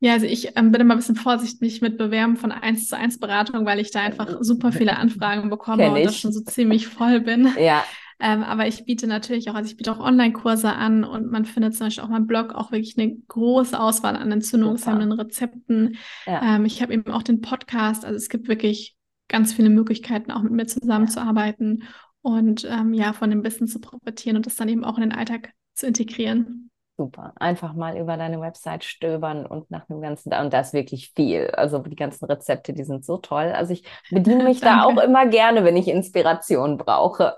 Ja, 0.01 0.13
also 0.13 0.25
ich 0.25 0.55
ähm, 0.55 0.71
bin 0.71 0.79
immer 0.79 0.95
ein 0.95 0.99
bisschen 0.99 1.17
vorsichtig 1.17 1.81
mit 1.81 1.97
Bewerben 1.97 2.37
von 2.37 2.53
1 2.53 2.87
zu 2.87 2.95
1 2.95 3.19
Beratung, 3.19 3.65
weil 3.65 3.79
ich 3.79 3.91
da 3.91 3.99
einfach 3.99 4.37
super 4.39 4.71
viele 4.71 4.95
Anfragen 4.95 5.49
bekomme 5.49 5.91
und 5.91 6.03
das 6.05 6.17
schon 6.17 6.31
so 6.31 6.41
ziemlich 6.41 6.87
voll 6.87 7.19
bin. 7.19 7.53
Ja. 7.59 7.83
Ähm, 8.19 8.43
aber 8.43 8.67
ich 8.67 8.85
biete 8.85 9.07
natürlich 9.07 9.49
auch, 9.49 9.55
also 9.55 9.69
ich 9.69 9.77
biete 9.77 9.91
auch 9.91 9.99
Online-Kurse 9.99 10.71
an 10.73 11.03
und 11.05 11.31
man 11.31 11.45
findet 11.45 11.75
zum 11.75 11.87
Beispiel 11.87 12.03
auch 12.03 12.09
meinem 12.09 12.27
Blog 12.27 12.53
auch 12.53 12.71
wirklich 12.71 12.97
eine 12.97 13.15
große 13.15 13.79
Auswahl 13.79 14.15
an 14.17 14.31
entzündungshemmenden 14.31 15.13
Rezepten. 15.13 15.97
Ja. 16.25 16.55
Ähm, 16.55 16.65
ich 16.65 16.81
habe 16.81 16.93
eben 16.93 17.11
auch 17.11 17.23
den 17.23 17.39
Podcast, 17.39 18.03
also 18.03 18.17
es 18.17 18.29
gibt 18.29 18.49
wirklich 18.49 18.97
ganz 19.29 19.53
viele 19.53 19.69
Möglichkeiten, 19.69 20.31
auch 20.31 20.41
mit 20.41 20.51
mir 20.51 20.65
zusammenzuarbeiten 20.65 21.83
und 22.21 22.67
ähm, 22.69 22.93
ja, 22.93 23.13
von 23.13 23.29
dem 23.29 23.43
Wissen 23.43 23.67
zu 23.67 23.79
profitieren 23.79 24.35
und 24.35 24.45
das 24.45 24.55
dann 24.55 24.69
eben 24.69 24.83
auch 24.83 24.97
in 24.97 25.03
den 25.03 25.13
Alltag 25.13 25.53
zu 25.73 25.87
integrieren. 25.87 26.68
Super. 26.99 27.31
Einfach 27.37 27.75
mal 27.75 27.97
über 27.97 28.17
deine 28.17 28.41
Website 28.41 28.83
stöbern 28.83 29.45
und 29.45 29.71
nach 29.71 29.85
dem 29.85 30.01
ganzen, 30.01 30.33
und 30.33 30.51
da 30.51 30.59
ist 30.59 30.73
wirklich 30.73 31.13
viel. 31.15 31.47
Also 31.51 31.79
die 31.79 31.95
ganzen 31.95 32.25
Rezepte, 32.25 32.73
die 32.73 32.83
sind 32.83 33.05
so 33.05 33.15
toll. 33.15 33.53
Also 33.55 33.71
ich 33.71 33.85
bediene 34.11 34.43
mich 34.43 34.59
da 34.59 34.83
auch 34.83 34.97
immer 34.97 35.25
gerne, 35.25 35.63
wenn 35.63 35.77
ich 35.77 35.87
Inspiration 35.87 36.77
brauche. 36.77 37.37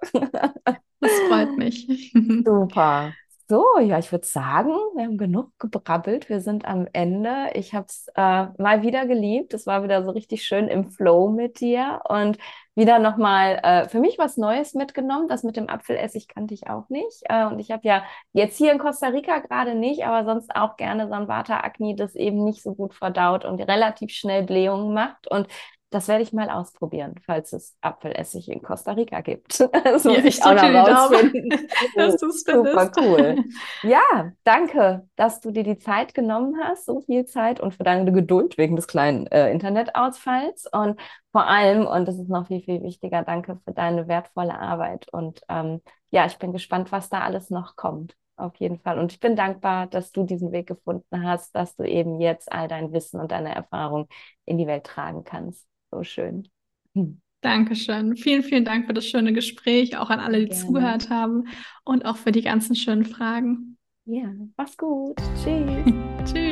das 0.99 1.12
freut 1.30 1.55
mich. 1.59 2.12
Super. 2.43 3.14
So, 3.52 3.66
ja, 3.82 3.99
ich 3.99 4.14
würde 4.14 4.26
sagen, 4.26 4.70
wir 4.95 5.04
haben 5.04 5.18
genug 5.18 5.52
gebrabbelt. 5.60 6.30
Wir 6.30 6.39
sind 6.39 6.64
am 6.64 6.88
Ende. 6.93 7.49
Ich 7.54 7.74
habe 7.74 7.86
es 7.86 8.08
äh, 8.16 8.45
mal 8.58 8.82
wieder 8.82 9.06
geliebt. 9.06 9.54
Es 9.54 9.68
war 9.68 9.84
wieder 9.84 10.06
so 10.06 10.12
richtig 10.12 10.45
schön 10.45 10.70
im 10.70 10.89
Flow 10.89 11.28
mit 11.28 11.60
dir 11.60 11.99
und 12.08 12.38
wieder 12.76 12.99
nochmal 12.99 13.60
äh, 13.62 13.89
für 13.89 13.99
mich 13.99 14.18
was 14.18 14.38
Neues 14.38 14.74
mitgenommen. 14.74 15.28
Das 15.28 15.43
mit 15.43 15.58
dem 15.58 15.68
Apfelessig 15.68 16.30
kannte 16.30 16.54
ich 16.54 16.70
auch 16.70 16.88
nicht. 16.88 17.24
Äh, 17.26 17.45
und 17.45 17.60
ich 17.60 17.72
habe 17.72 17.86
ja 17.86 18.06
jetzt 18.32 18.56
hier 18.56 18.72
in 18.72 18.80
Costa 18.80 19.08
Rica 19.08 19.39
gerade 19.39 19.76
nicht, 19.76 20.06
aber 20.06 20.24
sonst 20.24 20.56
auch 20.56 20.78
gerne 20.78 21.10
so 21.10 21.14
ein 21.14 21.28
Vata-Agni, 21.28 21.97
das 21.97 22.16
eben 22.16 22.45
nicht 22.45 22.64
so 22.64 22.74
gut 22.74 22.93
verdaut 22.93 23.43
und 23.43 23.60
relativ 23.60 24.12
schnell 24.12 24.43
Blähungen 24.43 24.93
macht. 24.93 25.28
Und 25.30 25.47
das 25.92 26.08
werde 26.08 26.24
ich 26.24 26.32
mal 26.32 26.50
ausprobieren, 26.50 27.16
falls 27.26 27.52
es 27.52 27.76
Apfelessig 27.82 28.50
in 28.50 28.62
Costa 28.62 28.94
Rica 28.94 29.22
gibt. 29.22 29.60
Das 29.84 30.06
muss 30.06 30.18
ja, 30.18 30.24
ich, 30.24 30.38
ich 30.38 30.44
auch 30.44 30.54
noch 30.54 30.88
rausfinden. 30.88 31.68
dass 31.96 32.18
du 32.18 32.28
es 32.28 32.42
Super 32.46 32.92
cool. 32.98 33.44
Ja, 33.84 34.32
danke, 34.44 35.08
dass 35.16 35.42
du 35.42 35.52
dir 35.52 35.64
die 35.64 35.78
Zeit 35.78 36.14
genommen 36.14 36.56
hast, 36.64 36.86
so 36.86 37.02
viel 37.02 37.26
Zeit 37.26 37.60
und 37.60 37.74
für 37.74 37.84
deine 37.84 38.12
Geduld 38.12 38.58
wegen 38.58 38.76
des 38.76 38.88
kleinen 38.88 39.28
äh, 39.28 39.52
Internetausfalls. 39.52 40.68
Und 40.72 41.00
vor 41.32 41.48
allem, 41.48 41.86
und 41.86 42.08
das 42.08 42.16
ist 42.16 42.30
noch 42.30 42.48
viel, 42.48 42.62
viel 42.62 42.82
wichtiger, 42.84 43.24
danke 43.24 43.60
für 43.66 43.74
deine 43.74 44.08
wertvolle 44.08 44.58
Arbeit. 44.58 45.08
Und 45.12 45.42
ähm, 45.50 45.82
ja, 46.12 46.26
ich 46.26 46.38
bin 46.38 46.54
gespannt, 46.54 46.92
was 46.92 47.10
da 47.10 47.20
alles 47.20 47.50
noch 47.50 47.76
kommt. 47.76 48.16
Auf 48.38 48.56
jeden 48.56 48.80
Fall. 48.80 48.98
Und 48.98 49.12
ich 49.12 49.20
bin 49.20 49.36
dankbar, 49.36 49.88
dass 49.88 50.12
du 50.12 50.24
diesen 50.24 50.52
Weg 50.52 50.68
gefunden 50.68 51.24
hast, 51.24 51.54
dass 51.56 51.76
du 51.76 51.84
eben 51.84 52.22
jetzt 52.22 52.52
all 52.52 52.68
dein 52.68 52.94
Wissen 52.94 53.20
und 53.20 53.32
deine 53.32 53.54
Erfahrung 53.54 54.08
in 54.46 54.58
die 54.58 54.68
Welt 54.68 54.86
tragen 54.86 55.24
kannst. 55.24 55.68
So 55.92 56.04
schön. 56.04 56.48
Dankeschön. 57.42 58.16
Vielen, 58.16 58.44
vielen 58.44 58.66
Dank 58.66 58.88
für 58.88 58.94
das 58.94 59.06
schöne 59.06 59.34
Gespräch, 59.34 59.98
auch 59.98 60.10
an 60.10 60.20
alle, 60.20 60.39
die 60.39 60.46
Gerne. 60.48 60.62
zugehört 60.62 61.10
haben 61.10 61.48
und 61.84 62.06
auch 62.06 62.18
für 62.18 62.32
die 62.32 62.42
ganzen 62.42 62.76
schönen 62.76 63.06
Fragen. 63.06 63.78
Ja, 64.06 64.32
mach's 64.58 64.78
gut. 64.78 65.18
Tschüss. 65.44 66.34